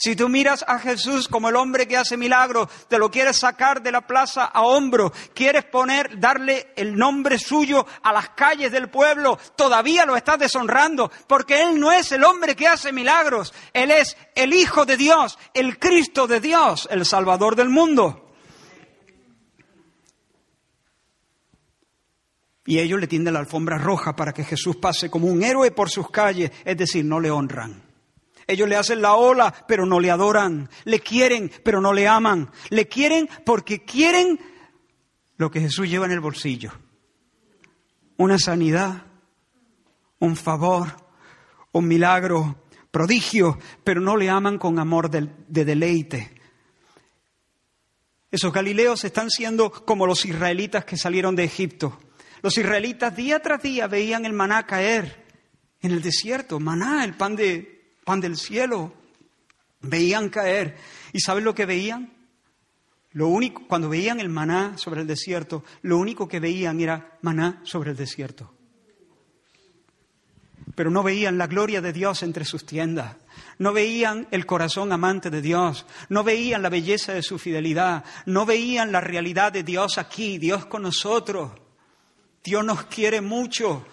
Si 0.04 0.16
tú 0.16 0.30
miras 0.30 0.66
a 0.68 0.80
Jesús 0.80 1.28
como 1.28 1.50
el 1.50 1.56
hombre 1.56 1.88
que 1.88 1.96
hace 1.96 2.18
milagros, 2.18 2.68
te 2.88 2.98
lo 2.98 3.12
quieres 3.12 3.38
sacar 3.38 3.84
de 3.84 3.92
la 3.92 4.02
plaza 4.02 4.46
a 4.46 4.64
hombro, 4.64 5.14
quieres 5.36 5.66
poner, 5.66 6.20
darle 6.20 6.74
el 6.76 6.96
nombre 6.96 7.38
suyo 7.38 7.86
a 8.02 8.12
las 8.12 8.30
calles 8.30 8.72
del 8.72 8.90
pueblo, 8.90 9.38
todavía 9.56 10.08
lo 10.08 10.16
estás 10.16 10.40
deshonrando, 10.40 11.12
porque 11.28 11.62
Él 11.62 11.80
no 11.80 11.92
es 11.92 12.12
el 12.12 12.24
hombre 12.24 12.56
que 12.56 12.68
hace 12.68 12.92
milagros, 12.92 13.54
Él 13.74 13.92
es 13.92 14.18
el 14.34 14.54
Hijo 14.54 14.88
de 14.88 14.98
Dios, 14.98 15.38
el 15.54 15.78
Cristo 15.78 16.26
de 16.26 16.40
Dios, 16.40 16.88
el 16.90 17.06
Salvador 17.06 17.56
del 17.56 17.70
mundo. 17.70 18.28
Y 22.66 22.80
ellos 22.80 23.00
le 23.00 23.06
tienden 23.06 23.36
la 23.36 23.40
alfombra 23.40 23.78
roja 23.78 24.16
para 24.16 24.34
que 24.34 24.44
Jesús 24.44 24.78
pase 24.78 25.12
como 25.12 25.28
un 25.28 25.44
héroe 25.44 25.70
por 25.70 25.92
sus 25.92 26.10
calles, 26.10 26.50
es 26.66 26.76
decir, 26.76 27.06
no 27.06 27.20
le 27.20 27.30
honran. 27.30 27.91
Ellos 28.52 28.68
le 28.68 28.76
hacen 28.76 29.02
la 29.02 29.14
ola, 29.14 29.54
pero 29.66 29.86
no 29.86 30.02
le 30.02 30.12
adoran. 30.12 30.70
Le 30.84 31.00
quieren, 31.00 31.50
pero 31.64 31.80
no 31.80 31.94
le 31.94 32.06
aman. 32.06 32.52
Le 32.70 32.86
quieren 32.90 33.30
porque 33.46 33.86
quieren 33.86 34.40
lo 35.38 35.50
que 35.50 35.62
Jesús 35.62 35.90
lleva 35.90 36.06
en 36.06 36.12
el 36.12 36.20
bolsillo. 36.20 36.74
Una 38.18 38.38
sanidad, 38.38 39.06
un 40.20 40.36
favor, 40.36 40.98
un 41.72 41.88
milagro, 41.88 42.64
prodigio, 42.92 43.58
pero 43.86 44.02
no 44.02 44.18
le 44.18 44.30
aman 44.30 44.58
con 44.58 44.80
amor 44.80 45.10
de, 45.10 45.30
de 45.48 45.64
deleite. 45.64 46.36
Esos 48.30 48.52
galileos 48.52 49.06
están 49.06 49.30
siendo 49.30 49.72
como 49.72 50.06
los 50.06 50.26
israelitas 50.26 50.84
que 50.84 50.98
salieron 50.98 51.38
de 51.38 51.46
Egipto. 51.46 51.98
Los 52.42 52.58
israelitas 52.58 53.16
día 53.16 53.40
tras 53.40 53.64
día 53.64 53.88
veían 53.88 54.26
el 54.26 54.34
maná 54.34 54.66
caer 54.66 55.26
en 55.80 55.92
el 55.92 56.02
desierto, 56.02 56.60
maná, 56.60 57.06
el 57.06 57.16
pan 57.16 57.38
de, 57.38 57.81
pan 58.12 58.20
del 58.20 58.36
cielo. 58.36 58.92
Veían 59.80 60.28
caer. 60.28 60.76
¿Y 61.14 61.22
saben 61.22 61.46
lo 61.46 61.56
que 61.56 61.66
veían? 61.66 62.12
Lo 63.14 63.30
único, 63.30 63.66
cuando 63.70 63.88
veían 63.88 64.20
el 64.20 64.28
maná 64.28 64.78
sobre 64.78 65.00
el 65.00 65.08
desierto, 65.08 65.64
lo 65.84 65.98
único 65.98 66.28
que 66.28 66.42
veían 66.42 66.82
era 66.82 67.18
maná 67.22 67.62
sobre 67.64 67.92
el 67.92 67.96
desierto. 67.96 68.54
Pero 70.76 70.92
no 70.92 71.04
veían 71.04 71.38
la 71.38 71.48
gloria 71.48 71.80
de 71.80 71.94
Dios 71.94 72.22
entre 72.22 72.44
sus 72.44 72.66
tiendas, 72.66 73.16
no 73.60 73.72
veían 73.72 74.28
el 74.32 74.46
corazón 74.46 74.92
amante 74.92 75.30
de 75.30 75.42
Dios, 75.42 75.86
no 76.10 76.26
veían 76.26 76.62
la 76.62 76.70
belleza 76.70 77.14
de 77.14 77.24
su 77.24 77.40
fidelidad, 77.40 78.04
no 78.26 78.46
veían 78.46 78.92
la 78.92 79.00
realidad 79.00 79.54
de 79.54 79.64
Dios 79.64 79.98
aquí, 79.98 80.38
Dios 80.38 80.66
con 80.66 80.82
nosotros. 80.82 81.52
Dios 82.44 82.66
nos 82.66 82.84
quiere 82.88 83.22
mucho, 83.22 83.86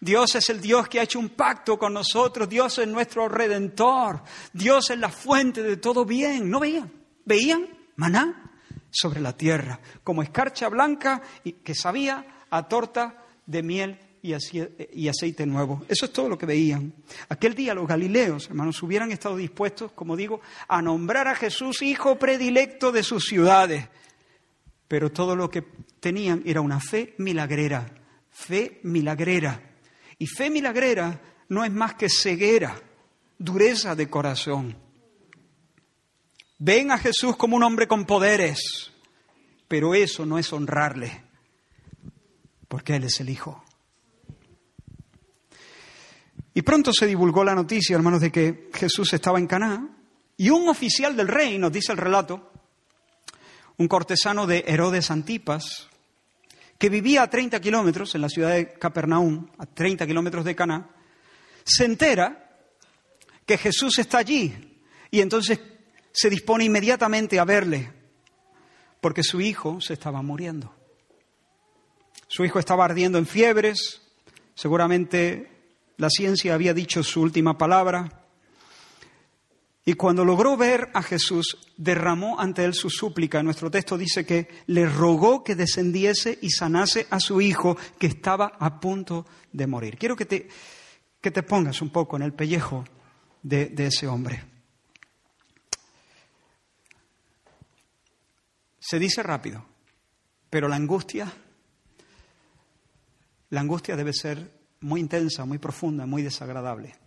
Dios 0.00 0.34
es 0.34 0.50
el 0.50 0.60
Dios 0.60 0.88
que 0.88 1.00
ha 1.00 1.04
hecho 1.04 1.18
un 1.18 1.30
pacto 1.30 1.78
con 1.78 1.94
nosotros, 1.94 2.48
Dios 2.48 2.78
es 2.78 2.86
nuestro 2.86 3.28
redentor, 3.28 4.22
Dios 4.52 4.90
es 4.90 4.98
la 4.98 5.08
fuente 5.08 5.62
de 5.62 5.78
todo 5.78 6.04
bien. 6.04 6.50
¿No 6.50 6.60
veían? 6.60 6.92
¿Veían? 7.24 7.66
Maná 7.96 8.52
sobre 8.90 9.20
la 9.20 9.36
tierra, 9.36 9.80
como 10.04 10.22
escarcha 10.22 10.68
blanca 10.68 11.22
que 11.62 11.74
sabía 11.74 12.44
a 12.50 12.68
torta 12.68 13.24
de 13.46 13.62
miel 13.62 14.00
y 14.22 15.08
aceite 15.08 15.46
nuevo. 15.46 15.84
Eso 15.88 16.06
es 16.06 16.12
todo 16.12 16.28
lo 16.28 16.36
que 16.36 16.46
veían. 16.46 16.92
Aquel 17.28 17.54
día 17.54 17.74
los 17.74 17.86
galileos, 17.86 18.48
hermanos, 18.48 18.82
hubieran 18.82 19.12
estado 19.12 19.36
dispuestos, 19.36 19.92
como 19.92 20.16
digo, 20.16 20.40
a 20.68 20.82
nombrar 20.82 21.28
a 21.28 21.34
Jesús 21.34 21.82
hijo 21.82 22.18
predilecto 22.18 22.92
de 22.92 23.02
sus 23.02 23.24
ciudades. 23.24 23.88
Pero 24.88 25.10
todo 25.10 25.36
lo 25.36 25.50
que 25.50 25.62
tenían 26.00 26.42
era 26.44 26.60
una 26.60 26.80
fe 26.80 27.14
milagrera, 27.18 27.86
fe 28.30 28.80
milagrera. 28.82 29.65
Y 30.18 30.26
fe 30.26 30.50
milagrera 30.50 31.20
no 31.48 31.64
es 31.64 31.72
más 31.72 31.94
que 31.94 32.08
ceguera, 32.08 32.80
dureza 33.38 33.94
de 33.94 34.08
corazón. 34.08 34.76
Ven 36.58 36.90
a 36.90 36.98
Jesús 36.98 37.36
como 37.36 37.56
un 37.56 37.62
hombre 37.62 37.86
con 37.86 38.06
poderes, 38.06 38.92
pero 39.68 39.94
eso 39.94 40.24
no 40.24 40.38
es 40.38 40.52
honrarle, 40.52 41.24
porque 42.68 42.96
Él 42.96 43.04
es 43.04 43.20
el 43.20 43.28
Hijo. 43.28 43.62
Y 46.54 46.62
pronto 46.62 46.90
se 46.92 47.06
divulgó 47.06 47.44
la 47.44 47.54
noticia, 47.54 47.94
hermanos, 47.94 48.22
de 48.22 48.32
que 48.32 48.70
Jesús 48.72 49.12
estaba 49.12 49.38
en 49.38 49.46
Caná 49.46 49.90
y 50.38 50.48
un 50.48 50.68
oficial 50.70 51.14
del 51.14 51.28
rey, 51.28 51.58
nos 51.58 51.70
dice 51.70 51.92
el 51.92 51.98
relato, 51.98 52.50
un 53.76 53.88
cortesano 53.88 54.46
de 54.46 54.64
Herodes 54.66 55.10
Antipas, 55.10 55.90
que 56.78 56.88
vivía 56.88 57.22
a 57.22 57.30
30 57.30 57.60
kilómetros 57.60 58.14
en 58.14 58.20
la 58.20 58.28
ciudad 58.28 58.50
de 58.50 58.74
Capernaum, 58.74 59.48
a 59.58 59.66
30 59.66 60.06
kilómetros 60.06 60.44
de 60.44 60.54
Caná, 60.54 60.90
se 61.64 61.84
entera 61.84 62.58
que 63.44 63.58
Jesús 63.58 63.98
está 63.98 64.18
allí 64.18 64.82
y 65.10 65.20
entonces 65.20 65.60
se 66.12 66.30
dispone 66.30 66.64
inmediatamente 66.64 67.38
a 67.38 67.44
verle, 67.44 67.92
porque 69.00 69.22
su 69.22 69.40
hijo 69.40 69.80
se 69.80 69.94
estaba 69.94 70.22
muriendo. 70.22 70.74
Su 72.28 72.44
hijo 72.44 72.58
estaba 72.58 72.84
ardiendo 72.84 73.18
en 73.18 73.26
fiebres, 73.26 74.02
seguramente 74.54 75.50
la 75.96 76.10
ciencia 76.10 76.54
había 76.54 76.74
dicho 76.74 77.02
su 77.02 77.22
última 77.22 77.56
palabra, 77.56 78.25
y 79.88 79.94
cuando 79.94 80.24
logró 80.24 80.56
ver 80.56 80.90
a 80.94 81.00
Jesús, 81.00 81.58
derramó 81.76 82.40
ante 82.40 82.64
él 82.64 82.74
su 82.74 82.90
súplica. 82.90 83.40
Nuestro 83.44 83.70
texto 83.70 83.96
dice 83.96 84.26
que 84.26 84.48
le 84.66 84.84
rogó 84.84 85.44
que 85.44 85.54
descendiese 85.54 86.40
y 86.42 86.50
sanase 86.50 87.06
a 87.08 87.20
su 87.20 87.40
hijo 87.40 87.76
que 87.96 88.08
estaba 88.08 88.56
a 88.58 88.80
punto 88.80 89.26
de 89.52 89.68
morir. 89.68 89.96
Quiero 89.96 90.16
que 90.16 90.26
te, 90.26 90.48
que 91.20 91.30
te 91.30 91.44
pongas 91.44 91.80
un 91.82 91.90
poco 91.90 92.16
en 92.16 92.22
el 92.22 92.32
pellejo 92.32 92.84
de, 93.44 93.66
de 93.66 93.86
ese 93.86 94.08
hombre. 94.08 94.42
Se 98.80 98.98
dice 98.98 99.22
rápido, 99.22 99.64
pero 100.50 100.66
la 100.66 100.74
angustia, 100.74 101.32
la 103.50 103.60
angustia 103.60 103.94
debe 103.94 104.12
ser 104.12 104.50
muy 104.80 104.98
intensa, 104.98 105.44
muy 105.44 105.58
profunda, 105.58 106.06
muy 106.06 106.22
desagradable. 106.22 107.05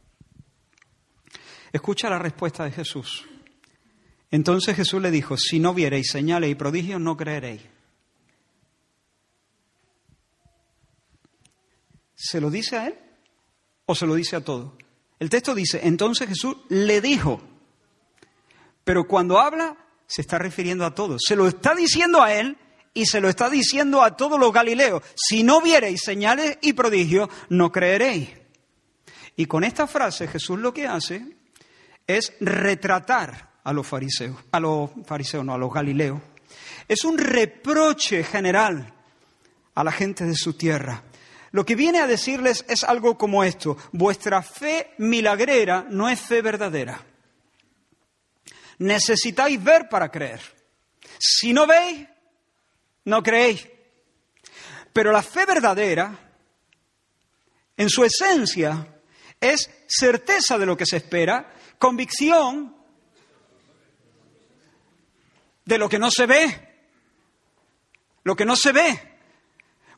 Escucha 1.72 2.10
la 2.10 2.20
respuesta 2.20 2.64
de 2.66 2.72
Jesús. 2.72 3.26
Entonces 4.32 4.76
Jesús 4.76 5.02
le 5.02 5.12
dijo, 5.12 5.38
si 5.38 5.60
no 5.60 5.74
viereis 5.74 6.12
señales 6.12 6.52
y 6.52 6.56
prodigios, 6.56 7.02
no 7.02 7.18
creeréis. 7.18 7.62
¿Se 12.16 12.42
lo 12.42 12.50
dice 12.50 12.78
a 12.78 12.88
él 12.88 12.96
o 13.86 13.96
se 13.96 14.06
lo 14.06 14.14
dice 14.16 14.36
a 14.36 14.44
todos? 14.44 14.74
El 15.20 15.30
texto 15.30 15.56
dice, 15.56 15.82
entonces 15.84 16.28
Jesús 16.28 16.58
le 16.70 17.02
dijo, 17.02 17.42
pero 18.84 19.08
cuando 19.08 19.40
habla 19.40 19.78
se 20.06 20.22
está 20.22 20.38
refiriendo 20.38 20.86
a 20.86 20.94
todos. 20.94 21.22
Se 21.26 21.36
lo 21.36 21.48
está 21.48 21.76
diciendo 21.76 22.22
a 22.22 22.34
él 22.34 22.58
y 22.94 23.06
se 23.06 23.22
lo 23.22 23.30
está 23.30 23.50
diciendo 23.50 24.02
a 24.02 24.18
todos 24.18 24.40
los 24.40 24.52
galileos. 24.52 25.04
Si 25.16 25.44
no 25.44 25.62
viereis 25.62 26.02
señales 26.04 26.58
y 26.62 26.74
prodigios, 26.74 27.30
no 27.50 27.72
creeréis. 27.72 28.30
Y 29.36 29.46
con 29.46 29.64
esta 29.64 29.88
frase 29.88 30.28
Jesús 30.28 30.60
lo 30.60 30.74
que 30.74 30.88
hace 30.88 31.39
es 32.10 32.34
retratar 32.40 33.52
a 33.64 33.72
los 33.72 33.86
fariseos, 33.86 34.36
a 34.52 34.60
los 34.60 34.90
fariseos, 35.06 35.46
no, 35.46 35.54
a 35.54 35.60
los 35.60 35.72
galileos, 35.72 36.20
Es 36.88 37.06
un 37.06 37.20
reproche 37.20 38.24
general 38.24 38.92
a 39.76 39.84
la 39.84 39.92
gente 39.92 40.26
de 40.26 40.34
su 40.34 40.54
tierra. 40.54 41.04
Lo 41.52 41.64
que 41.64 41.76
viene 41.76 42.00
a 42.00 42.08
decirles 42.08 42.66
es 42.68 42.84
algo 42.84 43.16
como 43.16 43.44
esto. 43.44 43.78
Vuestra 43.92 44.42
fe 44.42 44.96
milagrera 44.98 45.86
no 45.88 46.10
es 46.10 46.20
fe 46.20 46.42
verdadera. 46.42 47.00
Necesitáis 48.80 49.64
ver 49.64 49.88
para 49.88 50.10
creer. 50.10 50.42
Si 51.20 51.54
no 51.54 51.68
veis, 51.68 52.08
no 53.06 53.22
creéis. 53.22 53.68
Pero 54.92 55.12
la 55.12 55.22
fe 55.22 55.46
verdadera, 55.46 56.12
en 57.78 57.90
su 57.90 58.04
esencia, 58.04 59.00
es 59.40 59.70
certeza 59.88 60.58
de 60.58 60.66
lo 60.66 60.76
que 60.76 60.88
se 60.88 60.98
espera, 60.98 61.54
convicción 61.80 62.76
de 65.66 65.78
lo 65.78 65.90
que 65.90 65.98
no 65.98 66.12
se 66.12 66.26
ve. 66.28 66.68
Lo 68.24 68.36
que 68.36 68.46
no 68.46 68.56
se 68.56 68.72
ve. 68.72 69.18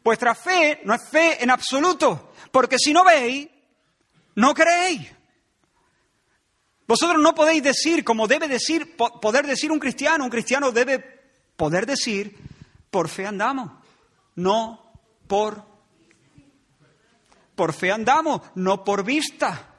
Vuestra 0.03 0.33
fe 0.33 0.81
no 0.85 0.93
es 0.93 1.09
fe 1.09 1.43
en 1.43 1.49
absoluto, 1.49 2.31
porque 2.51 2.77
si 2.79 2.93
no 2.93 3.03
veis, 3.03 3.49
no 4.35 4.53
creéis. 4.53 5.11
Vosotros 6.87 7.21
no 7.21 7.35
podéis 7.35 7.63
decir, 7.63 8.03
como 8.03 8.27
debe 8.27 8.47
decir, 8.47 8.95
poder 8.95 9.45
decir 9.45 9.71
un 9.71 9.79
cristiano, 9.79 10.23
un 10.23 10.29
cristiano 10.29 10.71
debe 10.71 10.99
poder 11.55 11.85
decir, 11.85 12.35
por 12.89 13.09
fe 13.09 13.27
andamos, 13.27 13.71
no 14.35 14.91
por 15.27 15.69
por 17.55 17.73
fe 17.73 17.91
andamos, 17.91 18.41
no 18.55 18.83
por 18.83 19.03
vista. 19.03 19.70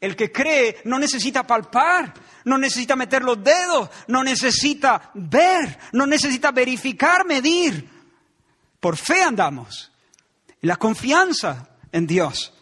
El 0.00 0.14
que 0.14 0.30
cree 0.30 0.80
no 0.84 0.98
necesita 0.98 1.46
palpar, 1.46 2.14
no 2.44 2.56
necesita 2.56 2.94
meter 2.94 3.22
los 3.22 3.42
dedos, 3.42 3.90
no 4.06 4.22
necesita 4.22 5.10
ver, 5.14 5.78
no 5.92 6.06
necesita 6.06 6.52
verificar, 6.52 7.24
medir. 7.26 7.88
Por 8.78 8.96
fe 8.96 9.22
andamos. 9.22 9.90
La 10.60 10.76
confianza 10.76 11.70
en 11.90 12.06
Dios. 12.06 12.54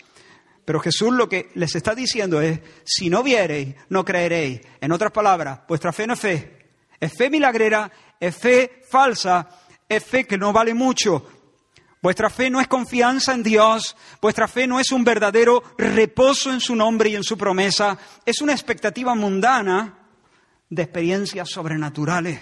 Pero 0.64 0.80
Jesús 0.80 1.12
lo 1.12 1.28
que 1.28 1.50
les 1.54 1.74
está 1.76 1.94
diciendo 1.94 2.40
es, 2.40 2.60
si 2.84 3.08
no 3.10 3.22
viereis, 3.22 3.76
no 3.88 4.04
creeréis. 4.04 4.62
En 4.80 4.92
otras 4.92 5.12
palabras, 5.12 5.60
vuestra 5.68 5.92
fe 5.92 6.06
no 6.06 6.14
es 6.14 6.20
fe. 6.20 6.68
Es 6.98 7.12
fe 7.12 7.30
milagrera, 7.30 7.92
es 8.18 8.34
fe 8.34 8.82
falsa, 8.88 9.48
es 9.88 10.02
fe 10.04 10.26
que 10.26 10.38
no 10.38 10.52
vale 10.52 10.74
mucho. 10.74 11.35
Vuestra 12.06 12.30
fe 12.30 12.50
no 12.50 12.60
es 12.60 12.68
confianza 12.68 13.34
en 13.34 13.42
Dios, 13.42 13.96
vuestra 14.22 14.46
fe 14.46 14.68
no 14.68 14.78
es 14.78 14.92
un 14.92 15.02
verdadero 15.02 15.60
reposo 15.76 16.52
en 16.52 16.60
su 16.60 16.76
nombre 16.76 17.10
y 17.10 17.16
en 17.16 17.24
su 17.24 17.36
promesa, 17.36 17.98
es 18.24 18.40
una 18.40 18.52
expectativa 18.52 19.16
mundana 19.16 20.06
de 20.70 20.82
experiencias 20.82 21.50
sobrenaturales. 21.50 22.38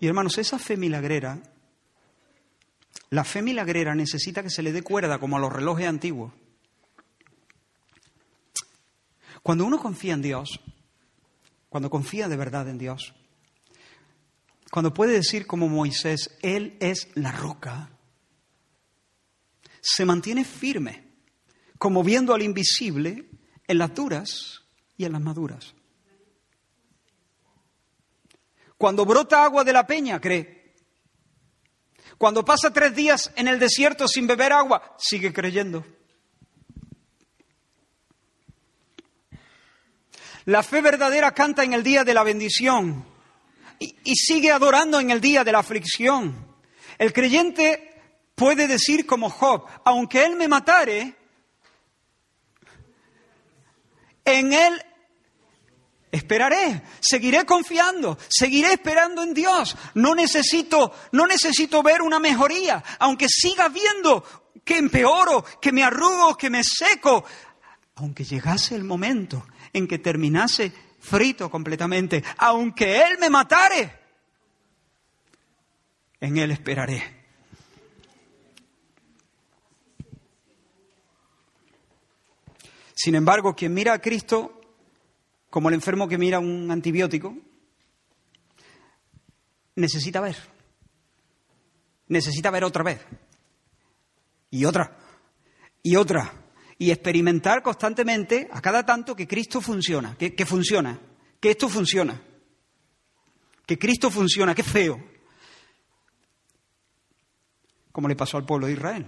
Y 0.00 0.08
hermanos, 0.08 0.36
esa 0.36 0.58
fe 0.58 0.76
milagrera, 0.76 1.38
la 3.10 3.22
fe 3.22 3.40
milagrera 3.40 3.94
necesita 3.94 4.42
que 4.42 4.50
se 4.50 4.64
le 4.64 4.72
dé 4.72 4.82
cuerda 4.82 5.20
como 5.20 5.36
a 5.36 5.40
los 5.40 5.52
relojes 5.52 5.86
antiguos. 5.86 6.32
Cuando 9.44 9.64
uno 9.64 9.78
confía 9.78 10.14
en 10.14 10.22
Dios, 10.22 10.58
cuando 11.68 11.88
confía 11.88 12.26
de 12.26 12.36
verdad 12.36 12.68
en 12.68 12.78
Dios, 12.78 13.14
cuando 14.74 14.92
puede 14.92 15.12
decir 15.12 15.46
como 15.46 15.68
Moisés, 15.68 16.36
Él 16.42 16.76
es 16.80 17.06
la 17.14 17.30
roca, 17.30 17.92
se 19.80 20.04
mantiene 20.04 20.44
firme, 20.44 21.12
como 21.78 22.02
viendo 22.02 22.34
al 22.34 22.42
invisible 22.42 23.30
en 23.68 23.78
las 23.78 23.94
duras 23.94 24.64
y 24.96 25.04
en 25.04 25.12
las 25.12 25.20
maduras. 25.20 25.76
Cuando 28.76 29.04
brota 29.04 29.44
agua 29.44 29.62
de 29.62 29.72
la 29.72 29.86
peña, 29.86 30.20
cree. 30.20 30.74
Cuando 32.18 32.44
pasa 32.44 32.72
tres 32.72 32.96
días 32.96 33.30
en 33.36 33.46
el 33.46 33.60
desierto 33.60 34.08
sin 34.08 34.26
beber 34.26 34.52
agua, 34.52 34.96
sigue 34.98 35.32
creyendo. 35.32 35.86
La 40.46 40.64
fe 40.64 40.80
verdadera 40.80 41.30
canta 41.30 41.62
en 41.62 41.74
el 41.74 41.84
día 41.84 42.02
de 42.02 42.14
la 42.14 42.24
bendición 42.24 43.13
y, 43.78 44.14
sigue 44.16 44.50
adorando 44.50 45.00
en 45.00 45.10
el 45.10 45.20
día 45.20 45.44
de 45.44 45.52
la 45.52 45.60
aflicción. 45.60 46.54
El 46.98 47.12
creyente 47.12 48.02
puede 48.34 48.66
decir 48.66 49.06
como 49.06 49.30
Job, 49.30 49.66
aunque 49.84 50.24
él 50.24 50.36
me 50.36 50.48
matare, 50.48 51.16
en 54.24 54.52
él 54.52 54.82
Esperaré, 56.14 56.80
seguiré 57.00 57.44
confiando, 57.44 58.16
seguiré 58.28 58.74
esperando 58.74 59.24
en 59.24 59.34
Dios. 59.34 59.76
No 59.94 60.14
necesito, 60.14 60.92
no 61.10 61.26
necesito 61.26 61.82
ver 61.82 62.02
una 62.02 62.20
mejoría, 62.20 62.84
aunque 63.00 63.26
siga 63.28 63.68
viendo 63.68 64.24
que 64.64 64.78
empeoro, 64.78 65.44
que 65.60 65.72
me 65.72 65.82
arrugo, 65.82 66.36
que 66.36 66.50
me 66.50 66.62
seco. 66.62 67.24
Aunque 67.96 68.22
llegase 68.22 68.76
el 68.76 68.84
momento 68.84 69.44
en 69.72 69.88
que 69.88 69.98
terminase 69.98 70.72
frito 71.04 71.50
completamente, 71.50 72.24
aunque 72.38 73.02
Él 73.02 73.18
me 73.20 73.28
matare, 73.28 73.92
en 76.20 76.38
Él 76.38 76.50
esperaré. 76.50 77.02
Sin 82.94 83.14
embargo, 83.14 83.54
quien 83.54 83.74
mira 83.74 83.92
a 83.92 84.00
Cristo 84.00 84.60
como 85.50 85.68
el 85.68 85.74
enfermo 85.74 86.08
que 86.08 86.16
mira 86.16 86.38
un 86.38 86.70
antibiótico, 86.70 87.36
necesita 89.76 90.20
ver. 90.20 90.36
Necesita 92.08 92.50
ver 92.50 92.64
otra 92.64 92.82
vez. 92.82 93.00
Y 94.50 94.64
otra. 94.64 94.96
Y 95.82 95.96
otra. 95.96 96.43
Y 96.78 96.90
experimentar 96.90 97.62
constantemente, 97.62 98.48
a 98.52 98.60
cada 98.60 98.84
tanto, 98.84 99.14
que 99.14 99.28
Cristo 99.28 99.60
funciona, 99.60 100.16
que, 100.16 100.46
funciona, 100.46 100.98
que 101.40 101.50
esto 101.50 101.68
funciona. 101.68 102.20
Que 103.66 103.78
Cristo 103.78 104.10
funciona, 104.10 104.54
que 104.54 104.62
feo. 104.62 105.02
Como 107.92 108.08
le 108.08 108.16
pasó 108.16 108.36
al 108.36 108.44
pueblo 108.44 108.66
de 108.66 108.72
Israel. 108.72 109.06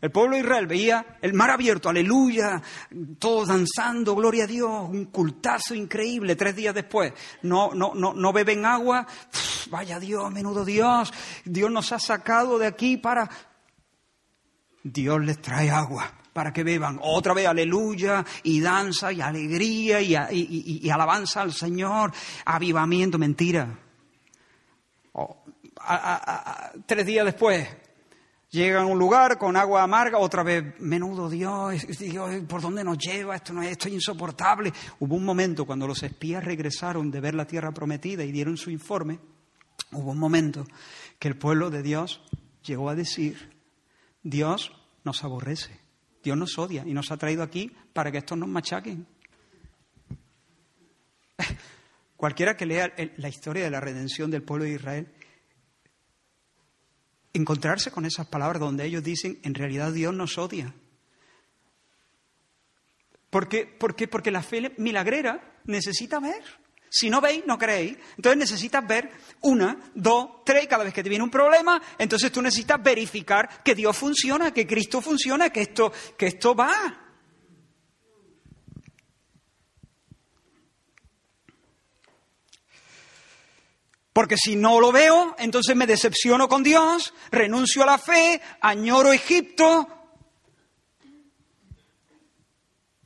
El 0.00 0.10
pueblo 0.10 0.36
de 0.36 0.42
Israel 0.42 0.66
veía 0.66 1.18
el 1.20 1.34
mar 1.34 1.50
abierto, 1.50 1.88
aleluya, 1.88 2.62
todos 3.18 3.48
danzando, 3.48 4.14
gloria 4.14 4.44
a 4.44 4.46
Dios, 4.46 4.88
un 4.88 5.06
cultazo 5.06 5.74
increíble. 5.74 6.36
Tres 6.36 6.56
días 6.56 6.74
después, 6.74 7.12
no, 7.42 7.74
no, 7.74 7.92
no, 7.94 8.14
no 8.14 8.32
beben 8.32 8.64
agua, 8.64 9.06
vaya 9.68 9.98
Dios, 9.98 10.30
menudo 10.32 10.64
Dios, 10.64 11.12
Dios 11.44 11.70
nos 11.70 11.92
ha 11.92 11.98
sacado 11.98 12.58
de 12.58 12.66
aquí 12.66 12.96
para... 12.96 13.28
Dios 14.82 15.20
les 15.22 15.42
trae 15.42 15.70
agua 15.70 16.19
para 16.40 16.54
que 16.54 16.64
beban. 16.64 16.98
Otra 17.02 17.34
vez, 17.34 17.46
aleluya, 17.46 18.24
y 18.44 18.60
danza, 18.60 19.12
y 19.12 19.20
alegría, 19.20 20.00
y, 20.32 20.88
alabanza 20.88 21.42
al 21.42 21.52
Señor, 21.52 22.10
avivamiento, 22.46 23.18
mentira. 23.18 23.78
Oh, 25.12 25.44
tres 26.86 27.04
días 27.04 27.26
después, 27.26 27.68
Llegan 28.52 28.84
a 28.84 28.86
un 28.86 28.98
lugar 28.98 29.36
con 29.36 29.54
agua 29.54 29.82
amarga, 29.82 30.16
otra 30.16 30.42
vez, 30.42 30.80
menudo 30.80 31.28
Dios, 31.28 31.86
Dios, 31.98 32.30
¿por 32.48 32.62
dónde 32.62 32.82
nos 32.82 32.96
lleva? 32.96 33.36
Esto 33.36 33.52
no 33.52 33.62
es, 33.62 33.72
esto 33.72 33.88
es 33.88 33.94
insoportable. 33.94 34.72
Hubo 34.98 35.16
un 35.16 35.24
momento 35.24 35.66
cuando 35.66 35.86
los 35.86 36.02
espías 36.02 36.42
regresaron 36.42 37.10
de 37.10 37.20
ver 37.20 37.34
la 37.34 37.46
tierra 37.46 37.70
prometida 37.70 38.24
y 38.24 38.32
dieron 38.32 38.56
su 38.56 38.70
informe, 38.70 39.20
hubo 39.92 40.10
un 40.10 40.18
momento 40.18 40.66
que 41.18 41.28
el 41.28 41.36
pueblo 41.36 41.68
de 41.68 41.82
Dios 41.82 42.22
llegó 42.64 42.88
a 42.88 42.94
decir, 42.94 43.60
Dios 44.22 44.72
nos 45.04 45.22
aborrece, 45.22 45.78
Dios 46.22 46.36
nos 46.36 46.58
odia 46.58 46.84
y 46.86 46.92
nos 46.92 47.10
ha 47.10 47.16
traído 47.16 47.42
aquí 47.42 47.70
para 47.92 48.12
que 48.12 48.18
estos 48.18 48.36
nos 48.36 48.48
machaquen. 48.48 49.06
Cualquiera 52.16 52.56
que 52.56 52.66
lea 52.66 52.92
la 53.16 53.28
historia 53.28 53.64
de 53.64 53.70
la 53.70 53.80
redención 53.80 54.30
del 54.30 54.42
pueblo 54.42 54.64
de 54.64 54.72
Israel 54.72 55.08
encontrarse 57.32 57.90
con 57.90 58.04
esas 58.04 58.26
palabras 58.26 58.60
donde 58.60 58.84
ellos 58.84 59.02
dicen, 59.02 59.38
en 59.42 59.54
realidad 59.54 59.92
Dios 59.92 60.14
nos 60.14 60.36
odia. 60.38 60.74
¿Por 63.30 63.48
qué? 63.48 63.66
Porque 63.66 64.30
la 64.30 64.42
fe 64.42 64.74
milagrera 64.78 65.60
necesita 65.64 66.18
ver. 66.18 66.42
Si 66.92 67.08
no 67.08 67.20
veis, 67.20 67.46
no 67.46 67.56
creéis. 67.56 67.96
Entonces 68.16 68.36
necesitas 68.36 68.84
ver 68.84 69.12
una, 69.42 69.78
dos, 69.94 70.44
tres, 70.44 70.66
cada 70.66 70.82
vez 70.82 70.92
que 70.92 71.04
te 71.04 71.08
viene 71.08 71.22
un 71.22 71.30
problema, 71.30 71.80
entonces 71.96 72.32
tú 72.32 72.42
necesitas 72.42 72.82
verificar 72.82 73.62
que 73.62 73.76
Dios 73.76 73.96
funciona, 73.96 74.52
que 74.52 74.66
Cristo 74.66 75.00
funciona, 75.00 75.50
que 75.50 75.62
esto, 75.62 75.92
que 76.18 76.26
esto 76.26 76.52
va. 76.52 77.06
Porque 84.12 84.36
si 84.36 84.56
no 84.56 84.80
lo 84.80 84.90
veo, 84.90 85.36
entonces 85.38 85.76
me 85.76 85.86
decepciono 85.86 86.48
con 86.48 86.64
Dios, 86.64 87.14
renuncio 87.30 87.84
a 87.84 87.86
la 87.86 87.98
fe, 87.98 88.42
añoro 88.60 89.12
Egipto. 89.12 89.86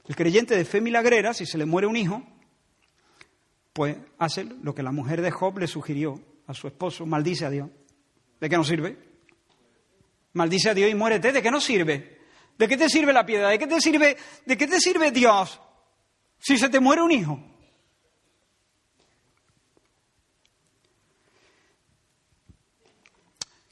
El 0.08 0.16
creyente 0.16 0.56
de 0.56 0.64
fe 0.64 0.80
milagrera, 0.80 1.34
si 1.34 1.44
se 1.44 1.58
le 1.58 1.66
muere 1.66 1.86
un 1.86 1.96
hijo, 1.98 2.33
pues 3.74 3.96
hace 4.18 4.44
lo 4.44 4.72
que 4.72 4.84
la 4.84 4.92
mujer 4.92 5.20
de 5.20 5.32
Job 5.32 5.58
le 5.58 5.66
sugirió 5.66 6.20
a 6.46 6.54
su 6.54 6.68
esposo, 6.68 7.04
maldice 7.06 7.44
a 7.44 7.50
Dios. 7.50 7.68
¿De 8.40 8.48
qué 8.48 8.56
no 8.56 8.62
sirve? 8.62 8.96
Maldice 10.32 10.70
a 10.70 10.74
Dios 10.74 10.88
y 10.90 10.94
muérete. 10.94 11.32
¿De 11.32 11.42
qué 11.42 11.50
no 11.50 11.60
sirve? 11.60 12.20
¿De 12.56 12.68
qué 12.68 12.76
te 12.76 12.88
sirve 12.88 13.12
la 13.12 13.26
piedad? 13.26 13.50
¿De 13.50 13.58
qué 13.58 13.66
te 13.66 13.80
sirve, 13.80 14.16
de 14.46 14.56
qué 14.56 14.68
te 14.68 14.80
sirve 14.80 15.10
Dios 15.10 15.60
si 16.38 16.56
se 16.56 16.68
te 16.68 16.78
muere 16.78 17.02
un 17.02 17.10
hijo? 17.10 17.42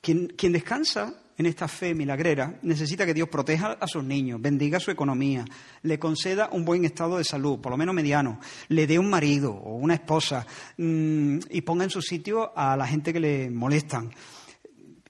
Quien, 0.00 0.26
quien 0.28 0.52
descansa 0.52 1.21
en 1.38 1.46
esta 1.46 1.68
fe 1.68 1.94
milagrera 1.94 2.58
necesita 2.62 3.06
que 3.06 3.14
Dios 3.14 3.28
proteja 3.28 3.72
a 3.72 3.86
sus 3.86 4.04
niños, 4.04 4.40
bendiga 4.40 4.80
su 4.80 4.90
economía, 4.90 5.44
le 5.82 5.98
conceda 5.98 6.48
un 6.52 6.64
buen 6.64 6.84
estado 6.84 7.18
de 7.18 7.24
salud, 7.24 7.60
por 7.60 7.72
lo 7.72 7.78
menos 7.78 7.94
mediano, 7.94 8.38
le 8.68 8.86
dé 8.86 8.98
un 8.98 9.08
marido 9.08 9.52
o 9.52 9.76
una 9.76 9.94
esposa 9.94 10.46
mmm, 10.76 11.38
y 11.50 11.60
ponga 11.62 11.84
en 11.84 11.90
su 11.90 12.02
sitio 12.02 12.56
a 12.56 12.76
la 12.76 12.86
gente 12.86 13.12
que 13.12 13.20
le 13.20 13.50
molestan. 13.50 14.10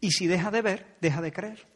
Y 0.01 0.11
si 0.11 0.27
deja 0.27 0.51
de 0.51 0.63
ver, 0.63 0.97
deja 1.01 1.21
de 1.21 1.33
creer. 1.33 1.67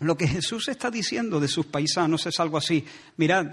Lo 0.00 0.16
que 0.16 0.26
Jesús 0.26 0.68
está 0.68 0.90
diciendo 0.90 1.38
de 1.40 1.48
sus 1.48 1.66
paisanos 1.66 2.26
es 2.26 2.40
algo 2.40 2.58
así. 2.58 2.84
Mirad, 3.16 3.52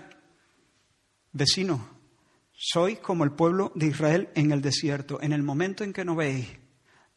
vecinos, 1.31 1.81
sois 2.51 2.99
como 2.99 3.23
el 3.23 3.31
pueblo 3.31 3.71
de 3.75 3.87
Israel 3.87 4.29
en 4.35 4.51
el 4.51 4.61
desierto. 4.61 5.21
En 5.21 5.33
el 5.33 5.43
momento 5.43 5.83
en 5.83 5.93
que 5.93 6.05
no 6.05 6.15
veis, 6.15 6.47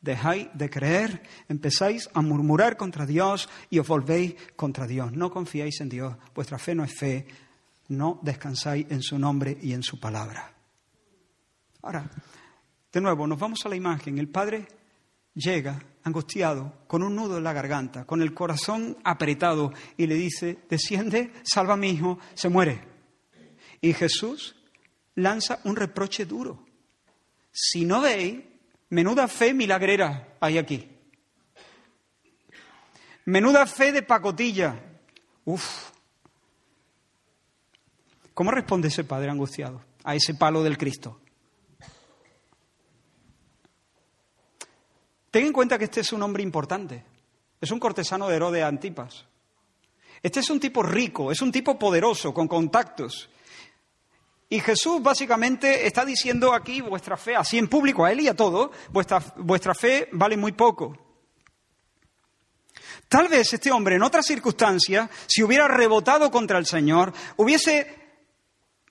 dejáis 0.05 0.49
de 0.53 0.69
creer, 0.69 1.23
empezáis 1.49 2.09
a 2.13 2.21
murmurar 2.21 2.77
contra 2.77 3.07
Dios 3.07 3.49
y 3.71 3.79
os 3.79 3.89
volvéis 3.89 4.37
contra 4.55 4.87
Dios. 4.87 5.13
No 5.13 5.31
confiáis 5.31 5.81
en 5.81 5.89
Dios, 5.89 6.15
vuestra 6.35 6.59
fe 6.59 6.75
no 6.75 6.85
es 6.85 6.95
fe, 6.95 7.27
no 7.89 8.21
descansáis 8.23 8.87
en 8.91 9.03
su 9.03 9.19
nombre 9.19 9.57
y 9.61 9.73
en 9.73 9.83
su 9.83 9.99
palabra. 9.99 10.53
Ahora, 11.83 12.09
de 12.93 13.01
nuevo, 13.01 13.27
nos 13.27 13.39
vamos 13.39 13.65
a 13.65 13.69
la 13.69 13.77
imagen. 13.77 14.19
El 14.19 14.29
Padre 14.29 14.67
llega 15.35 15.83
angustiado, 16.05 16.85
con 16.87 17.03
un 17.03 17.17
nudo 17.17 17.39
en 17.39 17.45
la 17.45 17.55
garganta, 17.55 18.05
con 18.05 18.21
el 18.21 18.35
corazón 18.35 18.99
apretado, 19.05 19.73
y 19.97 20.07
le 20.07 20.15
dice, 20.17 20.59
desciende, 20.69 21.33
salva 21.45 21.75
a 21.75 21.79
mi 21.79 21.91
hijo, 21.91 22.19
se 22.35 22.51
muere. 22.51 22.83
Y 23.81 23.95
Jesús 23.95 24.55
lanza 25.15 25.61
un 25.65 25.77
reproche 25.77 26.27
duro. 26.27 26.67
Si 27.51 27.87
no 27.87 28.03
veis, 28.03 28.41
menuda 28.95 29.27
fe 29.27 29.53
milagrera 29.53 30.37
hay 30.39 30.57
aquí. 30.57 30.89
Menuda 33.27 33.67
fe 33.67 33.91
de 33.91 34.03
pacotilla. 34.03 34.77
Uf. 35.45 35.91
¿Cómo 38.33 38.53
responde 38.53 38.89
ese 38.89 39.03
padre 39.05 39.31
angustiado 39.31 39.81
a 40.05 40.15
ese 40.15 40.35
palo 40.35 40.63
del 40.63 40.79
Cristo? 40.79 41.21
Ten 45.31 45.47
en 45.47 45.53
cuenta 45.53 45.77
que 45.77 45.85
este 45.87 46.01
es 46.01 46.13
un 46.13 46.23
hombre 46.23 46.45
importante. 46.45 47.05
Es 47.61 47.73
un 47.73 47.81
cortesano 47.81 48.29
de 48.29 48.37
Herodes 48.37 48.63
Antipas. 48.63 49.25
Este 50.23 50.41
es 50.41 50.51
un 50.51 50.61
tipo 50.61 50.83
rico, 50.83 51.33
es 51.33 51.43
un 51.43 51.51
tipo 51.51 51.77
poderoso, 51.79 52.33
con 52.33 52.47
contactos. 52.47 53.29
Y 54.49 54.61
Jesús 54.61 55.03
básicamente 55.03 55.87
está 55.87 56.05
diciendo 56.05 56.53
aquí 56.53 56.81
vuestra 56.81 57.17
fe, 57.17 57.35
así 57.35 57.59
en 57.59 57.69
público, 57.69 58.05
a 58.05 58.13
él 58.13 58.21
y 58.21 58.29
a 58.29 58.35
todo, 58.35 58.71
vuestra, 58.91 59.23
vuestra 59.37 59.75
fe 59.75 60.09
vale 60.13 60.37
muy 60.37 60.53
poco. 60.53 60.97
Tal 63.09 63.29
vez 63.29 63.53
este 63.53 63.71
hombre 63.71 63.97
en 63.97 64.03
otras 64.03 64.27
circunstancias, 64.27 65.11
si 65.27 65.43
hubiera 65.43 65.69
rebotado 65.69 66.31
contra 66.31 66.59
el 66.59 66.67
Señor, 66.67 67.13
hubiese 67.37 68.03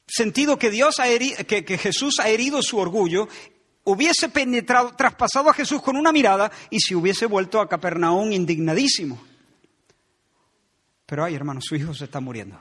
sentido 0.08 0.58
que, 0.58 0.70
Dios 0.70 1.00
ha 1.00 1.06
que, 1.46 1.66
que 1.66 1.78
Jesús 1.78 2.20
ha 2.20 2.30
herido 2.30 2.62
su 2.62 2.78
orgullo 2.78 3.28
hubiese 3.86 4.30
penetrado, 4.30 4.96
traspasado 4.96 5.50
a 5.50 5.54
Jesús 5.54 5.82
con 5.82 5.98
una 5.98 6.12
mirada 6.12 6.52
y 6.70 6.80
se 6.80 6.96
hubiese 6.96 7.26
vuelto 7.26 7.60
a 7.60 7.68
Capernaum 7.68 8.32
indignadísimo. 8.32 9.22
Pero 11.06 11.26
ay, 11.26 11.36
hermano, 11.36 11.62
su 11.62 11.76
hijo 11.76 11.94
se 11.94 12.06
está 12.06 12.20
muriendo. 12.20 12.60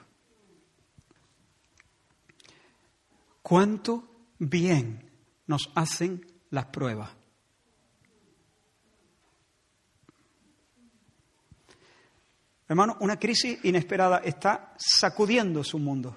¿Cuánto 3.52 4.08
bien 4.38 5.10
nos 5.46 5.70
hacen 5.74 6.24
las 6.48 6.64
pruebas? 6.64 7.10
Hermano, 12.66 12.96
una 13.00 13.18
crisis 13.18 13.62
inesperada 13.64 14.22
está 14.24 14.72
sacudiendo 14.78 15.62
su 15.62 15.78
mundo. 15.78 16.16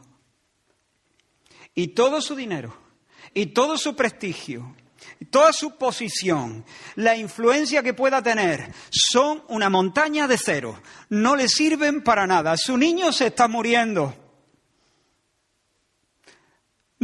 Y 1.73 1.89
todo 1.89 2.21
su 2.21 2.37
dinero, 2.37 2.73
y 3.33 3.47
todo 3.47 3.77
su 3.77 3.97
prestigio, 3.97 4.73
toda 5.29 5.51
su 5.51 5.75
posición, 5.75 6.63
la 6.95 7.17
influencia 7.17 7.83
que 7.83 7.93
pueda 7.93 8.21
tener, 8.21 8.73
son 8.89 9.43
una 9.49 9.69
montaña 9.69 10.25
de 10.29 10.37
cero. 10.37 10.79
No 11.09 11.35
le 11.35 11.49
sirven 11.49 12.01
para 12.01 12.25
nada. 12.25 12.55
Su 12.55 12.77
niño 12.77 13.11
se 13.11 13.27
está 13.27 13.49
muriendo. 13.49 14.24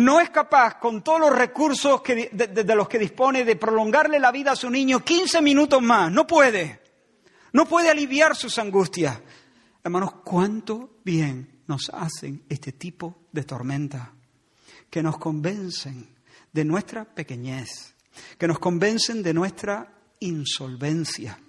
No 0.02 0.20
es 0.20 0.32
capaz, 0.32 0.80
con 0.80 1.04
todos 1.04 1.20
los 1.20 1.32
recursos 1.32 2.02
de, 2.04 2.30
de, 2.32 2.76
los 2.76 2.90
que 2.90 2.98
dispone, 2.98 3.46
de 3.46 3.56
prolongarle 3.56 4.20
la 4.20 4.32
vida 4.32 4.54
a 4.54 4.56
su 4.56 4.70
niño 4.70 5.06
15 5.06 5.42
minutos 5.44 5.82
más. 5.82 6.12
No 6.12 6.26
puede. 6.26 6.82
No 7.54 7.66
puede 7.68 7.90
aliviar 7.90 8.36
sus 8.36 8.58
angustias. 8.58 9.20
Hermanos, 9.84 10.14
cuánto 10.24 10.98
bien 11.04 11.62
nos 11.68 11.92
hacen 11.94 12.44
este 12.50 12.72
tipo 12.72 13.28
de 13.32 13.44
tormenta, 13.44 14.14
que 14.90 15.04
nos 15.04 15.20
convencen 15.20 16.16
de 16.52 16.66
nuestra 16.66 17.06
pequeñez, 17.06 17.96
que 18.40 18.48
nos 18.48 18.58
convencen 18.58 19.22
de 19.22 19.36
nuestra 19.36 19.94
insolvencia, 20.20 21.40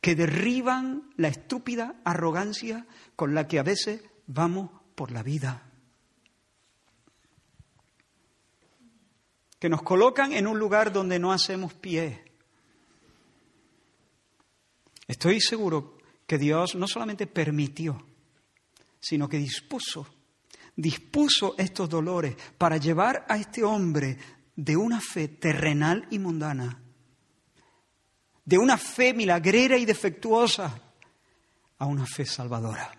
que 0.00 0.14
derriban 0.14 1.10
la 1.16 1.26
estúpida 1.26 1.96
arrogancia 2.04 2.86
con 3.16 3.34
la 3.34 3.48
que 3.48 3.58
a 3.58 3.64
veces 3.64 4.02
vamos 4.28 4.70
por 4.94 5.10
la 5.10 5.24
vida, 5.24 5.67
que 9.58 9.68
nos 9.68 9.82
colocan 9.82 10.32
en 10.32 10.46
un 10.46 10.58
lugar 10.58 10.92
donde 10.92 11.18
no 11.18 11.32
hacemos 11.32 11.74
pie. 11.74 12.24
Estoy 15.06 15.40
seguro 15.40 15.98
que 16.26 16.38
Dios 16.38 16.74
no 16.74 16.86
solamente 16.86 17.26
permitió, 17.26 18.04
sino 19.00 19.28
que 19.28 19.38
dispuso, 19.38 20.06
dispuso 20.76 21.54
estos 21.56 21.88
dolores 21.88 22.36
para 22.56 22.76
llevar 22.76 23.24
a 23.28 23.36
este 23.36 23.64
hombre 23.64 24.18
de 24.54 24.76
una 24.76 25.00
fe 25.00 25.28
terrenal 25.28 26.06
y 26.10 26.18
mundana, 26.18 26.82
de 28.44 28.58
una 28.58 28.76
fe 28.76 29.14
milagrera 29.14 29.76
y 29.78 29.84
defectuosa, 29.84 30.82
a 31.78 31.86
una 31.86 32.06
fe 32.06 32.26
salvadora. 32.26 32.92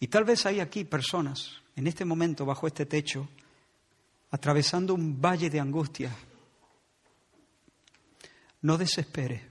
Y 0.00 0.08
tal 0.08 0.24
vez 0.24 0.46
hay 0.46 0.60
aquí 0.60 0.84
personas, 0.84 1.60
en 1.76 1.86
este 1.86 2.04
momento, 2.04 2.44
bajo 2.44 2.66
este 2.66 2.86
techo, 2.86 3.28
atravesando 4.32 4.94
un 4.94 5.20
valle 5.20 5.48
de 5.48 5.60
angustia. 5.60 6.10
No 8.62 8.76
desespere. 8.76 9.48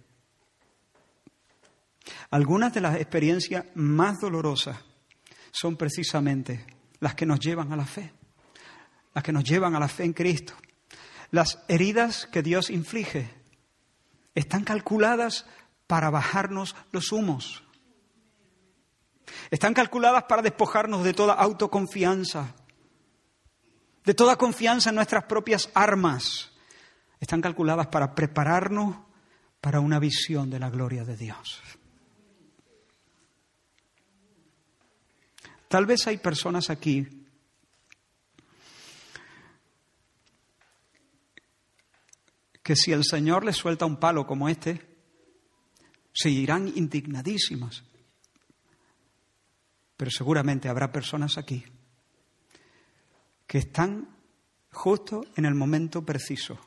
Algunas 2.31 2.73
de 2.73 2.81
las 2.81 2.97
experiencias 2.97 3.65
más 3.75 4.19
dolorosas 4.19 4.77
son 5.51 5.77
precisamente 5.77 6.65
las 6.99 7.15
que 7.15 7.25
nos 7.25 7.39
llevan 7.39 7.71
a 7.71 7.77
la 7.77 7.85
fe 7.85 8.11
las 9.13 9.23
que 9.23 9.31
nos 9.31 9.43
llevan 9.43 9.75
a 9.75 9.79
la 9.79 9.87
fe 9.87 10.03
en 10.03 10.13
Cristo. 10.13 10.53
Las 11.31 11.59
heridas 11.67 12.27
que 12.27 12.41
Dios 12.41 12.69
inflige 12.69 13.29
están 14.35 14.63
calculadas 14.63 15.45
para 15.87 16.09
bajarnos 16.09 16.75
los 16.91 17.11
humos. 17.11 17.63
Están 19.49 19.73
calculadas 19.73 20.23
para 20.23 20.41
despojarnos 20.41 21.03
de 21.03 21.13
toda 21.13 21.33
autoconfianza, 21.33 22.55
de 24.05 24.13
toda 24.13 24.35
confianza 24.35 24.89
en 24.89 24.95
nuestras 24.95 25.25
propias 25.25 25.69
armas. 25.73 26.51
Están 27.19 27.41
calculadas 27.41 27.87
para 27.87 28.15
prepararnos 28.15 28.97
para 29.59 29.79
una 29.79 29.99
visión 29.99 30.49
de 30.49 30.59
la 30.59 30.69
gloria 30.69 31.03
de 31.03 31.17
Dios. 31.17 31.61
Tal 35.67 35.85
vez 35.85 36.07
hay 36.07 36.17
personas 36.17 36.69
aquí 36.69 37.07
que 42.63 42.75
si 42.75 42.91
el 42.91 43.03
Señor 43.03 43.45
les 43.45 43.55
suelta 43.55 43.85
un 43.85 43.97
palo 43.97 44.25
como 44.25 44.49
este, 44.49 44.87
se 46.11 46.29
irán 46.29 46.71
indignadísimas. 46.75 47.83
Pero 49.95 50.11
seguramente 50.11 50.67
habrá 50.67 50.91
personas 50.91 51.37
aquí 51.37 51.63
que 53.51 53.57
están 53.57 54.07
justo 54.71 55.25
en 55.35 55.43
el 55.43 55.55
momento 55.55 56.05
preciso 56.05 56.57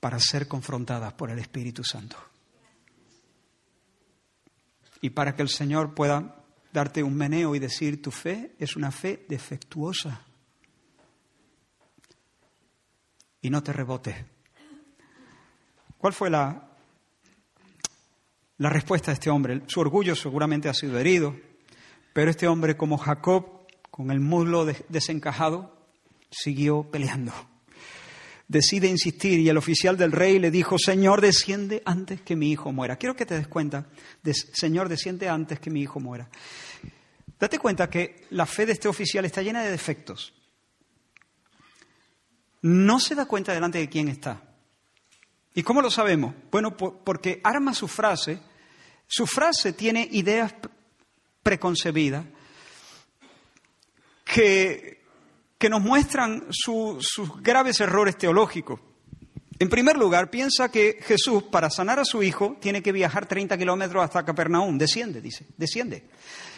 para 0.00 0.20
ser 0.20 0.46
confrontadas 0.46 1.14
por 1.14 1.30
el 1.30 1.38
Espíritu 1.38 1.82
Santo. 1.82 2.18
Y 5.00 5.08
para 5.08 5.34
que 5.34 5.40
el 5.40 5.48
Señor 5.48 5.94
pueda 5.94 6.44
darte 6.74 7.02
un 7.02 7.16
meneo 7.16 7.54
y 7.54 7.58
decir, 7.58 8.02
tu 8.02 8.10
fe 8.10 8.54
es 8.58 8.76
una 8.76 8.90
fe 8.90 9.24
defectuosa. 9.26 10.26
y 13.40 13.48
no 13.48 13.62
te 13.62 13.72
rebotes. 13.72 14.14
¿Cuál 15.96 16.12
fue 16.12 16.28
la, 16.28 16.68
la 18.58 18.68
respuesta 18.68 19.10
de 19.10 19.14
este 19.14 19.30
hombre? 19.30 19.62
Su 19.68 19.80
orgullo 19.80 20.14
seguramente 20.14 20.68
ha 20.68 20.74
sido 20.74 20.98
herido, 20.98 21.34
pero 22.12 22.30
este 22.30 22.46
hombre, 22.46 22.76
como 22.76 22.98
Jacob, 22.98 23.61
con 23.92 24.10
el 24.10 24.20
muslo 24.20 24.64
desencajado, 24.88 25.76
siguió 26.30 26.90
peleando. 26.90 27.32
Decide 28.48 28.88
insistir 28.88 29.38
y 29.38 29.50
el 29.50 29.58
oficial 29.58 29.98
del 29.98 30.12
rey 30.12 30.38
le 30.38 30.50
dijo, 30.50 30.78
Señor, 30.78 31.20
desciende 31.20 31.82
antes 31.84 32.22
que 32.22 32.34
mi 32.34 32.50
hijo 32.50 32.72
muera. 32.72 32.96
Quiero 32.96 33.14
que 33.14 33.26
te 33.26 33.34
des 33.34 33.48
cuenta, 33.48 33.86
Señor, 34.54 34.88
desciende 34.88 35.28
antes 35.28 35.60
que 35.60 35.68
mi 35.68 35.82
hijo 35.82 36.00
muera. 36.00 36.30
Date 37.38 37.58
cuenta 37.58 37.90
que 37.90 38.24
la 38.30 38.46
fe 38.46 38.64
de 38.64 38.72
este 38.72 38.88
oficial 38.88 39.26
está 39.26 39.42
llena 39.42 39.62
de 39.62 39.70
defectos. 39.70 40.32
No 42.62 42.98
se 42.98 43.14
da 43.14 43.26
cuenta 43.26 43.52
delante 43.52 43.78
de 43.78 43.90
quién 43.90 44.08
está. 44.08 44.42
¿Y 45.52 45.62
cómo 45.62 45.82
lo 45.82 45.90
sabemos? 45.90 46.34
Bueno, 46.50 46.74
porque 46.78 47.42
arma 47.44 47.74
su 47.74 47.88
frase. 47.88 48.40
Su 49.06 49.26
frase 49.26 49.74
tiene 49.74 50.08
ideas 50.12 50.54
preconcebidas 51.42 52.24
que, 54.32 55.02
que 55.58 55.68
nos 55.68 55.82
muestran 55.82 56.46
sus 56.50 57.42
graves 57.42 57.80
errores 57.80 58.16
teológicos. 58.16 58.80
En 59.58 59.68
primer 59.68 59.96
lugar, 59.96 60.28
piensa 60.30 60.70
que 60.70 60.98
Jesús, 61.02 61.44
para 61.44 61.70
sanar 61.70 62.00
a 62.00 62.04
su 62.04 62.22
hijo, 62.22 62.56
tiene 62.60 62.82
que 62.82 62.90
viajar 62.90 63.26
30 63.26 63.56
kilómetros 63.56 64.02
hasta 64.02 64.24
Capernaum. 64.24 64.76
Desciende, 64.76 65.20
dice, 65.20 65.46
desciende. 65.56 66.04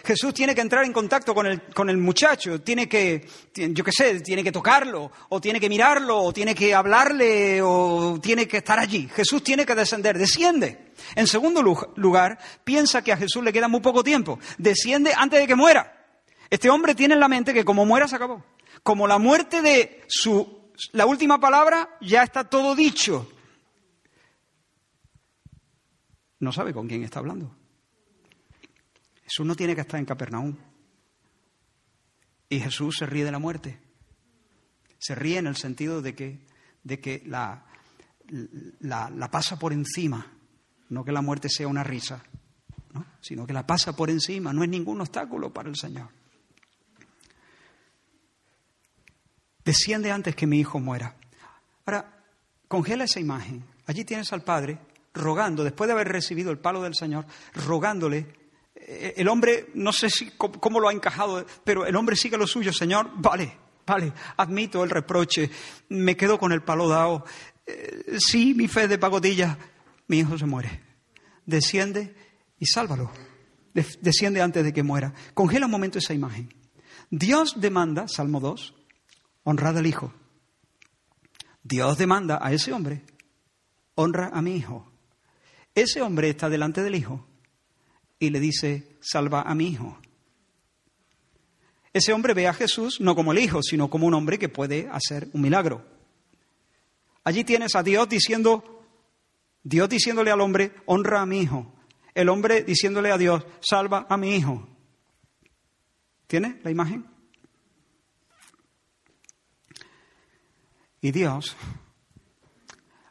Jesús 0.04 0.32
tiene 0.32 0.54
que 0.54 0.60
entrar 0.60 0.84
en 0.84 0.92
contacto 0.92 1.34
con 1.34 1.46
el, 1.46 1.62
con 1.62 1.90
el 1.90 1.98
muchacho, 1.98 2.60
tiene 2.62 2.88
que, 2.88 3.26
yo 3.54 3.84
qué 3.84 3.92
sé, 3.92 4.20
tiene 4.20 4.42
que 4.42 4.52
tocarlo, 4.52 5.10
o 5.28 5.40
tiene 5.40 5.60
que 5.60 5.68
mirarlo, 5.68 6.22
o 6.22 6.32
tiene 6.32 6.54
que 6.54 6.74
hablarle, 6.74 7.60
o 7.60 8.18
tiene 8.22 8.46
que 8.46 8.58
estar 8.58 8.78
allí. 8.78 9.08
Jesús 9.14 9.42
tiene 9.42 9.66
que 9.66 9.74
descender, 9.74 10.16
desciende. 10.16 10.92
En 11.14 11.26
segundo 11.26 11.62
lugar, 11.96 12.38
piensa 12.62 13.02
que 13.02 13.12
a 13.12 13.16
Jesús 13.16 13.42
le 13.42 13.52
queda 13.52 13.68
muy 13.68 13.80
poco 13.80 14.04
tiempo. 14.04 14.38
Desciende 14.56 15.12
antes 15.14 15.40
de 15.40 15.46
que 15.46 15.56
muera. 15.56 15.93
Este 16.54 16.70
hombre 16.70 16.94
tiene 16.94 17.14
en 17.14 17.20
la 17.20 17.26
mente 17.26 17.52
que 17.52 17.64
como 17.64 17.84
muera 17.84 18.06
se 18.06 18.14
acabó. 18.14 18.44
Como 18.84 19.08
la 19.08 19.18
muerte 19.18 19.60
de 19.60 20.04
su, 20.06 20.70
la 20.92 21.04
última 21.04 21.40
palabra 21.40 21.98
ya 22.00 22.22
está 22.22 22.44
todo 22.44 22.76
dicho. 22.76 23.28
No 26.38 26.52
sabe 26.52 26.72
con 26.72 26.86
quién 26.86 27.02
está 27.02 27.18
hablando. 27.18 27.52
Jesús 29.24 29.44
no 29.44 29.56
tiene 29.56 29.74
que 29.74 29.80
estar 29.80 29.98
en 29.98 30.06
Capernaum. 30.06 30.56
Y 32.48 32.60
Jesús 32.60 32.98
se 33.00 33.06
ríe 33.06 33.24
de 33.24 33.32
la 33.32 33.40
muerte. 33.40 33.80
Se 34.98 35.16
ríe 35.16 35.38
en 35.38 35.48
el 35.48 35.56
sentido 35.56 36.02
de 36.02 36.14
que, 36.14 36.46
de 36.84 37.00
que 37.00 37.24
la, 37.26 37.66
la, 38.78 39.10
la 39.10 39.28
pasa 39.28 39.58
por 39.58 39.72
encima. 39.72 40.30
No 40.88 41.04
que 41.04 41.10
la 41.10 41.20
muerte 41.20 41.48
sea 41.48 41.66
una 41.66 41.82
risa, 41.82 42.22
¿no? 42.92 43.04
sino 43.20 43.44
que 43.44 43.52
la 43.52 43.66
pasa 43.66 43.96
por 43.96 44.08
encima. 44.08 44.52
No 44.52 44.62
es 44.62 44.68
ningún 44.68 45.00
obstáculo 45.00 45.52
para 45.52 45.68
el 45.68 45.74
Señor. 45.74 46.10
Desciende 49.64 50.10
antes 50.10 50.36
que 50.36 50.46
mi 50.46 50.60
hijo 50.60 50.78
muera. 50.78 51.16
Ahora, 51.86 52.22
congela 52.68 53.04
esa 53.04 53.20
imagen. 53.20 53.64
Allí 53.86 54.04
tienes 54.04 54.32
al 54.32 54.42
Padre 54.42 54.78
rogando, 55.14 55.64
después 55.64 55.88
de 55.88 55.92
haber 55.92 56.08
recibido 56.08 56.50
el 56.50 56.58
palo 56.58 56.82
del 56.82 56.94
Señor, 56.94 57.24
rogándole. 57.54 58.26
Eh, 58.74 59.14
el 59.16 59.28
hombre, 59.28 59.68
no 59.74 59.92
sé 59.92 60.08
cómo 60.36 60.80
lo 60.80 60.88
ha 60.88 60.92
encajado, 60.92 61.46
pero 61.62 61.86
el 61.86 61.96
hombre 61.96 62.16
sigue 62.16 62.36
lo 62.36 62.46
suyo, 62.46 62.72
Señor, 62.72 63.10
vale, 63.14 63.56
vale, 63.86 64.12
admito 64.36 64.82
el 64.82 64.90
reproche, 64.90 65.50
me 65.90 66.16
quedo 66.16 66.38
con 66.38 66.52
el 66.52 66.62
palo 66.62 66.88
dado. 66.88 67.24
Eh, 67.66 68.16
sí, 68.18 68.54
mi 68.54 68.68
fe 68.68 68.88
de 68.88 68.98
pagotilla, 68.98 69.56
mi 70.08 70.18
hijo 70.18 70.36
se 70.36 70.46
muere. 70.46 70.82
Desciende 71.46 72.14
y 72.58 72.66
sálvalo. 72.66 73.10
Desciende 74.00 74.40
antes 74.40 74.62
de 74.62 74.72
que 74.72 74.82
muera. 74.82 75.12
Congela 75.32 75.66
un 75.66 75.72
momento 75.72 75.98
esa 75.98 76.14
imagen. 76.14 76.52
Dios 77.10 77.60
demanda, 77.60 78.06
Salmo 78.08 78.40
2, 78.40 78.74
honrad 79.44 79.78
al 79.78 79.86
Hijo. 79.86 80.12
Dios 81.62 81.96
demanda 81.96 82.38
a 82.42 82.52
ese 82.52 82.72
hombre, 82.72 83.04
honra 83.94 84.30
a 84.32 84.42
mi 84.42 84.56
Hijo. 84.56 84.90
Ese 85.74 86.02
hombre 86.02 86.28
está 86.28 86.48
delante 86.48 86.82
del 86.82 86.94
Hijo 86.94 87.26
y 88.18 88.30
le 88.30 88.40
dice, 88.40 88.96
salva 89.00 89.42
a 89.42 89.54
mi 89.54 89.68
Hijo. 89.68 89.98
Ese 91.92 92.12
hombre 92.12 92.34
ve 92.34 92.48
a 92.48 92.54
Jesús 92.54 93.00
no 93.00 93.14
como 93.14 93.32
el 93.32 93.38
Hijo, 93.38 93.62
sino 93.62 93.88
como 93.88 94.06
un 94.06 94.14
hombre 94.14 94.38
que 94.38 94.48
puede 94.48 94.88
hacer 94.90 95.28
un 95.32 95.42
milagro. 95.42 95.84
Allí 97.22 97.44
tienes 97.44 97.74
a 97.76 97.82
Dios 97.82 98.08
diciendo, 98.08 98.82
Dios 99.62 99.88
diciéndole 99.88 100.30
al 100.30 100.40
hombre, 100.40 100.74
honra 100.86 101.22
a 101.22 101.26
mi 101.26 101.40
Hijo. 101.40 101.72
El 102.14 102.28
hombre 102.28 102.62
diciéndole 102.62 103.10
a 103.10 103.18
Dios, 103.18 103.46
salva 103.60 104.06
a 104.08 104.16
mi 104.16 104.34
Hijo. 104.34 104.68
¿Tiene 106.26 106.60
la 106.62 106.70
imagen? 106.70 107.13
Y 111.04 111.12
Dios, 111.12 111.54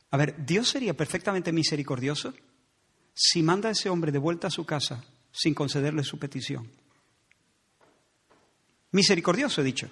a 0.10 0.18
ver, 0.18 0.44
Dios 0.44 0.68
sería 0.68 0.96
perfectamente 0.96 1.52
misericordioso 1.52 2.34
si 3.14 3.44
manda 3.44 3.70
a 3.70 3.74
ese 3.74 3.88
hombre 3.88 4.12
de 4.12 4.18
vuelta 4.18 4.48
a 4.48 4.50
su 4.50 4.66
casa 4.66 5.06
sin 5.32 5.54
concederle 5.54 6.04
su 6.04 6.18
petición. 6.18 6.72
Misericordioso, 8.89 9.62
he 9.62 9.64
dicho. 9.64 9.91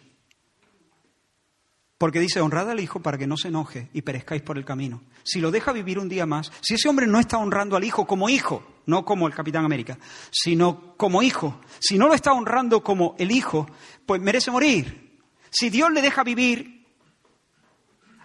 Porque 2.00 2.20
dice, 2.20 2.42
honrad 2.42 2.72
al 2.72 2.80
Hijo 2.80 3.04
para 3.04 3.20
que 3.20 3.28
no 3.28 3.38
se 3.38 3.50
enoje 3.50 3.90
y 3.94 4.02
perezcáis 4.02 4.42
por 4.42 4.58
el 4.58 4.66
camino. 4.66 5.04
Si 5.22 5.40
lo 5.40 5.52
deja 5.52 5.72
vivir 5.72 6.00
un 6.00 6.10
día 6.10 6.26
más, 6.26 6.52
si 6.62 6.74
ese 6.74 6.90
hombre 6.90 7.06
no 7.06 7.20
está 7.20 7.38
honrando 7.38 7.76
al 7.76 7.84
Hijo 7.84 8.08
como 8.08 8.30
hijo, 8.30 8.82
no 8.88 9.06
como 9.06 9.28
el 9.28 9.36
Capitán 9.36 9.64
América, 9.64 10.00
sino 10.32 10.98
como 10.98 11.22
hijo, 11.22 11.62
si 11.80 12.00
no 12.00 12.08
lo 12.08 12.16
está 12.16 12.34
honrando 12.34 12.84
como 12.84 13.14
el 13.20 13.30
Hijo, 13.30 13.68
pues 14.08 14.20
merece 14.20 14.50
morir. 14.50 15.20
Si 15.52 15.70
Dios 15.70 15.92
le 15.92 16.02
deja 16.02 16.24
vivir 16.24 16.81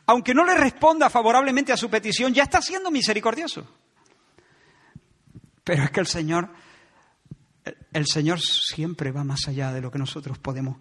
aunque 0.06 0.34
no 0.34 0.44
le 0.44 0.54
responda 0.54 1.10
favorablemente 1.10 1.72
a 1.72 1.76
su 1.76 1.90
petición, 1.90 2.32
ya 2.32 2.44
está 2.44 2.62
siendo 2.62 2.90
misericordioso. 2.90 3.66
Pero 5.64 5.82
es 5.82 5.90
que 5.90 6.00
el 6.00 6.06
Señor, 6.06 6.48
el 7.92 8.06
Señor 8.06 8.40
siempre 8.40 9.10
va 9.10 9.24
más 9.24 9.48
allá 9.48 9.72
de 9.72 9.80
lo 9.80 9.90
que 9.90 9.98
nosotros 9.98 10.38
podemos 10.38 10.78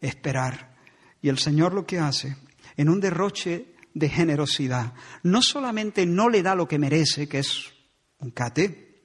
esperar. 0.00 0.76
Y 1.20 1.28
el 1.28 1.38
Señor 1.38 1.74
lo 1.74 1.84
que 1.84 1.98
hace, 1.98 2.36
en 2.76 2.88
un 2.88 3.00
derroche 3.00 3.74
de 3.92 4.08
generosidad, 4.08 4.92
no 5.24 5.42
solamente 5.42 6.06
no 6.06 6.28
le 6.28 6.42
da 6.42 6.54
lo 6.54 6.68
que 6.68 6.78
merece, 6.78 7.28
que 7.28 7.40
es 7.40 7.72
un 8.18 8.30
cate, 8.30 9.02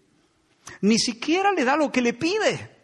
ni 0.82 1.00
siquiera 1.00 1.52
le 1.52 1.64
da 1.66 1.76
lo 1.76 1.92
que 1.92 2.02
le 2.02 2.14
pide. 2.14 2.78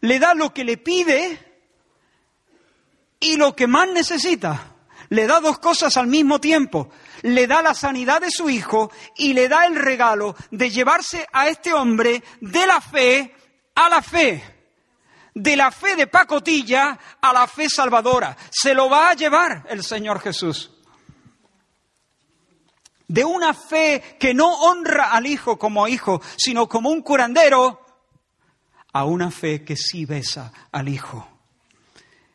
Le 0.00 0.18
da 0.18 0.34
lo 0.34 0.52
que 0.52 0.64
le 0.64 0.78
pide 0.78 1.53
y 3.24 3.36
lo 3.36 3.56
que 3.56 3.66
más 3.66 3.88
necesita. 3.88 4.74
Le 5.08 5.26
da 5.26 5.40
dos 5.40 5.58
cosas 5.58 5.96
al 5.96 6.06
mismo 6.06 6.40
tiempo. 6.40 6.90
Le 7.22 7.46
da 7.46 7.62
la 7.62 7.74
sanidad 7.74 8.20
de 8.20 8.30
su 8.30 8.50
hijo 8.50 8.92
y 9.16 9.32
le 9.32 9.48
da 9.48 9.66
el 9.66 9.76
regalo 9.76 10.36
de 10.50 10.70
llevarse 10.70 11.26
a 11.32 11.48
este 11.48 11.72
hombre 11.72 12.22
de 12.40 12.66
la 12.66 12.80
fe 12.80 13.34
a 13.74 13.88
la 13.88 14.02
fe. 14.02 14.42
De 15.34 15.56
la 15.56 15.70
fe 15.70 15.96
de 15.96 16.06
pacotilla 16.06 16.98
a 17.20 17.32
la 17.32 17.46
fe 17.46 17.68
salvadora. 17.68 18.36
Se 18.50 18.74
lo 18.74 18.88
va 18.90 19.10
a 19.10 19.14
llevar 19.14 19.64
el 19.68 19.82
Señor 19.82 20.20
Jesús. 20.20 20.70
De 23.08 23.24
una 23.24 23.54
fe 23.54 24.16
que 24.20 24.34
no 24.34 24.52
honra 24.52 25.12
al 25.12 25.26
hijo 25.26 25.58
como 25.58 25.88
hijo, 25.88 26.20
sino 26.36 26.68
como 26.68 26.90
un 26.90 27.02
curandero, 27.02 27.80
a 28.92 29.04
una 29.04 29.30
fe 29.30 29.64
que 29.64 29.76
sí 29.76 30.04
besa 30.04 30.52
al 30.72 30.88
hijo 30.88 31.33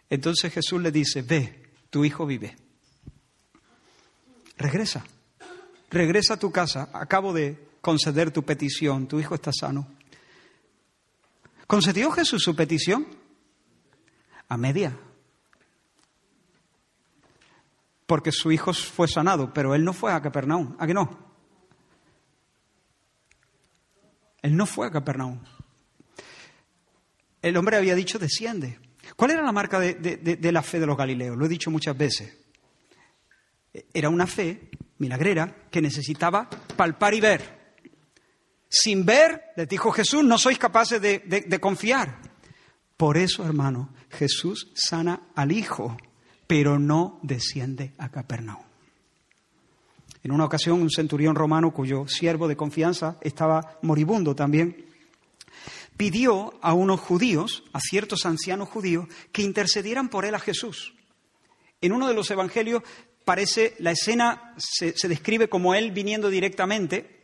entonces 0.10 0.52
Jesús 0.52 0.82
le 0.82 0.92
dice, 0.92 1.22
ve, 1.22 1.72
tu 1.90 2.06
hijo 2.06 2.26
vive. 2.26 2.56
Regresa, 4.58 5.06
regresa 5.90 6.34
a 6.34 6.40
tu 6.40 6.52
casa, 6.52 6.90
acabo 6.94 7.34
de 7.34 7.70
conceder 7.82 8.32
tu 8.32 8.44
petición, 8.44 9.08
tu 9.08 9.20
hijo 9.20 9.36
está 9.36 9.52
sano. 9.54 9.88
¿Concedió 11.68 12.12
Jesús 12.12 12.44
su 12.44 12.56
petición? 12.56 13.08
A 14.48 14.58
media. 14.58 14.98
Porque 18.08 18.32
su 18.32 18.52
hijo 18.52 18.74
fue 18.74 19.08
sanado, 19.08 19.54
pero 19.54 19.76
él 19.76 19.84
no 19.84 19.94
fue 19.94 20.12
a 20.12 20.22
Capernaum. 20.22 20.76
¿A 20.80 20.88
qué 20.88 20.96
no? 20.96 21.30
Él 24.42 24.58
no 24.58 24.66
fue 24.66 24.88
a 24.88 24.92
Capernaum. 24.92 25.40
El 27.42 27.56
hombre 27.56 27.78
había 27.78 27.94
dicho, 27.96 28.18
desciende. 28.18 28.80
¿Cuál 29.16 29.32
era 29.32 29.42
la 29.42 29.52
marca 29.52 29.80
de, 29.80 30.52
la 30.52 30.62
fe 30.62 30.80
de 30.80 30.86
los 30.86 30.98
Galileos? 30.98 31.38
Lo 31.38 31.46
he 31.46 31.50
dicho 31.50 31.72
muchas 31.72 31.98
veces. 31.98 32.38
Era 33.94 34.10
una 34.10 34.28
fe 34.28 34.70
milagrera 34.98 35.68
que 35.70 35.82
necesitaba 35.82 36.50
palpar 36.76 37.14
y 37.14 37.22
ver. 37.22 37.60
Sin 38.68 39.06
ver, 39.06 39.52
les 39.56 39.68
dijo 39.68 39.92
Jesús, 39.92 40.24
no 40.24 40.38
sois 40.38 40.58
capaces 40.58 41.02
de, 41.02 41.60
confiar. 41.60 42.20
Por 42.98 43.18
eso, 43.18 43.46
hermano, 43.46 43.94
Jesús 44.10 44.72
sana 44.76 45.30
al 45.36 45.52
Hijo 45.52 45.98
pero 46.50 46.80
no 46.80 47.20
desciende 47.22 47.94
a 48.00 48.10
Capernaum. 48.10 48.64
En 50.24 50.32
una 50.32 50.46
ocasión, 50.46 50.82
un 50.82 50.90
centurión 50.90 51.36
romano 51.36 51.72
cuyo 51.72 52.08
siervo 52.08 52.48
de 52.48 52.58
confianza 52.58 53.20
estaba 53.22 53.78
moribundo 53.84 54.34
también, 54.34 54.89
pidió 56.00 56.54
a 56.62 56.74
unos 56.74 57.02
judíos, 57.02 57.66
a 57.74 57.82
ciertos 57.82 58.26
ancianos 58.26 58.70
judíos, 58.70 59.10
que 59.34 59.42
intercedieran 59.42 60.08
por 60.08 60.24
él 60.24 60.34
a 60.34 60.40
Jesús. 60.40 60.94
En 61.82 61.92
uno 61.92 62.08
de 62.08 62.14
los 62.14 62.32
evangelios 62.32 62.84
parece, 63.26 63.76
la 63.80 63.92
escena 63.92 64.56
se, 64.58 64.94
describe 65.10 65.50
como 65.50 65.76
él 65.76 65.92
viniendo 65.92 66.30
directamente, 66.30 67.20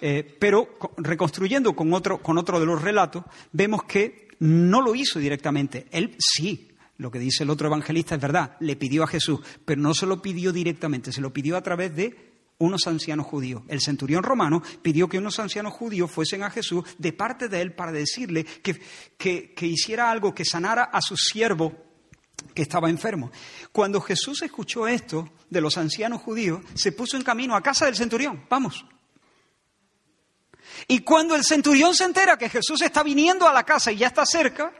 eh, 0.00 0.36
pero 0.40 0.76
reconstruyendo 0.96 1.76
con 1.76 1.94
otro, 1.94 2.20
con 2.20 2.36
otro 2.36 2.58
de 2.58 2.66
los 2.66 2.82
relatos, 2.82 3.22
vemos 3.52 3.84
que 3.84 4.26
no 4.40 4.82
lo 4.82 4.96
hizo 4.96 5.20
directamente. 5.20 5.86
Él 5.92 6.16
sí, 6.18 6.72
lo 6.96 7.12
que 7.12 7.20
dice 7.20 7.44
el 7.44 7.50
otro 7.50 7.68
evangelista 7.68 8.16
es 8.16 8.20
verdad, 8.20 8.56
le 8.58 8.74
pidió 8.74 9.04
a 9.04 9.06
Jesús, 9.06 9.38
pero 9.64 9.80
no 9.80 9.94
se 9.94 10.04
lo 10.04 10.20
pidió 10.20 10.52
directamente, 10.52 11.12
se 11.12 11.20
lo 11.20 11.32
pidió 11.32 11.56
a 11.56 11.62
través 11.62 11.94
de 11.94 12.35
unos 12.58 12.86
ancianos 12.86 13.26
judíos. 13.26 13.62
El 13.68 13.80
centurión 13.80 14.22
romano 14.22 14.62
pidió 14.82 15.08
que 15.08 15.18
unos 15.18 15.38
ancianos 15.38 15.74
judíos 15.74 16.10
fuesen 16.10 16.42
a 16.42 16.50
Jesús 16.50 16.84
de 16.98 17.12
parte 17.12 17.48
de 17.48 17.60
él 17.60 17.74
para 17.74 17.92
decirle 17.92 18.44
que, 18.44 18.80
que, 19.16 19.66
hiciera 19.66 20.10
algo 20.10 20.34
que 20.34 20.44
sanara 20.44 20.84
a 20.84 21.00
su 21.02 21.16
siervo 21.16 21.74
que 22.54 22.62
estaba 22.62 22.88
enfermo. 22.88 23.30
Cuando 23.72 24.00
Jesús 24.00 24.42
escuchó 24.42 24.88
esto 24.88 25.30
de 25.50 25.60
los 25.60 25.76
ancianos 25.76 26.22
judíos, 26.22 26.60
se 26.74 26.92
puso 26.92 27.16
en 27.16 27.22
camino 27.22 27.54
a 27.54 27.62
casa 27.62 27.86
del 27.86 27.96
centurión. 27.96 28.46
Vamos. 28.48 28.84
Y 30.88 31.00
cuando 31.00 31.34
el 31.34 31.44
centurión 31.44 31.94
se 31.94 32.04
entera 32.04 32.38
que 32.38 32.48
Jesús 32.48 32.80
está 32.82 33.02
viniendo 33.02 33.46
a 33.46 33.52
la 33.52 33.64
casa 33.64 33.92
y 33.92 33.96
ya 33.96 34.08
está 34.08 34.24
cerca, 34.24 34.72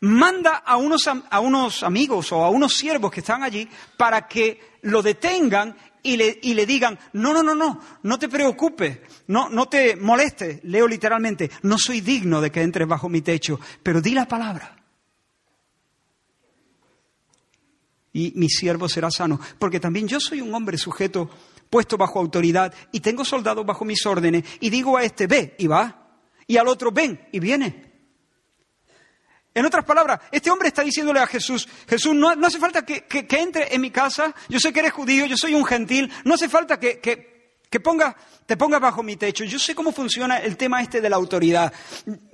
manda 0.00 0.56
a 0.56 0.76
unos, 0.76 1.08
a 1.08 1.40
unos 1.40 1.82
amigos 1.82 2.32
o 2.32 2.44
a 2.44 2.50
unos 2.50 2.74
siervos 2.74 3.10
que 3.10 3.20
están 3.20 3.42
allí 3.42 3.68
para 3.96 4.26
que 4.26 4.78
lo 4.82 5.02
detengan 5.02 5.76
y 6.04 6.16
le, 6.16 6.38
y 6.42 6.54
le 6.54 6.66
digan, 6.66 6.98
no, 7.14 7.32
no, 7.32 7.42
no, 7.42 7.54
no, 7.54 7.80
no 8.02 8.18
te 8.18 8.28
preocupes, 8.28 9.00
no, 9.26 9.48
no 9.48 9.66
te 9.66 9.96
molestes, 9.96 10.62
leo 10.62 10.86
literalmente, 10.86 11.50
no 11.62 11.78
soy 11.78 12.02
digno 12.02 12.40
de 12.40 12.52
que 12.52 12.62
entres 12.62 12.86
bajo 12.86 13.08
mi 13.08 13.22
techo, 13.22 13.58
pero 13.82 14.00
di 14.00 14.12
la 14.12 14.28
palabra. 14.28 14.76
Y 18.12 18.34
mi 18.36 18.48
siervo 18.48 18.88
será 18.88 19.10
sano, 19.10 19.40
porque 19.58 19.80
también 19.80 20.06
yo 20.06 20.20
soy 20.20 20.42
un 20.42 20.54
hombre 20.54 20.76
sujeto, 20.78 21.28
puesto 21.70 21.96
bajo 21.96 22.20
autoridad, 22.20 22.72
y 22.92 23.00
tengo 23.00 23.24
soldados 23.24 23.64
bajo 23.64 23.86
mis 23.86 24.04
órdenes, 24.04 24.44
y 24.60 24.68
digo 24.68 24.98
a 24.98 25.04
este, 25.04 25.26
ve, 25.26 25.56
y 25.58 25.66
va, 25.66 26.20
y 26.46 26.58
al 26.58 26.68
otro, 26.68 26.92
ven, 26.92 27.28
y 27.32 27.40
viene. 27.40 27.93
En 29.54 29.64
otras 29.64 29.84
palabras, 29.84 30.20
este 30.32 30.50
hombre 30.50 30.68
está 30.68 30.82
diciéndole 30.82 31.20
a 31.20 31.26
Jesús, 31.26 31.68
Jesús, 31.88 32.12
no, 32.14 32.30
hace 32.44 32.58
falta 32.58 32.84
que, 32.84 33.06
entre 33.38 33.72
en 33.72 33.80
mi 33.80 33.90
casa, 33.90 34.34
yo 34.48 34.58
sé 34.58 34.72
que 34.72 34.80
eres 34.80 34.92
judío, 34.92 35.26
yo 35.26 35.36
soy 35.36 35.54
un 35.54 35.64
gentil, 35.64 36.12
no 36.24 36.34
hace 36.34 36.48
falta 36.48 36.80
que, 36.80 37.00
que 37.00 37.80
ponga, 37.80 38.16
te 38.46 38.56
pongas 38.56 38.80
bajo 38.80 39.02
mi 39.02 39.16
techo, 39.16 39.42
yo 39.42 39.58
sé 39.58 39.74
cómo 39.74 39.90
funciona 39.90 40.38
el 40.38 40.56
tema 40.56 40.80
este 40.80 41.00
de 41.00 41.10
la 41.10 41.16
autoridad. 41.16 41.72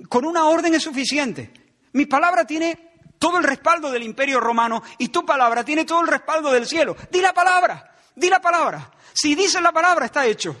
Con 0.07 0.25
una 0.25 0.45
orden 0.45 0.75
es 0.75 0.83
suficiente. 0.83 1.51
Mi 1.93 2.05
palabra 2.05 2.45
tiene 2.45 2.91
todo 3.17 3.39
el 3.39 3.43
respaldo 3.43 3.89
del 3.89 4.03
imperio 4.03 4.39
romano 4.39 4.83
y 4.99 5.09
tu 5.09 5.25
palabra 5.25 5.63
tiene 5.63 5.83
todo 5.85 6.01
el 6.01 6.07
respaldo 6.07 6.51
del 6.51 6.67
cielo. 6.67 6.95
Di 7.11 7.21
la 7.21 7.33
palabra, 7.33 7.95
di 8.15 8.29
la 8.29 8.39
palabra. 8.39 8.91
Si 9.13 9.33
dices 9.33 9.61
la 9.61 9.71
palabra, 9.71 10.05
está 10.05 10.25
hecho. 10.27 10.55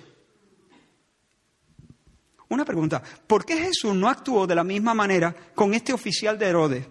Una 2.51 2.65
pregunta, 2.65 3.01
¿por 3.01 3.45
qué 3.45 3.55
Jesús 3.55 3.95
no 3.95 4.09
actuó 4.09 4.45
de 4.45 4.55
la 4.55 4.65
misma 4.65 4.93
manera 4.93 5.33
con 5.55 5.73
este 5.73 5.93
oficial 5.93 6.37
de 6.37 6.47
Herodes 6.47 6.85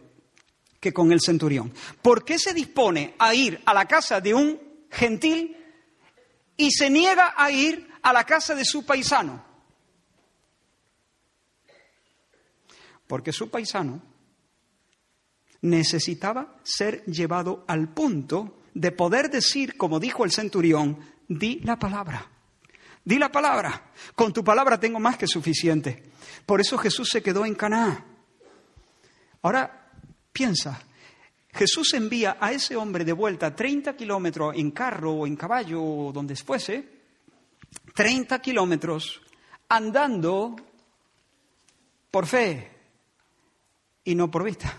que 0.81 0.91
con 0.91 1.13
el 1.13 1.21
centurión? 1.21 1.71
¿Por 2.01 2.25
qué 2.25 2.39
se 2.39 2.55
dispone 2.55 3.15
a 3.19 3.35
ir 3.35 3.61
a 3.67 3.75
la 3.75 3.85
casa 3.85 4.23
de 4.23 4.33
un 4.33 4.59
gentil 4.91 5.55
y 6.57 6.71
se 6.71 6.89
niega 6.89 7.35
a 7.37 7.51
ir 7.51 7.91
a 8.01 8.11
la 8.11 8.25
casa 8.25 8.55
de 8.55 8.65
su 8.65 8.87
paisano? 8.87 9.45
Porque 13.07 13.31
su 13.31 13.51
paisano 13.51 14.01
necesitaba 15.61 16.57
ser 16.63 17.05
llevado 17.05 17.67
al 17.69 17.93
punto 17.93 18.63
de 18.73 18.93
poder 18.93 19.29
decir, 19.29 19.77
como 19.77 20.01
dijo 20.01 20.25
el 20.25 20.33
centurión, 20.33 21.01
di 21.29 21.61
la 21.65 21.79
palabra. 21.79 22.40
Di 23.05 23.19
la 23.19 23.31
palabra. 23.31 23.91
Con 24.15 24.33
tu 24.33 24.45
palabra 24.45 24.79
tengo 24.79 25.01
más 25.01 25.17
que 25.17 25.27
suficiente. 25.27 26.03
Por 26.45 26.61
eso 26.61 26.79
Jesús 26.79 27.09
se 27.11 27.23
quedó 27.23 27.45
en 27.45 27.55
Caná. 27.55 28.05
Ahora, 29.43 29.91
piensa, 30.33 30.81
Jesús 31.53 31.95
envía 31.95 32.37
a 32.41 32.53
ese 32.53 32.77
hombre 32.77 33.05
de 33.05 33.13
vuelta 33.13 33.55
30 33.55 33.97
kilómetros 33.97 34.55
en 34.57 34.71
carro 34.71 35.13
o 35.13 35.27
en 35.27 35.37
caballo 35.37 35.83
o 35.83 36.13
donde 36.13 36.37
fuese, 36.37 37.01
30 37.95 38.39
kilómetros 38.41 39.21
andando 39.69 40.57
por 42.11 42.27
fe 42.27 42.71
y 44.05 44.15
no 44.15 44.31
por 44.31 44.45
vista. 44.45 44.77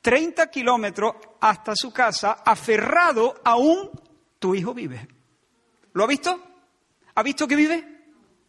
30 0.00 0.50
kilómetros 0.50 1.14
hasta 1.40 1.74
su 1.76 1.92
casa, 1.92 2.42
aferrado 2.44 3.40
aún 3.44 3.90
tu 4.38 4.54
hijo 4.54 4.74
vive. 4.74 5.06
¿Lo 5.92 6.04
ha 6.04 6.06
visto? 6.06 6.40
¿Ha 7.14 7.22
visto 7.22 7.46
que 7.46 7.56
vive? 7.56 7.84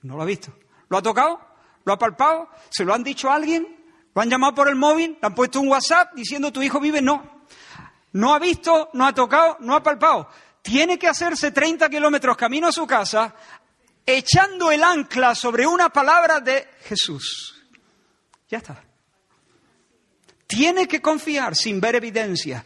No 0.04 0.16
lo 0.16 0.22
ha 0.22 0.26
visto. 0.26 0.54
¿Lo 0.90 0.98
ha 0.98 1.02
tocado? 1.02 1.40
¿Lo 1.86 1.94
ha 1.94 1.98
palpado? 1.98 2.50
¿Se 2.70 2.86
lo 2.86 2.94
han 2.94 3.04
dicho 3.04 3.30
a 3.30 3.36
alguien? 3.36 3.68
¿Lo 4.14 4.22
han 4.22 4.30
llamado 4.30 4.56
por 4.56 4.70
el 4.70 4.76
móvil? 4.76 5.18
¿Le 5.22 5.28
han 5.28 5.36
puesto 5.36 5.60
un 5.60 5.70
WhatsApp 5.70 6.14
diciendo 6.14 6.52
tu 6.52 6.62
hijo 6.62 6.80
vive? 6.80 7.02
No. 7.02 7.44
No 8.14 8.34
ha 8.34 8.40
visto, 8.40 8.90
no 8.94 9.06
ha 9.06 9.14
tocado, 9.14 9.58
no 9.60 9.76
ha 9.76 9.84
palpado. 9.84 10.30
Tiene 10.62 10.98
que 10.98 11.08
hacerse 11.08 11.52
30 11.52 11.90
kilómetros 11.90 12.38
camino 12.38 12.68
a 12.68 12.72
su 12.72 12.86
casa 12.86 13.34
echando 14.06 14.72
el 14.72 14.84
ancla 14.84 15.36
sobre 15.36 15.66
una 15.66 15.90
palabra 15.90 16.40
de 16.40 16.70
Jesús. 16.84 17.56
Ya 18.50 18.60
está. 18.60 18.84
Tiene 20.48 20.88
que 20.88 21.02
confiar 21.02 21.56
sin 21.56 21.82
ver 21.82 21.96
evidencia. 21.96 22.64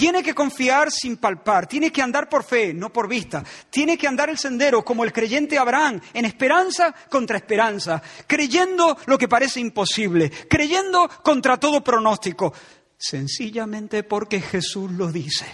Tiene 0.00 0.22
que 0.22 0.34
confiar 0.34 0.90
sin 0.90 1.18
palpar, 1.18 1.66
tiene 1.66 1.92
que 1.92 2.00
andar 2.00 2.26
por 2.26 2.42
fe, 2.42 2.72
no 2.72 2.90
por 2.90 3.06
vista. 3.06 3.44
Tiene 3.68 3.98
que 3.98 4.08
andar 4.08 4.30
el 4.30 4.38
sendero 4.38 4.82
como 4.82 5.04
el 5.04 5.12
creyente 5.12 5.58
Abraham, 5.58 6.00
en 6.14 6.24
esperanza 6.24 6.94
contra 7.10 7.36
esperanza, 7.36 8.02
creyendo 8.26 8.96
lo 9.04 9.18
que 9.18 9.28
parece 9.28 9.60
imposible, 9.60 10.30
creyendo 10.48 11.06
contra 11.22 11.58
todo 11.60 11.84
pronóstico, 11.84 12.54
sencillamente 12.96 14.02
porque 14.02 14.40
Jesús 14.40 14.90
lo 14.90 15.12
dice. 15.12 15.44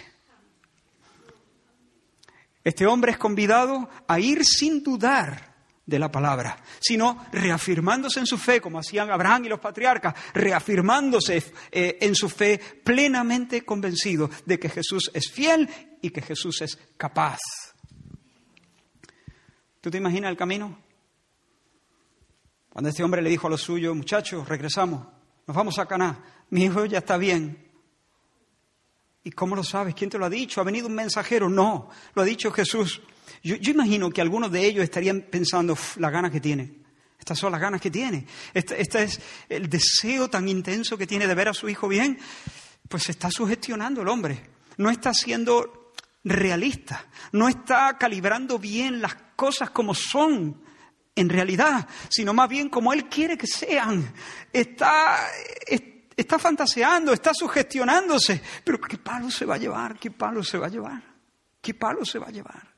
Este 2.63 2.87
hombre 2.87 3.11
es 3.11 3.19
convidado 3.19 3.89
a 4.07 4.21
ir 4.21 4.45
sin 4.45 4.85
dudar 4.85 5.46
de 5.87 5.99
la 6.01 6.11
palabra, 6.11 6.59
sino 6.81 7.27
reafirmándose 7.31 8.19
en 8.19 8.27
su 8.27 8.37
fe, 8.37 8.61
como 8.61 8.81
hacían 8.81 9.11
Abraham 9.11 9.45
y 9.45 9.49
los 9.49 9.61
patriarcas, 9.61 10.15
reafirmándose 10.35 11.53
eh, 11.71 11.99
en 12.01 12.15
su 12.17 12.29
fe 12.29 12.59
plenamente 12.59 13.65
convencido 13.65 14.29
de 14.45 14.59
que 14.59 14.69
Jesús 14.69 15.11
es 15.15 15.31
fiel 15.31 15.69
y 16.03 16.11
que 16.11 16.23
Jesús 16.23 16.61
es 16.63 16.77
capaz. 16.97 17.39
¿Tú 19.81 19.91
te 19.91 19.99
imaginas 19.99 20.31
el 20.31 20.37
camino? 20.37 20.77
Cuando 22.69 22.91
este 22.91 23.05
hombre 23.05 23.23
le 23.23 23.31
dijo 23.31 23.47
a 23.47 23.51
los 23.51 23.63
suyos, 23.63 23.95
muchachos, 23.95 24.49
regresamos, 24.49 25.07
nos 25.47 25.57
vamos 25.57 25.79
a 25.79 25.87
Caná, 25.87 26.19
mi 26.51 26.65
hijo 26.65 26.85
ya 26.85 26.99
está 26.99 27.17
bien. 27.17 27.65
¿Y 29.23 29.31
cómo 29.31 29.57
lo 29.57 29.65
sabes? 29.65 29.95
¿Quién 29.95 30.11
te 30.11 30.19
lo 30.19 30.27
ha 30.27 30.31
dicho? 30.31 30.61
¿Ha 30.61 30.65
venido 30.65 30.89
un 30.89 30.95
mensajero? 30.95 31.49
No, 31.49 31.91
lo 32.15 32.23
ha 32.23 32.25
dicho 32.25 32.51
Jesús. 32.51 33.01
Yo, 33.47 33.71
imagino 33.71 34.11
que 34.11 34.21
algunos 34.21 34.51
de 34.51 34.67
ellos 34.67 34.83
estarían 34.83 35.21
pensando, 35.21 35.79
las 35.99 36.11
ganas 36.11 36.33
que 36.33 36.41
tiene. 36.41 36.83
Estas 37.17 37.39
son 37.39 37.53
las 37.53 37.61
ganas 37.61 37.81
que 37.81 37.93
tiene. 37.93 38.27
Este, 38.53 38.81
este, 38.81 39.05
es 39.05 39.21
el 39.49 39.71
deseo 39.71 40.29
tan 40.29 40.49
intenso 40.49 40.99
que 40.99 41.07
tiene 41.07 41.29
de 41.29 41.35
ver 41.37 41.49
a 41.49 41.55
su 41.55 41.69
hijo 41.69 41.87
bien. 41.87 42.19
Pues 42.89 43.05
se 43.05 43.13
está 43.13 43.31
sugestionando 43.31 44.03
el 44.03 44.09
hombre. 44.09 44.51
No 44.79 44.91
está 44.91 45.15
siendo 45.15 45.93
realista. 46.25 47.07
No 47.31 47.49
está 47.49 47.97
calibrando 47.97 48.59
bien 48.59 49.01
las 49.01 49.15
cosas 49.37 49.71
como 49.71 49.95
son 49.95 50.61
en 51.15 51.29
realidad, 51.29 51.87
sino 52.09 52.35
más 52.35 52.49
bien 52.49 52.69
como 52.69 52.93
él 52.93 53.09
quiere 53.09 53.39
que 53.39 53.47
sean. 53.47 54.13
Está, 54.53 55.21
está 56.17 56.37
fantaseando, 56.41 57.13
está 57.13 57.33
sugestionándose. 57.33 58.43
Pero 58.65 58.81
¿qué 58.81 58.99
palo 58.99 59.31
se 59.31 59.45
va 59.45 59.55
a 59.55 59.59
llevar? 59.59 60.01
¿Qué 60.01 60.11
palo 60.11 60.43
se 60.43 60.59
va 60.59 60.67
a 60.67 60.71
llevar? 60.71 61.01
¿Qué 61.61 61.75
palo 61.75 62.05
se 62.05 62.19
va 62.19 62.27
a 62.27 62.33
llevar? 62.33 62.76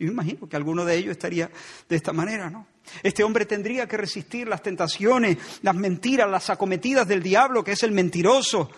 Yo 0.00 0.06
me 0.06 0.12
imagino 0.12 0.48
que 0.48 0.56
alguno 0.56 0.86
de 0.86 0.96
ellos 0.96 1.10
estaría 1.10 1.50
de 1.86 1.96
esta 1.96 2.14
manera, 2.14 2.48
¿no? 2.48 2.66
Este 3.02 3.22
hombre 3.22 3.44
tendría 3.44 3.86
que 3.86 3.98
resistir 3.98 4.48
las 4.48 4.62
tentaciones, 4.62 5.36
las 5.60 5.74
mentiras, 5.76 6.28
las 6.28 6.48
acometidas 6.48 7.06
del 7.06 7.22
diablo, 7.22 7.62
que 7.62 7.72
es 7.72 7.82
el 7.82 7.92
mentiroso, 7.92 8.70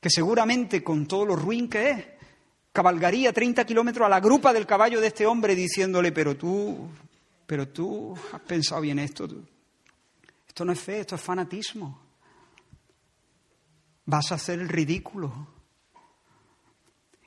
que 0.00 0.08
seguramente 0.08 0.82
con 0.82 1.06
todo 1.06 1.26
lo 1.26 1.36
ruin 1.36 1.68
que 1.68 1.90
es, 1.90 2.06
cabalgaría 2.72 3.34
30 3.34 3.66
kilómetros 3.66 4.06
a 4.06 4.08
la 4.08 4.18
grupa 4.18 4.54
del 4.54 4.66
caballo 4.66 4.98
de 4.98 5.08
este 5.08 5.26
hombre 5.26 5.54
diciéndole, 5.54 6.10
pero 6.10 6.38
tú, 6.38 6.88
pero 7.46 7.68
tú 7.68 8.16
has 8.32 8.40
pensado 8.40 8.80
bien 8.80 8.98
esto. 8.98 9.28
Esto 10.48 10.64
no 10.64 10.72
es 10.72 10.80
fe, 10.80 11.00
esto 11.00 11.16
es 11.16 11.20
fanatismo. 11.20 12.00
vas 14.06 14.32
a 14.32 14.36
hacer 14.36 14.58
el 14.58 14.70
ridículo, 14.70 15.53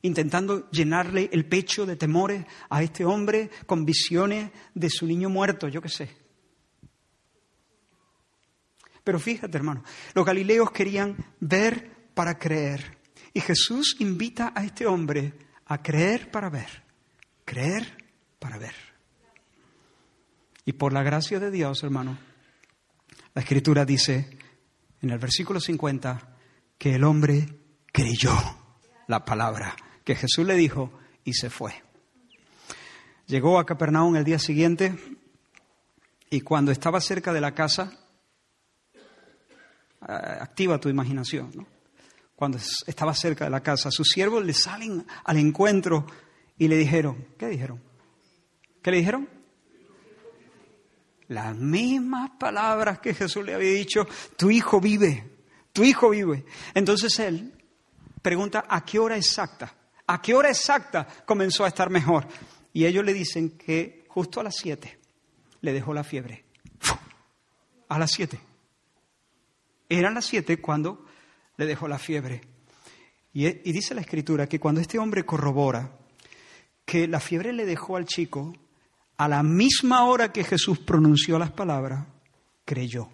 intentando 0.01 0.69
llenarle 0.71 1.29
el 1.31 1.45
pecho 1.45 1.85
de 1.85 1.95
temores 1.95 2.45
a 2.69 2.83
este 2.83 3.05
hombre 3.05 3.49
con 3.65 3.85
visiones 3.85 4.51
de 4.73 4.89
su 4.89 5.05
niño 5.05 5.29
muerto, 5.29 5.67
yo 5.67 5.81
qué 5.81 5.89
sé. 5.89 6.09
Pero 9.03 9.19
fíjate, 9.19 9.57
hermano, 9.57 9.83
los 10.13 10.25
galileos 10.25 10.71
querían 10.71 11.15
ver 11.39 12.09
para 12.13 12.37
creer. 12.37 12.97
Y 13.33 13.39
Jesús 13.39 13.95
invita 13.99 14.51
a 14.53 14.65
este 14.65 14.85
hombre 14.85 15.33
a 15.65 15.81
creer 15.81 16.29
para 16.29 16.49
ver. 16.49 16.83
Creer 17.45 18.05
para 18.39 18.57
ver. 18.57 18.75
Y 20.65 20.73
por 20.73 20.91
la 20.91 21.03
gracia 21.03 21.39
de 21.39 21.49
Dios, 21.49 21.83
hermano, 21.83 22.17
la 23.33 23.41
escritura 23.41 23.85
dice 23.85 24.37
en 25.01 25.09
el 25.09 25.19
versículo 25.19 25.61
50 25.61 26.35
que 26.77 26.95
el 26.95 27.03
hombre 27.05 27.47
creyó 27.93 28.33
la 29.07 29.23
palabra 29.23 29.75
que 30.07 30.15
Jesús 30.15 30.45
le 30.45 30.55
dijo 30.55 30.89
y 31.25 31.33
se 31.33 31.49
fue. 31.49 31.83
Llegó 33.25 33.59
a 33.59 33.65
Capernaum 33.65 34.15
el 34.15 34.23
día 34.23 34.39
siguiente 34.39 34.95
y 36.29 36.39
cuando 36.39 36.71
estaba 36.71 37.01
cerca 37.01 37.33
de 37.33 37.41
la 37.41 37.53
casa, 37.53 37.91
eh, 38.95 40.13
activa 40.39 40.79
tu 40.79 40.87
imaginación, 40.87 41.51
¿no? 41.53 41.67
cuando 42.37 42.57
estaba 42.85 43.13
cerca 43.13 43.43
de 43.43 43.51
la 43.51 43.61
casa, 43.61 43.91
sus 43.91 44.07
siervos 44.07 44.45
le 44.45 44.53
salen 44.53 45.05
al 45.25 45.35
encuentro 45.35 46.05
y 46.57 46.69
le 46.69 46.77
dijeron, 46.77 47.27
¿qué 47.37 47.49
dijeron? 47.49 47.83
¿Qué 48.81 48.91
le 48.91 48.97
dijeron? 48.99 49.27
Las 51.27 51.53
mismas 51.53 52.31
palabras 52.39 52.99
que 52.99 53.13
Jesús 53.13 53.43
le 53.43 53.55
había 53.55 53.71
dicho, 53.71 54.07
tu 54.37 54.51
hijo 54.51 54.79
vive, 54.79 55.41
tu 55.73 55.83
hijo 55.83 56.11
vive. 56.11 56.45
Entonces 56.73 57.19
él 57.19 57.53
pregunta, 58.21 58.63
¿a 58.69 58.85
qué 58.85 58.99
hora 58.99 59.17
exacta? 59.17 59.76
¿A 60.07 60.21
qué 60.21 60.33
hora 60.33 60.49
exacta 60.49 61.07
comenzó 61.25 61.65
a 61.65 61.67
estar 61.67 61.89
mejor? 61.89 62.27
Y 62.73 62.85
ellos 62.85 63.03
le 63.03 63.13
dicen 63.13 63.57
que 63.57 64.05
justo 64.07 64.39
a 64.39 64.43
las 64.43 64.55
siete 64.55 64.99
le 65.61 65.73
dejó 65.73 65.93
la 65.93 66.03
fiebre. 66.03 66.45
A 67.89 67.99
las 67.99 68.11
siete. 68.11 68.39
Eran 69.89 70.13
las 70.13 70.25
siete 70.25 70.59
cuando 70.59 71.05
le 71.57 71.65
dejó 71.65 71.87
la 71.87 71.99
fiebre. 71.99 72.41
Y, 73.33 73.47
y, 73.47 73.71
dice 73.71 73.93
la 73.93 74.01
escritura 74.01 74.47
que 74.47 74.59
cuando 74.59 74.81
este 74.81 74.97
hombre 74.97 75.25
corrobora 75.25 75.91
que 76.85 77.07
la 77.07 77.19
fiebre 77.19 77.53
le 77.53 77.65
dejó 77.65 77.97
al 77.97 78.05
chico, 78.05 78.53
a 79.17 79.27
la 79.27 79.43
misma 79.43 80.05
hora 80.05 80.31
que 80.31 80.43
Jesús 80.43 80.79
pronunció 80.79 81.37
las 81.37 81.51
palabras, 81.51 82.05
creyó. 82.63 83.09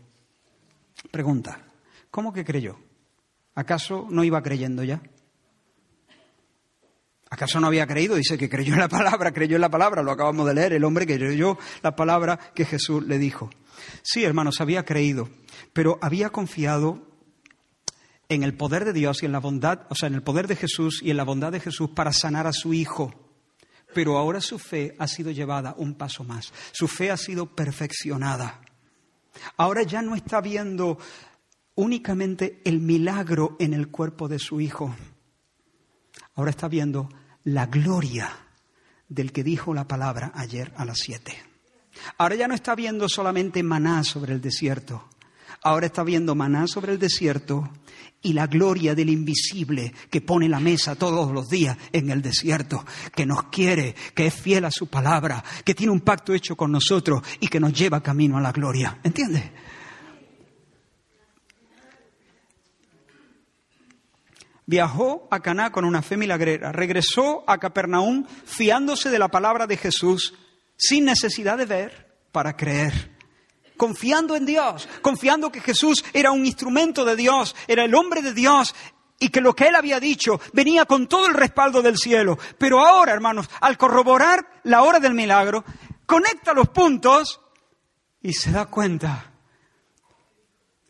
Pregunta, 1.12 1.66
¿cómo 2.12 2.32
que 2.32 2.46
creyó? 2.46 2.78
¿Acaso 3.56 4.08
no 4.10 4.24
iba 4.24 4.42
creyendo 4.42 4.84
ya? 4.84 5.02
¿Acaso 7.34 7.60
no 7.60 7.66
había 7.66 7.88
creído? 7.88 8.14
Dice 8.14 8.38
que 8.38 8.48
creyó 8.48 8.74
en 8.74 8.80
la 8.80 8.88
palabra, 8.88 9.34
creyó 9.34 9.56
en 9.56 9.62
la 9.62 9.72
palabra, 9.72 10.04
lo 10.04 10.12
acabamos 10.12 10.46
de 10.46 10.54
leer, 10.54 10.74
el 10.74 10.84
hombre 10.84 11.08
que 11.08 11.18
creyó 11.18 11.58
la 11.82 11.96
palabra 11.96 12.38
que 12.54 12.64
Jesús 12.64 13.04
le 13.08 13.18
dijo. 13.18 13.50
Sí, 14.04 14.24
hermanos, 14.24 14.62
había 14.62 14.86
creído, 14.86 15.28
pero 15.74 15.98
había 16.00 16.30
confiado 16.30 17.08
en 18.30 18.44
el 18.44 18.54
poder 18.54 18.86
de 18.86 18.94
Dios 18.94 19.24
y 19.24 19.26
en 19.26 19.32
la 19.32 19.40
bondad, 19.40 19.88
o 19.90 19.96
sea, 19.96 20.10
en 20.10 20.14
el 20.14 20.22
poder 20.22 20.46
de 20.46 20.56
Jesús 20.56 21.02
y 21.02 21.10
en 21.10 21.18
la 21.18 21.24
bondad 21.24 21.52
de 21.52 21.60
Jesús 21.60 21.90
para 21.96 22.14
sanar 22.14 22.46
a 22.46 22.54
su 22.54 22.72
hijo. 22.72 23.12
Pero 23.96 24.20
ahora 24.20 24.40
su 24.40 24.60
fe 24.60 24.96
ha 25.00 25.08
sido 25.08 25.32
llevada 25.32 25.74
un 25.76 25.96
paso 25.96 26.24
más. 26.24 26.54
Su 26.72 26.88
fe 26.88 27.10
ha 27.10 27.18
sido 27.18 27.56
perfeccionada. 27.56 28.62
Ahora 29.58 29.82
ya 29.82 30.04
no 30.04 30.14
está 30.14 30.40
viendo 30.40 31.00
únicamente 31.74 32.62
el 32.64 32.80
milagro 32.80 33.56
en 33.58 33.74
el 33.74 33.88
cuerpo 33.88 34.28
de 34.28 34.38
su 34.38 34.62
hijo. 34.62 34.96
Ahora 36.36 36.52
está 36.52 36.68
viendo 36.68 37.10
la 37.44 37.66
gloria 37.66 38.30
del 39.08 39.32
que 39.32 39.44
dijo 39.44 39.74
la 39.74 39.88
palabra 39.88 40.32
ayer 40.36 40.74
a 40.76 40.86
las 40.86 41.00
siete. 41.00 41.36
Ahora 42.18 42.36
ya 42.36 42.48
no 42.48 42.56
está 42.56 42.76
viendo 42.76 43.08
solamente 43.08 43.62
maná 43.64 44.04
sobre 44.04 44.34
el 44.34 44.42
desierto. 44.42 45.10
Ahora 45.62 45.86
está 45.86 46.04
viendo 46.04 46.36
maná 46.36 46.68
sobre 46.68 46.92
el 46.94 47.00
desierto 47.00 47.70
y 48.22 48.34
la 48.34 48.48
gloria 48.48 48.96
del 48.96 49.10
invisible 49.10 49.94
que 50.10 50.22
pone 50.22 50.50
la 50.50 50.60
mesa 50.60 50.96
todos 50.96 51.32
los 51.32 51.50
días 51.50 51.78
en 51.92 52.10
el 52.10 52.22
desierto, 52.22 52.86
que 53.16 53.26
nos 53.26 53.44
quiere, 53.44 53.96
que 54.16 54.28
es 54.28 54.34
fiel 54.34 54.66
a 54.66 54.72
su 54.72 54.88
palabra, 54.88 55.44
que 55.64 55.76
tiene 55.76 55.92
un 55.92 56.02
pacto 56.02 56.34
hecho 56.34 56.56
con 56.56 56.72
nosotros 56.72 57.22
y 57.40 57.48
que 57.48 57.60
nos 57.60 57.74
lleva 57.74 58.02
camino 58.02 58.38
a 58.38 58.42
la 58.42 58.52
gloria. 58.52 59.00
¿Entiendes? 59.04 59.44
Viajó 64.66 65.28
a 65.30 65.42
Caná 65.42 65.72
con 65.72 65.86
una 65.86 66.02
fe 66.02 66.18
milagrera, 66.18 66.72
regresó 66.72 67.44
a 67.48 67.58
Capernaum 67.58 68.26
fiándose 68.46 69.10
de 69.10 69.20
la 69.20 69.28
palabra 69.28 69.68
de 69.68 69.78
Jesús, 69.78 70.34
sin 70.78 71.06
necesidad 71.06 71.58
de 71.58 71.66
ver 71.66 72.18
para 72.32 72.56
creer 72.56 73.14
confiando 73.78 74.36
en 74.36 74.46
Dios, 74.46 74.88
confiando 75.02 75.52
que 75.52 75.60
Jesús 75.60 76.06
era 76.14 76.32
un 76.32 76.46
instrumento 76.46 77.04
de 77.04 77.16
Dios, 77.18 77.56
era 77.68 77.84
el 77.84 77.96
hombre 77.96 78.22
de 78.22 78.34
Dios 78.34 78.74
y 79.20 79.30
que 79.30 79.42
lo 79.42 79.56
que 79.56 79.68
él 79.68 79.76
había 79.76 80.00
dicho 80.00 80.40
venía 80.54 80.86
con 80.86 81.08
todo 81.08 81.28
el 81.28 81.34
respaldo 81.34 81.82
del 81.82 81.98
cielo. 81.98 82.38
Pero 82.58 82.80
ahora, 82.80 83.14
hermanos, 83.14 83.50
al 83.62 83.78
corroborar 83.78 84.62
la 84.64 84.84
hora 84.84 85.00
del 85.00 85.14
milagro, 85.14 85.64
conecta 86.06 86.54
los 86.54 86.70
puntos 86.70 87.42
y 88.22 88.34
se 88.34 88.52
da 88.52 88.66
cuenta, 88.68 89.34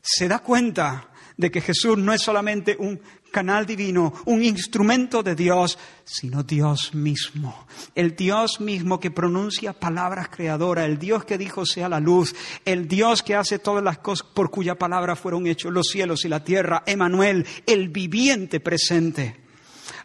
se 0.02 0.28
da 0.28 0.40
cuenta 0.40 1.10
de 1.38 1.50
que 1.50 1.62
Jesús 1.62 1.98
no 1.98 2.14
es 2.14 2.22
solamente 2.22 2.76
un 2.78 3.02
canal 3.34 3.66
divino, 3.66 4.14
un 4.26 4.44
instrumento 4.44 5.24
de 5.24 5.36
Dios, 5.36 5.78
sino 6.06 6.44
Dios 6.44 6.94
mismo. 6.94 7.66
El 7.96 8.16
Dios 8.16 8.62
mismo 8.62 9.00
que 9.00 9.10
pronuncia 9.12 9.74
palabras 9.74 10.30
creadoras, 10.30 10.86
el 10.86 11.00
Dios 11.00 11.26
que 11.26 11.40
dijo 11.40 11.66
sea 11.66 11.90
la 11.90 12.00
luz, 12.00 12.36
el 12.64 12.88
Dios 12.88 13.24
que 13.24 13.36
hace 13.36 13.58
todas 13.58 13.84
las 13.84 13.98
cosas 13.98 14.28
por 14.34 14.52
cuya 14.52 14.76
palabra 14.76 15.16
fueron 15.16 15.48
hechos 15.48 15.74
los 15.74 15.88
cielos 15.88 16.24
y 16.24 16.30
la 16.30 16.44
tierra, 16.44 16.84
Emanuel, 16.86 17.46
el 17.66 17.90
viviente 17.90 18.60
presente. 18.60 19.42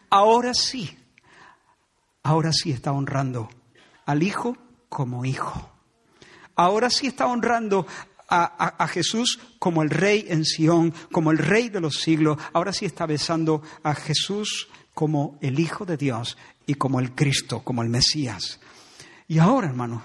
Ahora 0.08 0.54
sí, 0.54 0.96
ahora 2.22 2.50
sí 2.52 2.72
está 2.72 2.92
honrando 2.92 3.50
al 4.06 4.22
Hijo 4.22 4.56
como 4.88 5.26
Hijo. 5.26 5.70
Ahora 6.56 6.88
sí 6.88 7.08
está 7.08 7.26
honrando 7.26 7.86
a, 8.28 8.88
Jesús 8.88 9.38
como 9.58 9.82
el 9.82 9.90
rey 9.90 10.26
en 10.28 10.44
Sión, 10.44 10.92
como 11.10 11.30
el 11.30 11.38
rey 11.38 11.68
de 11.68 11.80
los 11.80 11.96
siglos. 11.96 12.38
Ahora 12.52 12.72
sí 12.72 12.84
está 12.84 13.06
besando 13.06 13.62
a 13.82 13.94
Jesús 13.94 14.68
como 14.94 15.38
el 15.40 15.58
Hijo 15.58 15.84
de 15.84 15.96
Dios 15.96 16.36
y 16.66 16.74
como 16.74 17.00
el 17.00 17.14
Cristo, 17.14 17.62
como 17.62 17.82
el 17.82 17.88
Mesías. 17.88 18.60
Y 19.26 19.38
ahora, 19.38 19.68
hermano, 19.68 20.04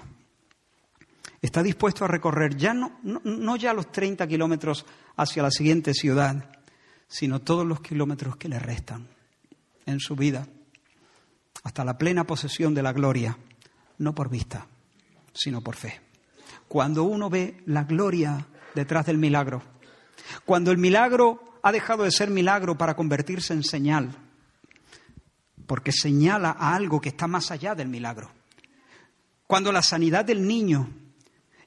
está 1.42 1.62
dispuesto 1.62 2.04
a 2.04 2.08
recorrer 2.08 2.56
ya 2.56 2.72
no, 2.72 2.98
no, 3.02 3.56
ya 3.56 3.74
los 3.74 3.92
30 3.92 4.26
kilómetros 4.26 4.86
hacia 5.16 5.42
la 5.42 5.50
siguiente 5.50 5.92
ciudad, 5.92 6.50
sino 7.06 7.40
todos 7.40 7.66
los 7.66 7.80
kilómetros 7.80 8.36
que 8.36 8.48
le 8.48 8.58
restan 8.58 9.06
en 9.86 10.00
su 10.00 10.16
vida, 10.16 10.48
hasta 11.62 11.84
la 11.84 11.98
plena 11.98 12.24
posesión 12.24 12.74
de 12.74 12.82
la 12.82 12.92
gloria, 12.92 13.36
no 13.98 14.14
por 14.14 14.30
vista, 14.30 14.66
sino 15.34 15.60
por 15.60 15.76
fe 15.76 16.03
cuando 16.74 17.04
uno 17.04 17.30
ve 17.30 17.62
la 17.66 17.84
gloria 17.84 18.48
detrás 18.74 19.06
del 19.06 19.16
milagro, 19.16 19.62
cuando 20.44 20.72
el 20.72 20.76
milagro 20.76 21.60
ha 21.62 21.70
dejado 21.70 22.02
de 22.02 22.10
ser 22.10 22.30
milagro 22.30 22.76
para 22.76 22.96
convertirse 22.96 23.52
en 23.52 23.62
señal, 23.62 24.10
porque 25.68 25.92
señala 25.92 26.50
a 26.50 26.74
algo 26.74 27.00
que 27.00 27.10
está 27.10 27.28
más 27.28 27.52
allá 27.52 27.76
del 27.76 27.86
milagro. 27.86 28.32
Cuando 29.46 29.70
la 29.70 29.82
sanidad 29.82 30.24
del 30.24 30.48
niño 30.48 30.90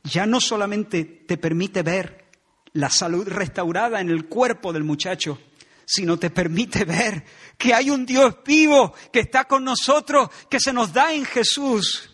ya 0.03 0.25
no 0.25 0.41
solamente 0.41 1.05
te 1.05 1.37
permite 1.37 1.83
ver 1.83 2.25
la 2.73 2.89
salud 2.89 3.29
restaurada 3.29 4.01
en 4.01 4.09
el 4.09 4.25
cuerpo 4.25 4.73
del 4.73 4.83
muchacho, 4.83 5.39
sino 5.85 6.19
te 6.19 6.31
permite 6.31 6.83
ver 6.83 7.23
que 7.57 7.73
hay 7.73 7.91
un 7.91 8.05
Dios 8.05 8.35
vivo 8.45 8.93
que 9.13 9.21
está 9.21 9.45
con 9.45 9.63
nosotros, 9.63 10.29
que 10.49 10.59
se 10.59 10.73
nos 10.73 10.91
da 10.91 11.13
en 11.13 11.23
Jesús. 11.23 12.09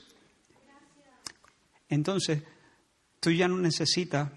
Entonces, 1.89 2.44
tú 3.24 3.32
ya 3.32 3.47
no 3.47 3.57
necesitas, 3.57 4.30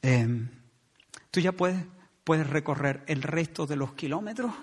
em, 0.00 0.48
tú 1.32 1.40
ya 1.40 1.50
puedes, 1.50 1.84
puedes 2.22 2.46
recorrer 2.46 3.02
el 3.08 3.22
resto 3.22 3.66
de 3.66 3.74
los 3.74 3.94
kilómetros 3.94 4.54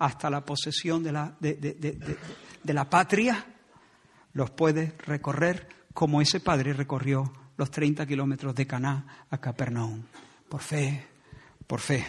hasta 0.00 0.28
la 0.28 0.44
posesión 0.44 1.04
de 1.04 1.12
la, 1.12 1.36
de, 1.38 1.54
de 1.54 2.74
la 2.74 2.90
patria, 2.90 3.46
los 4.32 4.50
puedes 4.50 4.98
recorrer 5.06 5.68
como 5.94 6.20
ese 6.20 6.40
padre 6.40 6.72
recorrió 6.72 7.32
los 7.56 7.70
30 7.70 8.04
kilómetros 8.06 8.56
de 8.56 8.66
Caná 8.66 9.26
a 9.30 9.38
Capernaum, 9.38 10.02
por 10.48 10.60
fe, 10.60 11.06
por 11.68 11.78
fe 11.78 12.04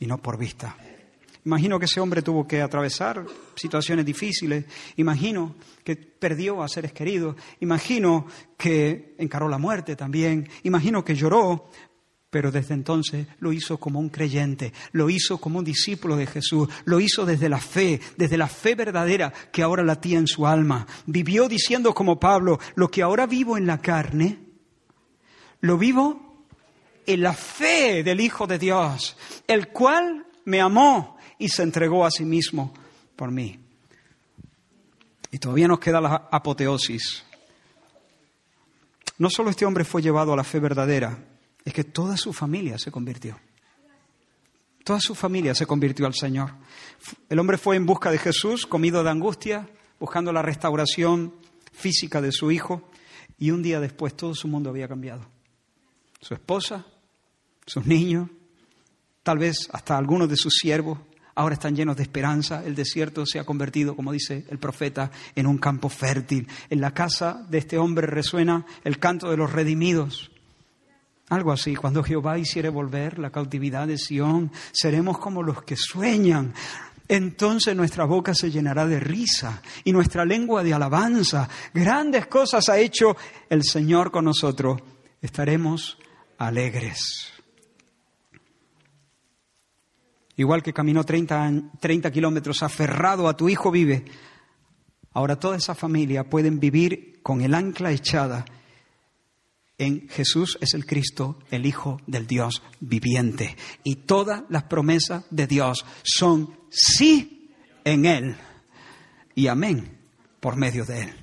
y 0.00 0.06
no 0.06 0.18
por 0.18 0.36
vista. 0.36 0.76
Imagino 1.44 1.78
que 1.78 1.84
ese 1.84 2.00
hombre 2.00 2.22
tuvo 2.22 2.46
que 2.48 2.62
atravesar 2.62 3.24
situaciones 3.54 4.06
difíciles, 4.06 4.64
imagino 4.96 5.56
que 5.84 5.94
perdió 5.94 6.62
a 6.62 6.68
seres 6.68 6.92
queridos, 6.92 7.36
imagino 7.60 8.26
que 8.56 9.14
encaró 9.18 9.46
la 9.48 9.58
muerte 9.58 9.94
también, 9.94 10.48
imagino 10.62 11.04
que 11.04 11.14
lloró, 11.14 11.68
pero 12.30 12.50
desde 12.50 12.72
entonces 12.72 13.26
lo 13.40 13.52
hizo 13.52 13.78
como 13.78 14.00
un 14.00 14.08
creyente, 14.08 14.72
lo 14.92 15.10
hizo 15.10 15.38
como 15.38 15.58
un 15.58 15.64
discípulo 15.66 16.16
de 16.16 16.26
Jesús, 16.26 16.68
lo 16.86 16.98
hizo 16.98 17.26
desde 17.26 17.50
la 17.50 17.60
fe, 17.60 18.00
desde 18.16 18.38
la 18.38 18.48
fe 18.48 18.74
verdadera 18.74 19.30
que 19.52 19.62
ahora 19.62 19.84
latía 19.84 20.18
en 20.18 20.26
su 20.26 20.46
alma. 20.46 20.86
Vivió 21.04 21.46
diciendo 21.46 21.92
como 21.92 22.18
Pablo, 22.18 22.58
lo 22.74 22.90
que 22.90 23.02
ahora 23.02 23.26
vivo 23.26 23.58
en 23.58 23.66
la 23.66 23.82
carne, 23.82 24.38
lo 25.60 25.76
vivo 25.76 26.44
en 27.06 27.22
la 27.22 27.34
fe 27.34 28.02
del 28.02 28.20
Hijo 28.20 28.46
de 28.46 28.58
Dios, 28.58 29.16
el 29.46 29.68
cual 29.68 30.26
me 30.46 30.60
amó 30.60 31.14
y 31.44 31.48
se 31.50 31.62
entregó 31.62 32.06
a 32.06 32.10
sí 32.10 32.24
mismo 32.24 32.72
por 33.16 33.30
mí. 33.30 33.58
Y 35.30 35.38
todavía 35.38 35.68
nos 35.68 35.78
queda 35.78 36.00
la 36.00 36.28
apoteosis. 36.32 37.22
No 39.18 39.28
solo 39.28 39.50
este 39.50 39.66
hombre 39.66 39.84
fue 39.84 40.00
llevado 40.00 40.32
a 40.32 40.36
la 40.36 40.42
fe 40.42 40.58
verdadera, 40.58 41.18
es 41.62 41.74
que 41.74 41.84
toda 41.84 42.16
su 42.16 42.32
familia 42.32 42.78
se 42.78 42.90
convirtió. 42.90 43.38
Toda 44.84 45.00
su 45.00 45.14
familia 45.14 45.54
se 45.54 45.66
convirtió 45.66 46.06
al 46.06 46.14
Señor. 46.14 46.50
El 47.28 47.38
hombre 47.38 47.58
fue 47.58 47.76
en 47.76 47.84
busca 47.84 48.10
de 48.10 48.16
Jesús, 48.16 48.66
comido 48.66 49.04
de 49.04 49.10
angustia, 49.10 49.68
buscando 50.00 50.32
la 50.32 50.40
restauración 50.40 51.34
física 51.72 52.22
de 52.22 52.32
su 52.32 52.52
hijo, 52.52 52.88
y 53.38 53.50
un 53.50 53.62
día 53.62 53.80
después 53.80 54.16
todo 54.16 54.34
su 54.34 54.48
mundo 54.48 54.70
había 54.70 54.88
cambiado. 54.88 55.26
Su 56.22 56.32
esposa, 56.32 56.86
sus 57.66 57.84
niños, 57.84 58.30
tal 59.22 59.36
vez 59.36 59.68
hasta 59.72 59.98
algunos 59.98 60.30
de 60.30 60.36
sus 60.36 60.54
siervos, 60.54 60.98
ahora 61.34 61.54
están 61.54 61.76
llenos 61.76 61.96
de 61.96 62.02
esperanza. 62.02 62.62
El 62.64 62.74
desierto 62.74 63.26
se 63.26 63.38
ha 63.38 63.44
convertido, 63.44 63.96
como 63.96 64.12
dice 64.12 64.44
el 64.48 64.58
profeta, 64.58 65.10
en 65.34 65.46
un 65.46 65.58
campo 65.58 65.88
fértil. 65.88 66.48
En 66.70 66.80
la 66.80 66.92
casa 66.92 67.44
de 67.48 67.58
este 67.58 67.78
hombre 67.78 68.06
resuena 68.06 68.64
el 68.84 68.98
canto 68.98 69.30
de 69.30 69.36
los 69.36 69.52
redimidos. 69.52 70.30
Algo 71.30 71.52
así, 71.52 71.74
cuando 71.74 72.04
Jehová 72.04 72.38
hiciere 72.38 72.68
volver 72.68 73.18
la 73.18 73.30
cautividad 73.30 73.86
de 73.86 73.98
Sión, 73.98 74.52
seremos 74.72 75.18
como 75.18 75.42
los 75.42 75.62
que 75.62 75.76
sueñan. 75.76 76.52
Entonces 77.08 77.76
nuestra 77.76 78.04
boca 78.04 78.34
se 78.34 78.50
llenará 78.50 78.86
de 78.86 79.00
risa 79.00 79.62
y 79.84 79.92
nuestra 79.92 80.24
lengua 80.24 80.62
de 80.62 80.74
alabanza. 80.74 81.48
Grandes 81.72 82.26
cosas 82.26 82.68
ha 82.68 82.78
hecho 82.78 83.16
el 83.48 83.62
Señor 83.62 84.10
con 84.10 84.26
nosotros. 84.26 84.80
Estaremos 85.20 85.98
alegres. 86.38 87.33
Igual 90.36 90.62
que 90.62 90.72
caminó 90.72 91.04
30, 91.04 91.52
30 91.80 92.10
kilómetros 92.10 92.62
aferrado 92.62 93.28
a 93.28 93.36
tu 93.36 93.48
hijo 93.48 93.70
vive, 93.70 94.04
ahora 95.12 95.38
toda 95.38 95.56
esa 95.56 95.74
familia 95.74 96.28
pueden 96.28 96.58
vivir 96.58 97.20
con 97.22 97.40
el 97.40 97.54
ancla 97.54 97.92
echada 97.92 98.44
en 99.78 100.08
Jesús 100.08 100.56
es 100.60 100.74
el 100.74 100.86
Cristo, 100.86 101.38
el 101.50 101.66
Hijo 101.66 102.00
del 102.06 102.26
Dios 102.26 102.62
viviente. 102.80 103.56
Y 103.82 103.96
todas 103.96 104.44
las 104.48 104.64
promesas 104.64 105.24
de 105.30 105.46
Dios 105.46 105.84
son 106.04 106.56
sí 106.70 107.54
en 107.84 108.06
Él 108.06 108.36
y 109.34 109.48
amén 109.48 109.98
por 110.40 110.56
medio 110.56 110.84
de 110.84 111.02
Él. 111.02 111.14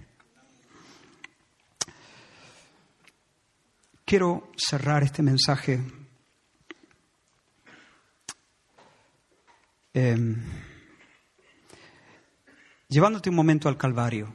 Quiero 4.03 4.51
cerrar 4.57 5.03
este 5.03 5.23
mensaje 5.23 5.81
eh, 9.93 10.35
llevándote 12.87 13.29
un 13.29 13.35
momento 13.35 13.67
al 13.67 13.77
Calvario, 13.77 14.33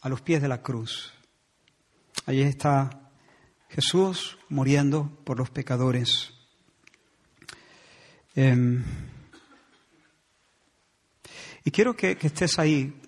a 0.00 0.08
los 0.08 0.20
pies 0.20 0.42
de 0.42 0.48
la 0.48 0.62
cruz. 0.62 1.12
Allí 2.26 2.42
está 2.42 3.10
Jesús 3.68 4.38
muriendo 4.48 5.10
por 5.24 5.38
los 5.38 5.50
pecadores. 5.50 6.32
Em, 8.34 8.84
y 11.64 11.70
quiero 11.70 11.94
que 11.94 12.16
estés 12.20 12.58
ahí 12.58 13.00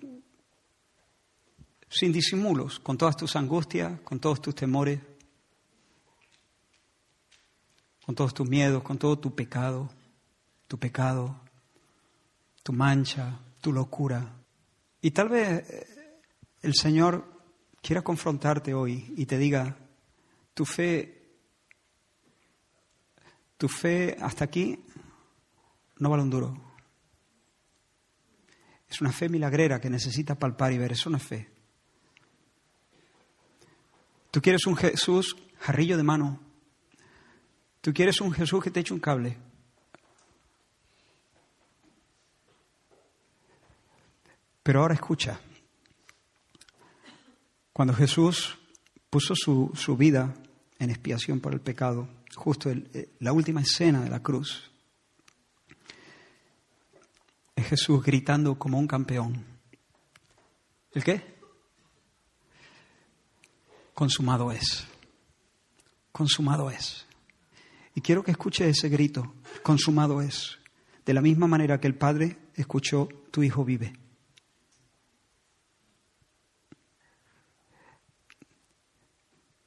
sin 1.89 2.11
disimulos, 2.11 2.79
con 2.79 2.97
todas 2.97 3.15
tus 3.15 3.35
angustias, 3.35 3.99
con 4.01 4.19
todos 4.19 4.41
tus 4.41 4.55
temores, 4.55 4.99
con 8.05 8.15
todos 8.15 8.33
tus 8.33 8.49
miedos, 8.49 8.81
con 8.81 8.97
todo 8.97 9.17
tu 9.19 9.33
pecado, 9.35 9.89
tu 10.73 10.79
pecado, 10.79 11.39
tu 12.63 12.73
mancha, 12.73 13.39
tu 13.61 13.71
locura. 13.71 14.27
Y 15.01 15.11
tal 15.11 15.29
vez 15.29 15.69
eh, 15.69 16.21
el 16.63 16.73
Señor 16.73 17.43
quiera 17.79 18.01
confrontarte 18.01 18.73
hoy 18.73 19.13
y 19.15 19.27
te 19.27 19.37
diga, 19.37 19.77
tu 20.55 20.65
fe, 20.65 21.29
tu 23.55 23.67
fe 23.67 24.17
hasta 24.19 24.45
aquí 24.45 24.83
no 25.99 26.09
vale 26.09 26.23
un 26.23 26.31
duro. 26.31 26.75
Es 28.89 28.99
una 28.99 29.11
fe 29.11 29.29
milagrera 29.29 29.79
que 29.79 29.91
necesita 29.91 30.33
palpar 30.33 30.73
y 30.73 30.79
ver, 30.79 30.93
es 30.93 31.05
una 31.05 31.19
fe. 31.19 31.51
Tú 34.31 34.41
quieres 34.41 34.65
un 34.65 34.75
Jesús 34.75 35.35
jarrillo 35.59 35.97
de 35.97 36.03
mano. 36.03 36.39
Tú 37.79 37.93
quieres 37.93 38.19
un 38.21 38.33
Jesús 38.33 38.63
que 38.63 38.71
te 38.71 38.79
eche 38.79 38.95
un 38.95 38.99
cable. 38.99 39.52
Pero 44.63 44.81
ahora 44.81 44.93
escucha. 44.93 45.39
Cuando 47.73 47.93
Jesús 47.93 48.57
puso 49.09 49.35
su, 49.35 49.71
su 49.75 49.97
vida 49.97 50.33
en 50.79 50.89
expiación 50.89 51.39
por 51.41 51.53
el 51.53 51.61
pecado, 51.61 52.07
justo 52.35 52.71
eh, 52.71 53.09
la 53.19 53.33
última 53.33 53.61
escena 53.61 54.01
de 54.01 54.09
la 54.09 54.21
cruz, 54.21 54.71
es 57.55 57.67
Jesús 57.67 58.03
gritando 58.03 58.57
como 58.57 58.79
un 58.79 58.87
campeón. 58.87 59.45
¿El 60.93 61.03
qué? 61.03 61.35
Consumado 63.93 64.51
es. 64.51 64.87
Consumado 66.11 66.71
es. 66.71 67.05
Y 67.95 68.01
quiero 68.01 68.23
que 68.23 68.31
escuche 68.31 68.67
ese 68.67 68.89
grito, 68.89 69.35
consumado 69.61 70.21
es, 70.21 70.57
de 71.05 71.13
la 71.13 71.21
misma 71.21 71.47
manera 71.47 71.79
que 71.79 71.87
el 71.87 71.95
Padre 71.95 72.37
escuchó, 72.55 73.07
tu 73.29 73.43
Hijo 73.43 73.63
vive. 73.63 74.02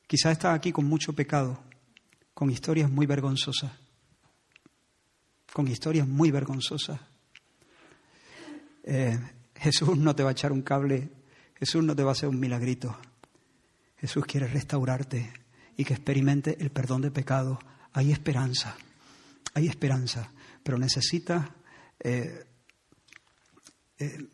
Quizá 0.06 0.30
está 0.30 0.52
aquí 0.52 0.70
con 0.70 0.84
mucho 0.84 1.14
pecado, 1.14 1.58
con 2.32 2.50
historias 2.50 2.88
muy 2.88 3.06
vergonzosas, 3.06 3.72
con 5.52 5.66
historias 5.66 6.06
muy 6.06 6.30
vergonzosas. 6.30 7.00
Eh, 8.84 9.18
Jesús 9.56 9.98
no 9.98 10.14
te 10.14 10.22
va 10.22 10.28
a 10.28 10.32
echar 10.32 10.52
un 10.52 10.62
cable, 10.62 11.10
Jesús 11.56 11.82
no 11.82 11.96
te 11.96 12.04
va 12.04 12.10
a 12.10 12.12
hacer 12.12 12.28
un 12.28 12.38
milagrito. 12.38 12.96
Jesús 13.98 14.24
quiere 14.26 14.46
restaurarte 14.46 15.32
y 15.76 15.84
que 15.84 15.94
experimente 15.94 16.56
el 16.60 16.70
perdón 16.70 17.02
de 17.02 17.10
pecado. 17.10 17.58
Hay 17.92 18.12
esperanza, 18.12 18.76
hay 19.54 19.66
esperanza, 19.66 20.30
pero 20.62 20.78
necesita, 20.78 21.52
eh, 21.98 22.44
eh, 23.98 24.28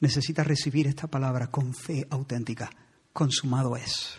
necesita 0.00 0.44
recibir 0.44 0.86
esta 0.86 1.06
palabra 1.06 1.46
con 1.46 1.72
fe 1.72 2.06
auténtica 2.10 2.68
consumado 3.16 3.76
es. 3.78 4.18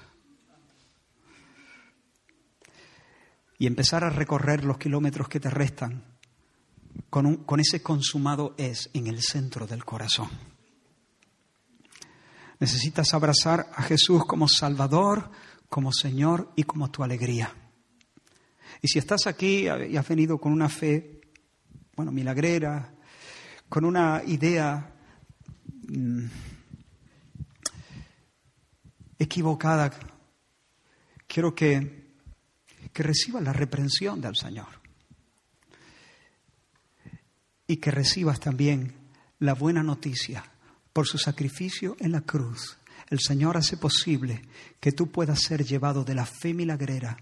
Y 3.60 3.68
empezar 3.68 4.04
a 4.04 4.10
recorrer 4.10 4.66
los 4.66 4.80
kilómetros 4.80 5.30
que 5.30 5.40
te 5.40 5.52
restan 5.52 6.04
con, 7.12 7.28
un, 7.28 7.36
con 7.38 7.60
ese 7.60 7.84
consumado 7.84 8.56
es 8.58 8.90
en 8.94 9.06
el 9.06 9.22
centro 9.22 9.68
del 9.68 9.86
corazón. 9.86 10.30
Necesitas 12.60 13.14
abrazar 13.14 13.68
a 13.76 13.84
Jesús 13.84 14.26
como 14.26 14.48
Salvador, 14.48 15.30
como 15.70 15.94
Señor 15.94 16.52
y 16.56 16.64
como 16.64 16.90
tu 16.90 17.04
alegría. 17.04 17.54
Y 18.82 18.88
si 18.88 18.98
estás 18.98 19.28
aquí 19.28 19.68
y 19.68 19.96
has 19.96 20.08
venido 20.08 20.40
con 20.40 20.52
una 20.52 20.70
fe, 20.70 21.22
bueno, 21.96 22.12
milagrera, 22.12 22.96
con 23.70 23.86
una 23.86 24.24
idea 24.26 24.92
mm, 25.88 26.26
equivocada, 29.20 29.92
quiero 31.28 31.54
que, 31.54 32.08
que 32.94 33.04
reciba 33.04 33.42
la 33.42 33.54
reprensión 33.54 34.22
del 34.22 34.36
Señor 34.36 34.68
y 37.68 37.78
que 37.78 37.92
recibas 37.92 38.40
también 38.40 38.94
la 39.40 39.54
buena 39.54 39.84
noticia 39.84 40.44
por 40.94 41.06
su 41.06 41.18
sacrificio 41.18 41.96
en 42.00 42.12
la 42.12 42.22
cruz. 42.22 42.78
El 43.10 43.20
Señor 43.20 43.58
hace 43.58 43.78
posible 43.78 44.42
que 44.80 44.92
tú 44.92 45.12
puedas 45.12 45.42
ser 45.42 45.64
llevado 45.64 46.04
de 46.04 46.16
la 46.16 46.26
fe 46.26 46.54
milagrera 46.54 47.18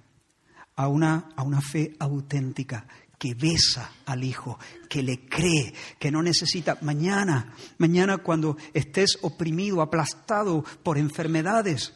a 0.76 0.88
una, 0.88 1.30
a 1.36 1.43
una 1.43 1.62
fe 1.62 1.96
auténtica 2.00 2.88
que 3.26 3.34
besa 3.34 3.91
al 4.05 4.23
Hijo, 4.23 4.59
que 4.88 5.01
le 5.01 5.28
cree, 5.28 5.73
que 5.97 6.11
no 6.11 6.21
necesita 6.21 6.78
mañana, 6.82 7.55
mañana 7.80 8.19
cuando 8.19 8.55
estés 8.71 9.17
oprimido, 9.23 9.82
aplastado 9.82 10.63
por 10.84 10.99
enfermedades, 10.99 11.91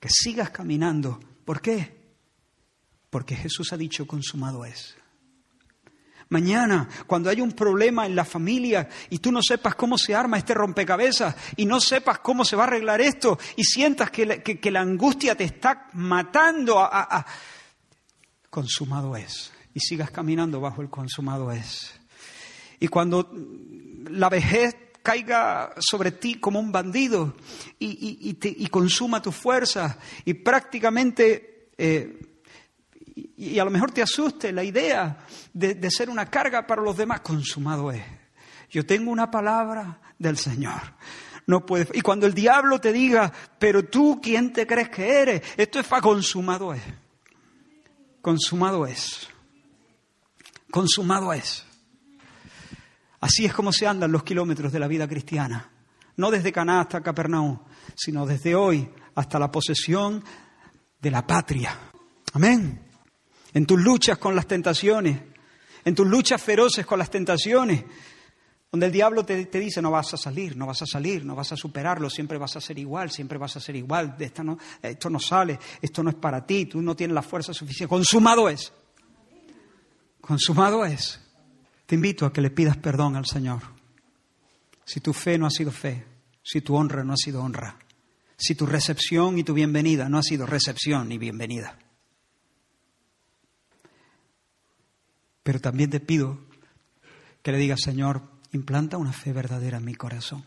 que 0.00 0.08
sigas 0.08 0.48
caminando. 0.48 1.20
¿Por 1.44 1.60
qué? 1.60 1.94
Porque 3.10 3.36
Jesús 3.36 3.74
ha 3.74 3.76
dicho 3.76 4.06
consumado 4.06 4.64
es. 4.64 4.96
Mañana, 6.30 6.88
cuando 7.06 7.28
hay 7.28 7.42
un 7.42 7.52
problema 7.52 8.06
en 8.06 8.16
la 8.16 8.24
familia 8.24 8.88
y 9.10 9.18
tú 9.18 9.30
no 9.30 9.42
sepas 9.42 9.74
cómo 9.74 9.98
se 9.98 10.14
arma 10.14 10.38
este 10.38 10.54
rompecabezas 10.54 11.36
y 11.56 11.66
no 11.66 11.78
sepas 11.82 12.20
cómo 12.20 12.46
se 12.46 12.56
va 12.56 12.64
a 12.64 12.66
arreglar 12.68 13.02
esto 13.02 13.38
y 13.56 13.64
sientas 13.64 14.10
que 14.10 14.70
la, 14.70 14.80
angustia 14.80 15.34
te 15.34 15.44
está 15.44 15.90
matando, 15.92 16.80
a, 16.80 17.26
consumado 18.48 19.14
es. 19.16 19.51
Y 19.74 19.80
sigas 19.80 20.10
caminando 20.10 20.60
bajo 20.60 20.82
el 20.82 20.90
consumado 20.90 21.50
es. 21.50 21.94
Y 22.78 22.88
cuando 22.88 23.30
la 24.10 24.28
vejez 24.28 24.76
caiga 25.02 25.74
sobre 25.78 26.12
ti 26.12 26.36
como 26.36 26.60
un 26.60 26.72
bandido 26.72 27.34
y, 27.78 28.68
consuma 28.70 29.22
tu 29.22 29.32
fuerza 29.32 29.98
y 30.24 30.34
prácticamente... 30.34 31.70
Eh, 31.76 32.28
y 33.14 33.58
a 33.58 33.64
lo 33.64 33.70
mejor 33.70 33.90
te 33.90 34.02
asuste 34.02 34.52
la 34.52 34.64
idea 34.64 35.18
de, 35.52 35.90
ser 35.90 36.08
una 36.08 36.30
carga 36.30 36.66
para 36.66 36.80
los 36.80 36.96
demás, 36.96 37.20
consumado 37.20 37.90
es. 37.92 38.02
Yo 38.70 38.86
tengo 38.86 39.10
una 39.10 39.30
palabra 39.30 40.00
del 40.18 40.38
Señor. 40.38 40.80
No 41.46 41.66
puede, 41.66 41.88
y 41.92 42.00
cuando 42.00 42.26
el 42.26 42.34
diablo 42.34 42.80
te 42.80 42.92
diga, 42.92 43.30
pero 43.58 43.84
tú, 43.84 44.20
¿quién 44.22 44.52
te 44.52 44.66
crees 44.66 44.88
que 44.88 45.20
eres? 45.20 45.42
Esto 45.56 45.80
es 45.80 45.86
para 45.86 46.00
consumado 46.00 46.72
es. 46.72 46.82
Consumado 48.22 48.86
es. 48.86 49.28
Consumado 50.72 51.32
es. 51.32 51.64
Así 53.20 53.44
es 53.44 53.54
como 53.54 53.72
se 53.72 53.86
andan 53.86 54.10
los 54.10 54.24
kilómetros 54.24 54.72
de 54.72 54.80
la 54.80 54.88
vida 54.88 55.06
cristiana. 55.06 55.70
No 56.16 56.32
desde 56.32 56.50
Caná 56.50 56.80
hasta 56.80 57.00
Capernaum, 57.00 57.60
sino 57.94 58.26
desde 58.26 58.56
hoy 58.56 58.90
hasta 59.14 59.38
la 59.38 59.52
posesión 59.52 60.24
de 61.00 61.10
la 61.12 61.24
patria. 61.24 61.78
Amén 62.32 62.90
en 63.54 63.66
tus 63.66 63.80
luchas 63.80 64.18
con 64.18 64.34
las 64.34 64.46
tentaciones, 64.46 65.18
en 65.84 65.94
tus 65.94 66.06
luchas 66.06 66.40
feroces 66.42 66.86
con 66.86 66.98
las 66.98 67.10
tentaciones, 67.10 67.84
donde 68.70 68.86
el 68.86 68.92
diablo 68.92 69.24
te, 69.24 69.44
dice 69.44 69.82
no 69.82 69.90
vas 69.90 70.14
a 70.14 70.16
salir, 70.16 70.56
no 70.56 70.66
vas 70.66 70.80
a 70.82 70.86
salir, 70.86 71.24
no 71.24 71.34
vas 71.34 71.52
a 71.52 71.56
superarlo, 71.56 72.08
siempre 72.08 72.38
vas 72.38 72.56
a 72.56 72.60
ser 72.60 72.78
igual, 72.78 73.10
siempre 73.10 73.36
vas 73.36 73.56
a 73.56 73.60
ser 73.60 73.76
igual, 73.76 74.16
de 74.16 74.26
esta 74.26 74.42
no, 74.42 74.58
esto 74.80 75.10
no 75.10 75.18
sale, 75.18 75.58
esto 75.80 76.02
no 76.02 76.10
es 76.10 76.16
para 76.16 76.46
ti, 76.46 76.66
tú 76.66 76.80
no 76.80 76.96
tienes 76.96 77.14
la 77.14 77.22
fuerza 77.22 77.52
suficiente. 77.52 77.88
Consumado 77.90 78.48
es. 78.48 78.72
Consumado 80.32 80.86
es. 80.86 81.20
Te 81.84 81.94
invito 81.94 82.24
a 82.24 82.32
que 82.32 82.40
le 82.40 82.48
pidas 82.48 82.78
perdón 82.78 83.16
al 83.16 83.26
Señor. 83.26 83.60
Si 84.82 85.00
tu 85.00 85.12
fe 85.12 85.36
no 85.36 85.44
ha 85.44 85.50
sido 85.50 85.70
fe, 85.70 86.06
si 86.42 86.62
tu 86.62 86.74
honra 86.74 87.04
no 87.04 87.12
ha 87.12 87.18
sido 87.18 87.42
honra, 87.42 87.78
si 88.38 88.54
tu 88.54 88.64
recepción 88.64 89.38
y 89.38 89.44
tu 89.44 89.52
bienvenida 89.52 90.08
no 90.08 90.16
ha 90.16 90.22
sido 90.22 90.46
recepción 90.46 91.10
ni 91.10 91.18
bienvenida. 91.18 91.78
Pero 95.42 95.60
también 95.60 95.90
te 95.90 96.00
pido 96.00 96.38
que 97.42 97.52
le 97.52 97.58
digas, 97.58 97.82
Señor, 97.82 98.22
implanta 98.52 98.96
una 98.96 99.12
fe 99.12 99.34
verdadera 99.34 99.76
en 99.76 99.84
mi 99.84 99.94
corazón, 99.94 100.46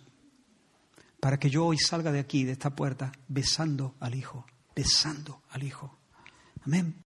para 1.19 1.38
que 1.38 1.51
yo 1.51 1.63
hoy 1.63 1.77
salga 1.77 2.11
de 2.11 2.21
aquí, 2.21 2.43
de 2.43 2.53
esta 2.53 2.75
puerta, 2.75 3.11
besando 3.27 3.93
al 3.99 4.15
Hijo, 4.15 4.47
besando 4.75 5.43
al 5.51 5.61
Hijo. 5.61 5.95
Amén. 6.65 7.04